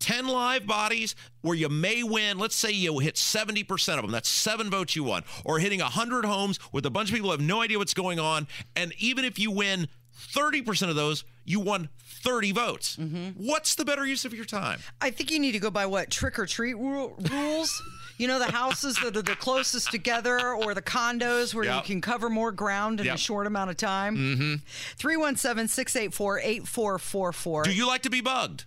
10 0.00 0.26
live 0.26 0.66
bodies 0.66 1.14
where 1.40 1.56
you 1.56 1.68
may 1.70 2.02
win. 2.02 2.38
Let's 2.38 2.56
say 2.56 2.70
you 2.70 2.98
hit 2.98 3.14
70% 3.14 3.94
of 3.94 4.02
them. 4.02 4.10
That's 4.10 4.28
seven 4.28 4.68
votes 4.68 4.94
you 4.94 5.04
won. 5.04 5.22
Or 5.44 5.58
hitting 5.58 5.80
100 5.80 6.26
homes 6.26 6.58
with 6.72 6.84
a 6.84 6.90
bunch 6.90 7.08
of 7.08 7.14
people 7.14 7.30
who 7.30 7.32
have 7.32 7.40
no 7.40 7.62
idea 7.62 7.78
what's 7.78 7.94
going 7.94 8.18
on. 8.18 8.46
And 8.76 8.92
even 8.98 9.24
if 9.24 9.38
you 9.38 9.50
win 9.50 9.88
30% 10.32 10.88
of 10.88 10.96
those, 10.96 11.24
you 11.44 11.60
won 11.60 11.88
30 12.22 12.52
votes. 12.52 12.98
What's 13.36 13.74
the 13.74 13.84
better 13.84 14.06
use 14.06 14.24
of 14.24 14.32
your 14.34 14.44
time? 14.44 14.80
I 15.00 15.10
think 15.10 15.30
you 15.30 15.38
need 15.38 15.52
to 15.52 15.58
go 15.58 15.70
by 15.70 15.86
what 15.86 16.10
trick 16.10 16.38
or 16.38 16.46
treat 16.46 16.74
ru- 16.74 17.14
rules. 17.30 17.82
You 18.16 18.28
know, 18.28 18.38
the 18.38 18.50
houses 18.52 18.96
that 19.02 19.16
are 19.16 19.22
the 19.22 19.34
closest 19.34 19.90
together 19.90 20.38
or 20.54 20.72
the 20.72 20.80
condos 20.82 21.52
where 21.52 21.64
you 21.78 21.82
can 21.82 22.00
cover 22.00 22.30
more 22.30 22.52
ground 22.52 23.00
in 23.00 23.06
a 23.08 23.16
short 23.18 23.46
amount 23.46 23.70
of 23.70 23.76
time. 23.76 24.16
Mm-hmm. 24.16 24.54
317 24.98 25.68
684 25.68 26.38
8444. 26.38 27.62
Do 27.64 27.72
you 27.74 27.86
like 27.86 28.02
to 28.02 28.10
be 28.10 28.20
bugged? 28.20 28.66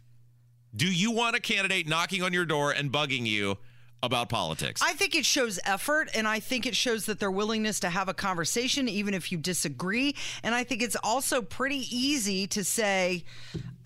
Do 0.76 0.86
you 0.86 1.12
want 1.12 1.36
a 1.36 1.40
candidate 1.40 1.88
knocking 1.88 2.22
on 2.24 2.34
your 2.34 2.46
door 2.46 2.72
and 2.72 2.92
bugging 2.92 3.26
you 3.26 3.58
about 4.04 4.30
politics? 4.30 4.82
I 4.84 4.94
think 4.94 5.16
it 5.16 5.26
shows 5.26 5.60
effort, 5.66 6.10
and 6.14 6.28
I 6.28 6.40
think 6.40 6.66
it 6.66 6.76
shows 6.76 7.06
that 7.06 7.20
their 7.20 7.32
willingness 7.32 7.80
to 7.82 7.90
have 7.90 8.10
a 8.10 8.14
conversation, 8.14 8.88
even 8.88 9.14
if 9.14 9.32
you 9.32 9.38
disagree. 9.38 10.16
And 10.44 10.54
I 10.54 10.64
think 10.64 10.82
it's 10.82 10.98
also 11.04 11.42
pretty 11.42 11.86
easy 11.96 12.48
to 12.48 12.64
say, 12.64 13.24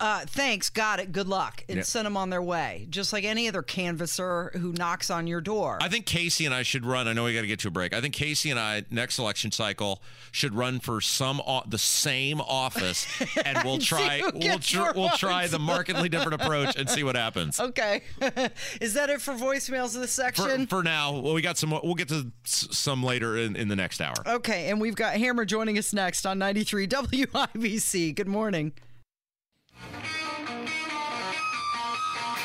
uh, 0.02 0.20
"Thanks, 0.26 0.68
got 0.68 1.00
it, 1.00 1.12
good 1.12 1.28
luck," 1.28 1.64
and 1.68 1.78
Yeah. 1.78 1.82
send 1.84 2.04
them 2.04 2.16
on 2.16 2.28
their 2.28 2.42
way, 2.42 2.86
just 2.90 3.12
like 3.12 3.24
any 3.24 3.48
other 3.48 3.62
canvasser 3.62 4.50
who 4.58 4.72
knocks 4.72 5.08
on 5.10 5.26
your 5.26 5.40
door. 5.40 5.78
I 5.80 5.88
think 5.88 6.04
Casey 6.04 6.44
and 6.44 6.54
I 6.54 6.62
should 6.64 6.84
run. 6.84 7.08
I 7.08 7.12
know 7.14 7.24
we 7.24 7.32
got 7.34 7.42
to 7.42 7.46
get 7.46 7.60
to 7.60 7.68
a 7.68 7.70
break. 7.70 7.94
I 7.94 8.00
think 8.00 8.12
Casey 8.12 8.50
and 8.50 8.58
I 8.60 8.84
next 8.90 9.18
election 9.18 9.50
cycle 9.52 10.02
should 10.32 10.54
run 10.54 10.80
for 10.80 11.00
some 11.00 11.40
o- 11.46 11.62
the 11.66 11.78
same 11.78 12.40
office, 12.40 13.06
and 13.44 13.62
we'll 13.64 13.78
try 13.78 14.20
we'll 14.34 14.58
tr- 14.58 14.92
we'll 14.94 15.10
try 15.10 15.46
the 15.46 15.58
markedly 15.58 16.08
different 16.08 16.42
approach 16.42 16.76
and 16.76 16.90
see 16.90 17.04
what 17.04 17.16
happens. 17.16 17.60
okay, 17.60 18.02
is 18.80 18.94
that 18.94 19.08
it 19.08 19.20
for 19.22 19.34
voicemails 19.34 19.94
of 19.94 20.00
this 20.02 20.16
For, 20.16 20.22
section? 20.22 20.66
for 20.66 20.82
now, 20.82 21.12
well, 21.18 21.32
we 21.34 21.42
got 21.42 21.56
some. 21.56 21.70
We'll 21.70 21.94
get 21.94 22.08
to 22.08 22.30
some 22.44 23.02
later 23.04 23.36
in, 23.38 23.54
in 23.56 23.68
the 23.68 23.76
next 23.76 24.00
hour. 24.00 24.14
okay, 24.26 24.68
and 24.70 24.80
we've 24.80 24.96
got 24.96 25.14
Hammer 25.14 25.44
joining 25.44 25.78
us 25.78 25.92
next 25.92 26.26
on 26.26 26.38
93 26.38 26.88
WIBC. 26.88 28.14
Good 28.14 28.26
morning. 28.28 28.72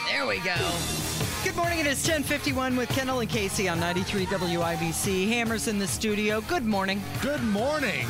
There 0.07 0.25
we 0.25 0.39
go. 0.39 0.55
Good 1.43 1.55
morning. 1.55 1.79
It 1.79 1.87
is 1.87 1.97
1051 2.07 2.75
with 2.75 2.89
Kendall 2.89 3.19
and 3.19 3.29
Casey 3.29 3.67
on 3.69 3.79
93 3.79 4.25
WIBC. 4.25 5.27
Hammer's 5.27 5.67
in 5.67 5.77
the 5.79 5.87
studio. 5.87 6.41
Good 6.41 6.65
morning. 6.65 7.01
Good 7.21 7.43
morning. 7.43 8.07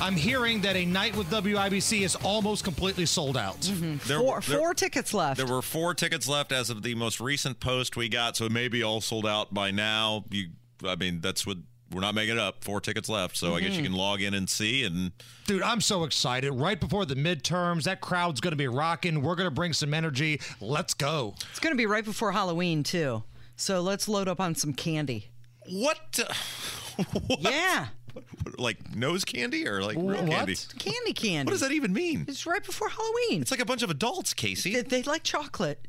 I'm 0.00 0.14
hearing 0.16 0.62
that 0.62 0.76
a 0.76 0.86
night 0.86 1.14
with 1.16 1.28
WIBC 1.28 2.02
is 2.02 2.16
almost 2.16 2.64
completely 2.64 3.04
sold 3.04 3.36
out. 3.36 3.60
Mm-hmm. 3.60 4.08
There- 4.08 4.18
Four, 4.20 4.40
there- 4.40 4.58
four 4.58 4.74
tickets 4.74 5.12
left. 5.12 5.36
There 5.36 5.46
were 5.46 5.60
four 5.60 5.92
tickets 5.94 6.26
left 6.26 6.52
as 6.52 6.70
of 6.70 6.82
the 6.82 6.94
most 6.94 7.20
recent 7.20 7.60
post 7.60 7.96
we 7.96 8.08
got, 8.08 8.36
so 8.36 8.46
it 8.46 8.52
may 8.52 8.68
be 8.68 8.82
all 8.82 9.00
sold 9.00 9.26
out 9.26 9.52
by 9.52 9.70
now. 9.70 10.24
You, 10.30 10.46
I 10.86 10.96
mean, 10.96 11.20
that's 11.20 11.46
what 11.46 11.58
we're 11.92 12.00
not 12.00 12.14
making 12.14 12.36
it 12.36 12.40
up. 12.40 12.62
Four 12.62 12.80
tickets 12.80 13.08
left, 13.08 13.36
so 13.36 13.54
I 13.54 13.60
guess 13.60 13.70
you 13.70 13.76
mm-hmm. 13.76 13.84
can 13.86 13.92
log 13.94 14.22
in 14.22 14.34
and 14.34 14.48
see. 14.48 14.84
And 14.84 15.12
Dude, 15.46 15.62
I'm 15.62 15.80
so 15.80 16.04
excited. 16.04 16.52
Right 16.52 16.78
before 16.78 17.04
the 17.04 17.16
midterms, 17.16 17.84
that 17.84 18.00
crowd's 18.00 18.40
going 18.40 18.52
to 18.52 18.56
be 18.56 18.68
rocking. 18.68 19.22
We're 19.22 19.34
going 19.34 19.48
to 19.48 19.54
bring 19.54 19.72
some 19.72 19.92
energy. 19.92 20.40
Let's 20.60 20.94
go. 20.94 21.34
it's 21.50 21.58
going 21.58 21.72
to 21.72 21.78
be 21.78 21.86
right 21.86 22.04
before 22.04 22.32
Halloween, 22.32 22.82
too. 22.82 23.24
So 23.56 23.80
let's 23.80 24.08
load 24.08 24.28
up 24.28 24.40
on 24.40 24.54
some 24.54 24.72
candy. 24.72 25.30
what? 25.68 26.18
what? 27.26 27.40
Yeah, 27.40 27.88
Like 28.56 28.94
nose 28.94 29.24
candy 29.24 29.66
or 29.66 29.82
like 29.82 29.96
real 29.96 30.24
What? 30.24 30.30
candy? 30.30 30.56
candy 30.78 31.12
candy. 31.12 31.50
What 31.50 31.52
does 31.52 31.60
that 31.60 31.72
even 31.72 31.92
mean? 31.92 32.24
It's 32.28 32.46
right 32.46 32.64
before 32.64 32.88
Halloween. 32.88 33.42
It's 33.42 33.50
like 33.50 33.60
a 33.60 33.64
bunch 33.66 33.82
of 33.82 33.90
adults, 33.90 34.32
Casey. 34.32 34.74
They, 34.74 34.82
they 34.82 35.02
like 35.02 35.24
chocolate. 35.24 35.86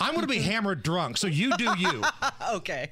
I'm 0.00 0.10
going 0.14 0.22
to 0.26 0.26
be 0.32 0.40
hammered 0.40 0.82
drunk, 0.82 1.16
so 1.16 1.26
you 1.26 1.56
do 1.56 1.74
you. 1.78 2.02
Okay. 2.54 2.90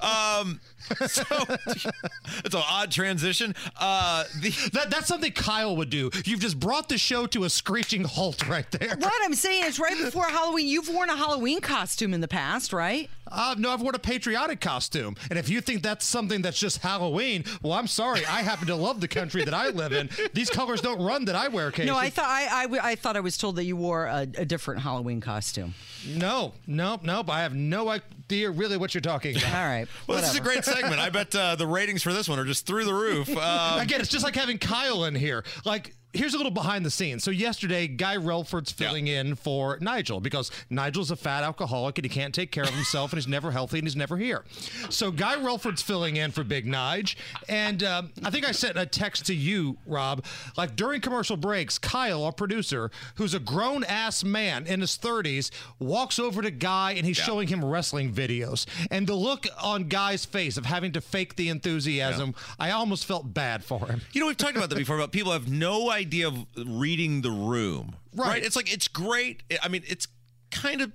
Um, 0.00 0.60
so 1.06 1.22
it's 1.66 2.54
an 2.54 2.62
odd 2.68 2.90
transition. 2.90 3.54
Uh, 3.78 4.24
the 4.40 4.50
That, 4.72 4.90
that's 4.90 5.06
something 5.08 5.32
Kyle 5.32 5.76
would 5.76 5.90
do. 5.90 6.10
You've 6.24 6.40
just 6.40 6.58
brought 6.58 6.88
the 6.88 6.96
show 6.96 7.26
to 7.26 7.44
a 7.44 7.50
screeching 7.50 8.04
halt 8.04 8.48
right 8.48 8.70
there. 8.70 8.96
What 8.96 9.12
I'm 9.24 9.34
saying 9.34 9.64
is, 9.64 9.78
right 9.78 9.96
before 9.98 10.24
Halloween, 10.24 10.66
you've 10.68 10.88
worn 10.88 11.10
a 11.10 11.16
Halloween 11.16 11.60
costume 11.60 12.14
in 12.14 12.20
the 12.22 12.28
past, 12.28 12.72
right? 12.72 13.10
Uh, 13.30 13.54
no, 13.58 13.70
I've 13.70 13.80
worn 13.82 13.94
a 13.94 13.98
patriotic 13.98 14.60
costume. 14.60 15.16
And 15.30 15.38
if 15.38 15.48
you 15.48 15.60
think 15.60 15.82
that's 15.82 16.04
something 16.04 16.40
that's 16.42 16.58
just 16.58 16.78
Halloween, 16.78 17.44
well, 17.62 17.72
I'm 17.72 17.86
sorry. 17.86 18.24
I 18.26 18.42
happen 18.42 18.66
to 18.68 18.76
love 18.76 19.00
the 19.00 19.08
country 19.08 19.44
that 19.44 19.54
I 19.54 19.68
live 19.70 19.92
in. 19.92 20.08
These 20.34 20.50
colors 20.50 20.80
don't 20.80 21.02
run 21.02 21.24
that 21.26 21.34
I 21.34 21.48
wear, 21.48 21.70
Casey. 21.70 21.88
No, 21.88 21.96
I 21.96 22.10
thought 22.10 22.28
I, 22.28 22.46
I, 22.48 22.62
w- 22.64 22.82
I 22.82 22.94
thought 22.94 23.16
I 23.16 23.20
was 23.20 23.36
told 23.36 23.56
that 23.56 23.64
you 23.64 23.76
wore 23.76 24.06
a, 24.06 24.20
a 24.36 24.44
different 24.44 24.82
Halloween 24.82 25.20
costume. 25.20 25.74
No, 26.06 26.43
no, 26.66 26.98
nope. 27.02 27.30
I 27.30 27.40
have 27.42 27.54
no 27.54 27.88
idea 27.88 28.50
really 28.50 28.76
what 28.76 28.94
you're 28.94 29.00
talking 29.00 29.36
about. 29.36 29.54
All 29.54 29.66
right. 29.66 29.86
well, 30.06 30.20
this 30.20 30.30
is 30.30 30.36
a 30.36 30.40
great 30.40 30.64
segment. 30.64 31.00
I 31.00 31.10
bet 31.10 31.34
uh, 31.34 31.56
the 31.56 31.66
ratings 31.66 32.02
for 32.02 32.12
this 32.12 32.28
one 32.28 32.38
are 32.38 32.44
just 32.44 32.66
through 32.66 32.84
the 32.84 32.94
roof. 32.94 33.28
Um, 33.36 33.80
Again, 33.80 34.00
it's 34.00 34.10
just 34.10 34.24
like 34.24 34.34
having 34.34 34.58
Kyle 34.58 35.04
in 35.04 35.14
here. 35.14 35.44
Like, 35.64 35.94
here's 36.14 36.34
a 36.34 36.36
little 36.36 36.52
behind 36.52 36.86
the 36.86 36.90
scenes. 36.90 37.24
So 37.24 37.30
yesterday, 37.30 37.88
Guy 37.88 38.16
Relford's 38.16 38.72
filling 38.72 39.08
in 39.08 39.34
for 39.34 39.78
Nigel 39.80 40.20
because 40.20 40.50
Nigel's 40.70 41.10
a 41.10 41.16
fat 41.16 41.42
alcoholic 41.42 41.98
and 41.98 42.04
he 42.04 42.08
can't 42.08 42.34
take 42.34 42.50
care 42.52 42.64
of 42.64 42.70
himself 42.70 43.12
and 43.12 43.18
he's 43.18 43.28
never 43.28 43.50
healthy 43.50 43.78
and 43.78 43.86
he's 43.86 43.96
never 43.96 44.16
here. 44.16 44.44
So 44.90 45.10
Guy 45.10 45.34
Relford's 45.36 45.82
filling 45.82 46.16
in 46.16 46.30
for 46.30 46.44
Big 46.44 46.66
Nige, 46.66 47.16
and 47.48 47.82
um, 47.82 48.12
I 48.24 48.30
think 48.30 48.48
I 48.48 48.52
sent 48.52 48.78
a 48.78 48.86
text 48.86 49.26
to 49.26 49.34
you, 49.34 49.76
Rob. 49.86 50.24
Like 50.56 50.76
during 50.76 51.00
commercial 51.00 51.36
breaks, 51.36 51.78
Kyle, 51.78 52.22
our 52.24 52.32
producer, 52.32 52.90
who's 53.16 53.34
a 53.34 53.40
grown 53.40 53.84
ass 53.84 54.22
man 54.22 54.66
in 54.66 54.80
his 54.80 54.96
30s, 54.96 55.50
walks 55.78 56.18
over 56.18 56.42
to 56.42 56.50
Guy 56.50 56.92
and 56.92 57.04
he's 57.04 57.16
showing 57.16 57.48
him 57.48 57.64
wrestling 57.64 58.12
videos. 58.12 58.66
And 58.90 59.06
the 59.06 59.14
look 59.14 59.46
on 59.60 59.88
Guy's 59.88 60.24
face 60.24 60.56
of 60.56 60.66
having 60.66 60.92
to 60.92 61.00
fake 61.00 61.36
the 61.36 61.48
enthusiasm, 61.48 62.34
I 62.58 62.70
almost 62.70 63.04
felt 63.04 63.34
bad 63.34 63.64
for 63.64 63.86
him. 63.86 64.00
You 64.12 64.20
know, 64.20 64.28
we've 64.28 64.36
talked 64.36 64.56
about 64.56 64.70
that 64.70 64.76
before 64.76 64.96
about 64.96 65.10
people 65.12 65.32
have 65.32 65.50
no 65.50 65.90
idea 65.90 66.03
of 66.12 66.46
reading 66.66 67.22
the 67.22 67.30
room. 67.30 67.96
Right. 68.14 68.42
It's 68.44 68.56
like, 68.56 68.72
it's 68.72 68.88
great. 68.88 69.42
I 69.62 69.68
mean, 69.68 69.82
it's 69.86 70.06
kind 70.50 70.80
of 70.80 70.92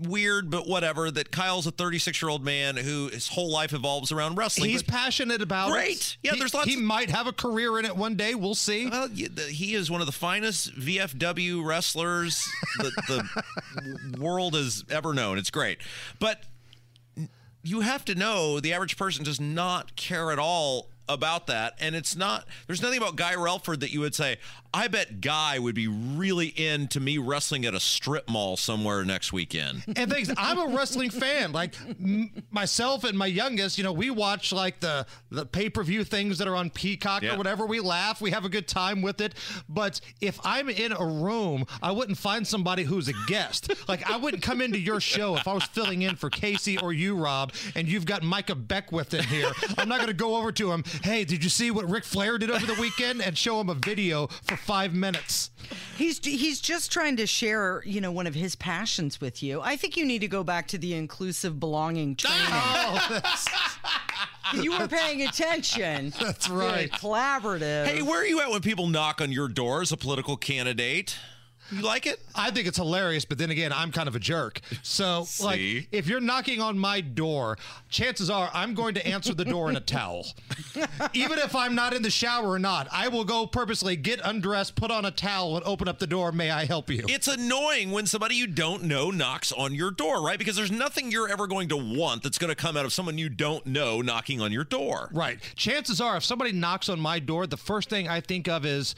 weird, 0.00 0.48
but 0.48 0.68
whatever, 0.68 1.10
that 1.10 1.32
Kyle's 1.32 1.66
a 1.66 1.72
36 1.72 2.22
year 2.22 2.28
old 2.28 2.44
man 2.44 2.76
who 2.76 3.08
his 3.08 3.26
whole 3.28 3.50
life 3.50 3.72
evolves 3.72 4.12
around 4.12 4.36
wrestling. 4.36 4.70
He's 4.70 4.82
passionate 4.82 5.42
about 5.42 5.70
Great. 5.72 5.90
it. 5.96 6.16
Yeah, 6.22 6.32
He- 6.34 6.38
there's 6.38 6.54
lots 6.54 6.68
He 6.68 6.74
of- 6.74 6.80
might 6.82 7.10
have 7.10 7.26
a 7.26 7.32
career 7.32 7.78
in 7.80 7.84
it 7.84 7.96
one 7.96 8.14
day. 8.14 8.34
We'll 8.36 8.54
see. 8.54 8.86
well, 8.86 9.08
he 9.08 9.74
is 9.74 9.90
one 9.90 10.00
of 10.00 10.06
the 10.06 10.12
finest 10.12 10.72
VFW 10.78 11.64
wrestlers 11.64 12.46
that 12.78 12.92
the 13.08 14.18
world 14.20 14.54
has 14.54 14.84
ever 14.88 15.12
known. 15.14 15.36
It's 15.36 15.50
great. 15.50 15.78
But 16.20 16.44
you 17.64 17.80
have 17.80 18.04
to 18.04 18.14
know 18.14 18.60
the 18.60 18.72
average 18.72 18.96
person 18.96 19.24
does 19.24 19.40
not 19.40 19.96
care 19.96 20.30
at 20.30 20.38
all 20.38 20.90
about 21.08 21.46
that. 21.46 21.74
And 21.80 21.94
it's 21.94 22.16
not, 22.16 22.46
there's 22.66 22.82
nothing 22.82 22.98
about 22.98 23.16
Guy 23.16 23.34
Relford 23.34 23.80
that 23.80 23.92
you 23.92 24.00
would 24.00 24.14
say, 24.14 24.38
I 24.74 24.88
bet 24.88 25.20
Guy 25.20 25.58
would 25.58 25.74
be 25.74 25.88
really 25.88 26.48
into 26.48 27.00
me 27.00 27.16
wrestling 27.18 27.64
at 27.64 27.74
a 27.74 27.80
strip 27.80 28.28
mall 28.28 28.56
somewhere 28.56 29.02
next 29.04 29.32
weekend. 29.32 29.82
and 29.96 30.12
things. 30.12 30.30
I'm 30.36 30.58
a 30.58 30.76
wrestling 30.76 31.10
fan. 31.10 31.52
Like 31.52 31.74
m- 31.88 32.30
myself 32.50 33.04
and 33.04 33.16
my 33.16 33.26
youngest, 33.26 33.78
you 33.78 33.84
know, 33.84 33.92
we 33.92 34.10
watch 34.10 34.52
like 34.52 34.80
the 34.80 35.06
the 35.30 35.46
pay 35.46 35.70
per 35.70 35.82
view 35.82 36.04
things 36.04 36.36
that 36.38 36.46
are 36.48 36.54
on 36.56 36.68
Peacock 36.70 37.22
Yeah. 37.22 37.34
or 37.34 37.38
whatever. 37.38 37.64
We 37.66 37.80
laugh, 37.80 38.20
we 38.20 38.30
have 38.32 38.44
a 38.44 38.48
good 38.50 38.68
time 38.68 39.00
with 39.00 39.20
it. 39.20 39.34
But 39.68 40.00
if 40.20 40.38
I'm 40.44 40.68
in 40.68 40.92
a 40.92 41.04
room, 41.06 41.64
I 41.82 41.90
wouldn't 41.92 42.18
find 42.18 42.46
somebody 42.46 42.82
who's 42.84 43.08
a 43.08 43.14
guest. 43.26 43.72
like 43.88 44.08
I 44.10 44.16
wouldn't 44.18 44.42
come 44.42 44.60
into 44.60 44.78
your 44.78 45.00
show 45.00 45.36
if 45.36 45.48
I 45.48 45.54
was 45.54 45.64
filling 45.64 46.02
in 46.02 46.16
for 46.16 46.28
Casey 46.28 46.76
or 46.78 46.92
you, 46.92 47.16
Rob, 47.16 47.52
and 47.74 47.88
you've 47.88 48.04
got 48.06 48.22
Micah 48.22 48.54
Beckwith 48.54 49.14
in 49.14 49.24
here. 49.24 49.50
I'm 49.78 49.88
not 49.88 49.96
going 49.96 50.08
to 50.08 50.12
go 50.14 50.36
over 50.36 50.52
to 50.52 50.72
him. 50.72 50.84
Hey, 51.02 51.24
did 51.24 51.42
you 51.42 51.48
see 51.50 51.70
what 51.70 51.88
Ric 51.88 52.04
Flair 52.04 52.36
did 52.36 52.50
over 52.50 52.66
the 52.66 52.78
weekend? 52.80 53.22
And 53.22 53.36
show 53.38 53.60
him 53.60 53.70
a 53.70 53.74
video 53.74 54.26
for 54.26 54.57
five 54.58 54.94
minutes. 54.94 55.50
He's 55.96 56.24
he's 56.24 56.60
just 56.60 56.92
trying 56.92 57.16
to 57.16 57.26
share, 57.26 57.82
you 57.84 58.00
know, 58.00 58.12
one 58.12 58.26
of 58.26 58.34
his 58.34 58.54
passions 58.54 59.20
with 59.20 59.42
you. 59.42 59.60
I 59.60 59.76
think 59.76 59.96
you 59.96 60.04
need 60.04 60.20
to 60.20 60.28
go 60.28 60.44
back 60.44 60.68
to 60.68 60.78
the 60.78 60.94
inclusive 60.94 61.58
belonging 61.60 62.16
oh, 62.24 62.28
training. 62.28 62.46
Oh, 62.50 63.20
that's, 63.22 63.48
you 64.54 64.78
were 64.78 64.88
paying 64.88 65.22
attention. 65.22 66.12
that's 66.20 66.46
Very 66.46 66.66
right. 66.66 66.92
collaborative. 66.92 67.86
hey, 67.86 68.02
where 68.02 68.20
are 68.20 68.26
you 68.26 68.40
at 68.40 68.50
when 68.50 68.62
people 68.62 68.86
knock 68.86 69.20
on 69.20 69.32
your 69.32 69.48
door 69.48 69.82
as 69.82 69.92
a 69.92 69.96
political 69.96 70.36
candidate? 70.36 71.16
You 71.70 71.82
like 71.82 72.06
it? 72.06 72.20
I 72.34 72.50
think 72.50 72.66
it's 72.66 72.76
hilarious, 72.76 73.24
but 73.24 73.38
then 73.38 73.50
again, 73.50 73.72
I'm 73.72 73.92
kind 73.92 74.08
of 74.08 74.16
a 74.16 74.18
jerk. 74.18 74.60
So, 74.82 75.26
like, 75.42 75.60
if 75.92 76.06
you're 76.06 76.20
knocking 76.20 76.60
on 76.60 76.78
my 76.78 77.00
door, 77.00 77.58
chances 77.88 78.30
are 78.30 78.50
I'm 78.52 78.74
going 78.74 78.94
to 78.94 79.06
answer 79.06 79.34
the 79.34 79.44
door 79.44 79.68
in 79.70 79.76
a 79.76 79.80
towel. 79.80 80.26
Even 81.12 81.38
if 81.38 81.54
I'm 81.54 81.74
not 81.74 81.92
in 81.92 82.02
the 82.02 82.10
shower 82.10 82.48
or 82.48 82.58
not, 82.58 82.88
I 82.92 83.08
will 83.08 83.24
go 83.24 83.46
purposely 83.46 83.96
get 83.96 84.20
undressed, 84.24 84.76
put 84.76 84.90
on 84.90 85.04
a 85.04 85.10
towel, 85.10 85.56
and 85.56 85.64
open 85.66 85.88
up 85.88 85.98
the 85.98 86.06
door. 86.06 86.32
May 86.32 86.50
I 86.50 86.64
help 86.64 86.90
you? 86.90 87.04
It's 87.08 87.28
annoying 87.28 87.90
when 87.90 88.06
somebody 88.06 88.34
you 88.34 88.46
don't 88.46 88.84
know 88.84 89.10
knocks 89.10 89.52
on 89.52 89.74
your 89.74 89.90
door, 89.90 90.22
right? 90.22 90.38
Because 90.38 90.56
there's 90.56 90.72
nothing 90.72 91.10
you're 91.10 91.28
ever 91.28 91.46
going 91.46 91.68
to 91.68 91.76
want 91.76 92.22
that's 92.22 92.38
going 92.38 92.50
to 92.50 92.56
come 92.56 92.76
out 92.76 92.84
of 92.84 92.92
someone 92.92 93.18
you 93.18 93.28
don't 93.28 93.66
know 93.66 94.00
knocking 94.00 94.40
on 94.40 94.52
your 94.52 94.64
door. 94.64 95.10
Right. 95.12 95.38
Chances 95.54 96.00
are, 96.00 96.16
if 96.16 96.24
somebody 96.24 96.52
knocks 96.52 96.88
on 96.88 97.00
my 97.00 97.18
door, 97.18 97.46
the 97.46 97.56
first 97.56 97.90
thing 97.90 98.08
I 98.08 98.20
think 98.20 98.48
of 98.48 98.64
is 98.64 98.94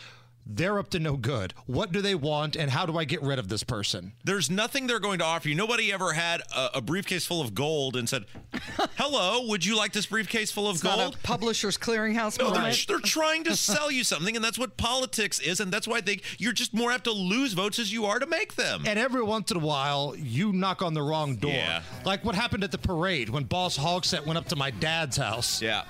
they're 0.56 0.78
up 0.78 0.90
to 0.90 0.98
no 0.98 1.16
good. 1.16 1.54
What 1.66 1.92
do 1.92 2.00
they 2.00 2.14
want, 2.14 2.56
and 2.56 2.70
how 2.70 2.86
do 2.86 2.98
I 2.98 3.04
get 3.04 3.22
rid 3.22 3.38
of 3.38 3.48
this 3.48 3.62
person? 3.62 4.12
There's 4.24 4.50
nothing 4.50 4.86
they're 4.86 5.00
going 5.00 5.18
to 5.20 5.24
offer 5.24 5.48
you. 5.48 5.54
Nobody 5.54 5.92
ever 5.92 6.12
had 6.12 6.42
a, 6.54 6.70
a 6.74 6.80
briefcase 6.80 7.24
full 7.26 7.40
of 7.40 7.54
gold 7.54 7.96
and 7.96 8.08
said, 8.08 8.24
"Hello, 8.96 9.46
would 9.46 9.64
you 9.64 9.76
like 9.76 9.92
this 9.92 10.06
briefcase 10.06 10.50
full 10.50 10.68
of 10.68 10.74
It's 10.76 10.82
gold?" 10.82 10.98
not 10.98 11.14
a 11.14 11.18
publisher's 11.18 11.78
clearinghouse 11.78 12.38
No, 12.38 12.50
they're, 12.50 12.72
they're 12.88 12.98
trying 12.98 13.44
to 13.44 13.56
sell 13.56 13.90
you 13.90 14.04
something, 14.04 14.34
and 14.36 14.44
that's 14.44 14.58
what 14.58 14.76
politics 14.76 15.38
is, 15.40 15.60
and 15.60 15.72
that's 15.72 15.86
why 15.86 16.00
they 16.00 16.20
you're 16.38 16.52
just 16.52 16.74
more 16.74 16.90
apt 16.90 17.04
to 17.04 17.12
lose 17.12 17.52
votes 17.52 17.78
as 17.78 17.92
you 17.92 18.06
are 18.06 18.18
to 18.18 18.26
make 18.26 18.54
them. 18.56 18.82
And 18.86 18.98
every 18.98 19.22
once 19.22 19.50
in 19.50 19.56
a 19.56 19.60
while, 19.60 20.14
you 20.16 20.52
knock 20.52 20.82
on 20.82 20.94
the 20.94 21.02
wrong 21.02 21.36
door. 21.36 21.52
Yeah. 21.52 21.82
Like 22.04 22.24
what 22.24 22.34
happened 22.34 22.64
at 22.64 22.72
the 22.72 22.78
parade 22.78 23.28
when 23.28 23.44
Boss 23.44 23.78
Hogsett 23.78 24.26
went 24.26 24.38
up 24.38 24.48
to 24.48 24.56
my 24.56 24.70
dad's 24.70 25.16
house. 25.16 25.62
Yeah. 25.62 25.84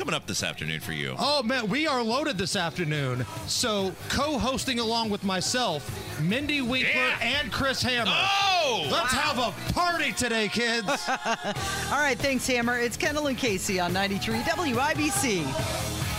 It's 0.00 0.06
coming 0.06 0.16
up 0.16 0.26
this 0.26 0.42
afternoon 0.42 0.80
for 0.80 0.92
you. 0.92 1.14
Oh 1.18 1.42
man, 1.42 1.68
we 1.68 1.86
are 1.86 2.02
loaded 2.02 2.38
this 2.38 2.56
afternoon. 2.56 3.26
So 3.46 3.92
co-hosting 4.08 4.78
along 4.78 5.10
with 5.10 5.22
myself, 5.24 6.18
Mindy 6.22 6.62
Winkler 6.62 7.12
and 7.20 7.52
Chris 7.52 7.82
Hammer. 7.82 8.10
Oh! 8.10 8.88
Let's 8.90 9.12
have 9.12 9.36
a 9.36 9.52
party 9.74 10.12
today, 10.12 10.48
kids. 10.48 10.88
All 11.08 11.98
right, 11.98 12.16
thanks, 12.18 12.46
Hammer. 12.46 12.78
It's 12.78 12.96
Kendall 12.96 13.26
and 13.26 13.36
Casey 13.36 13.78
on 13.78 13.92
93 13.92 14.36
WIBC. 14.38 16.09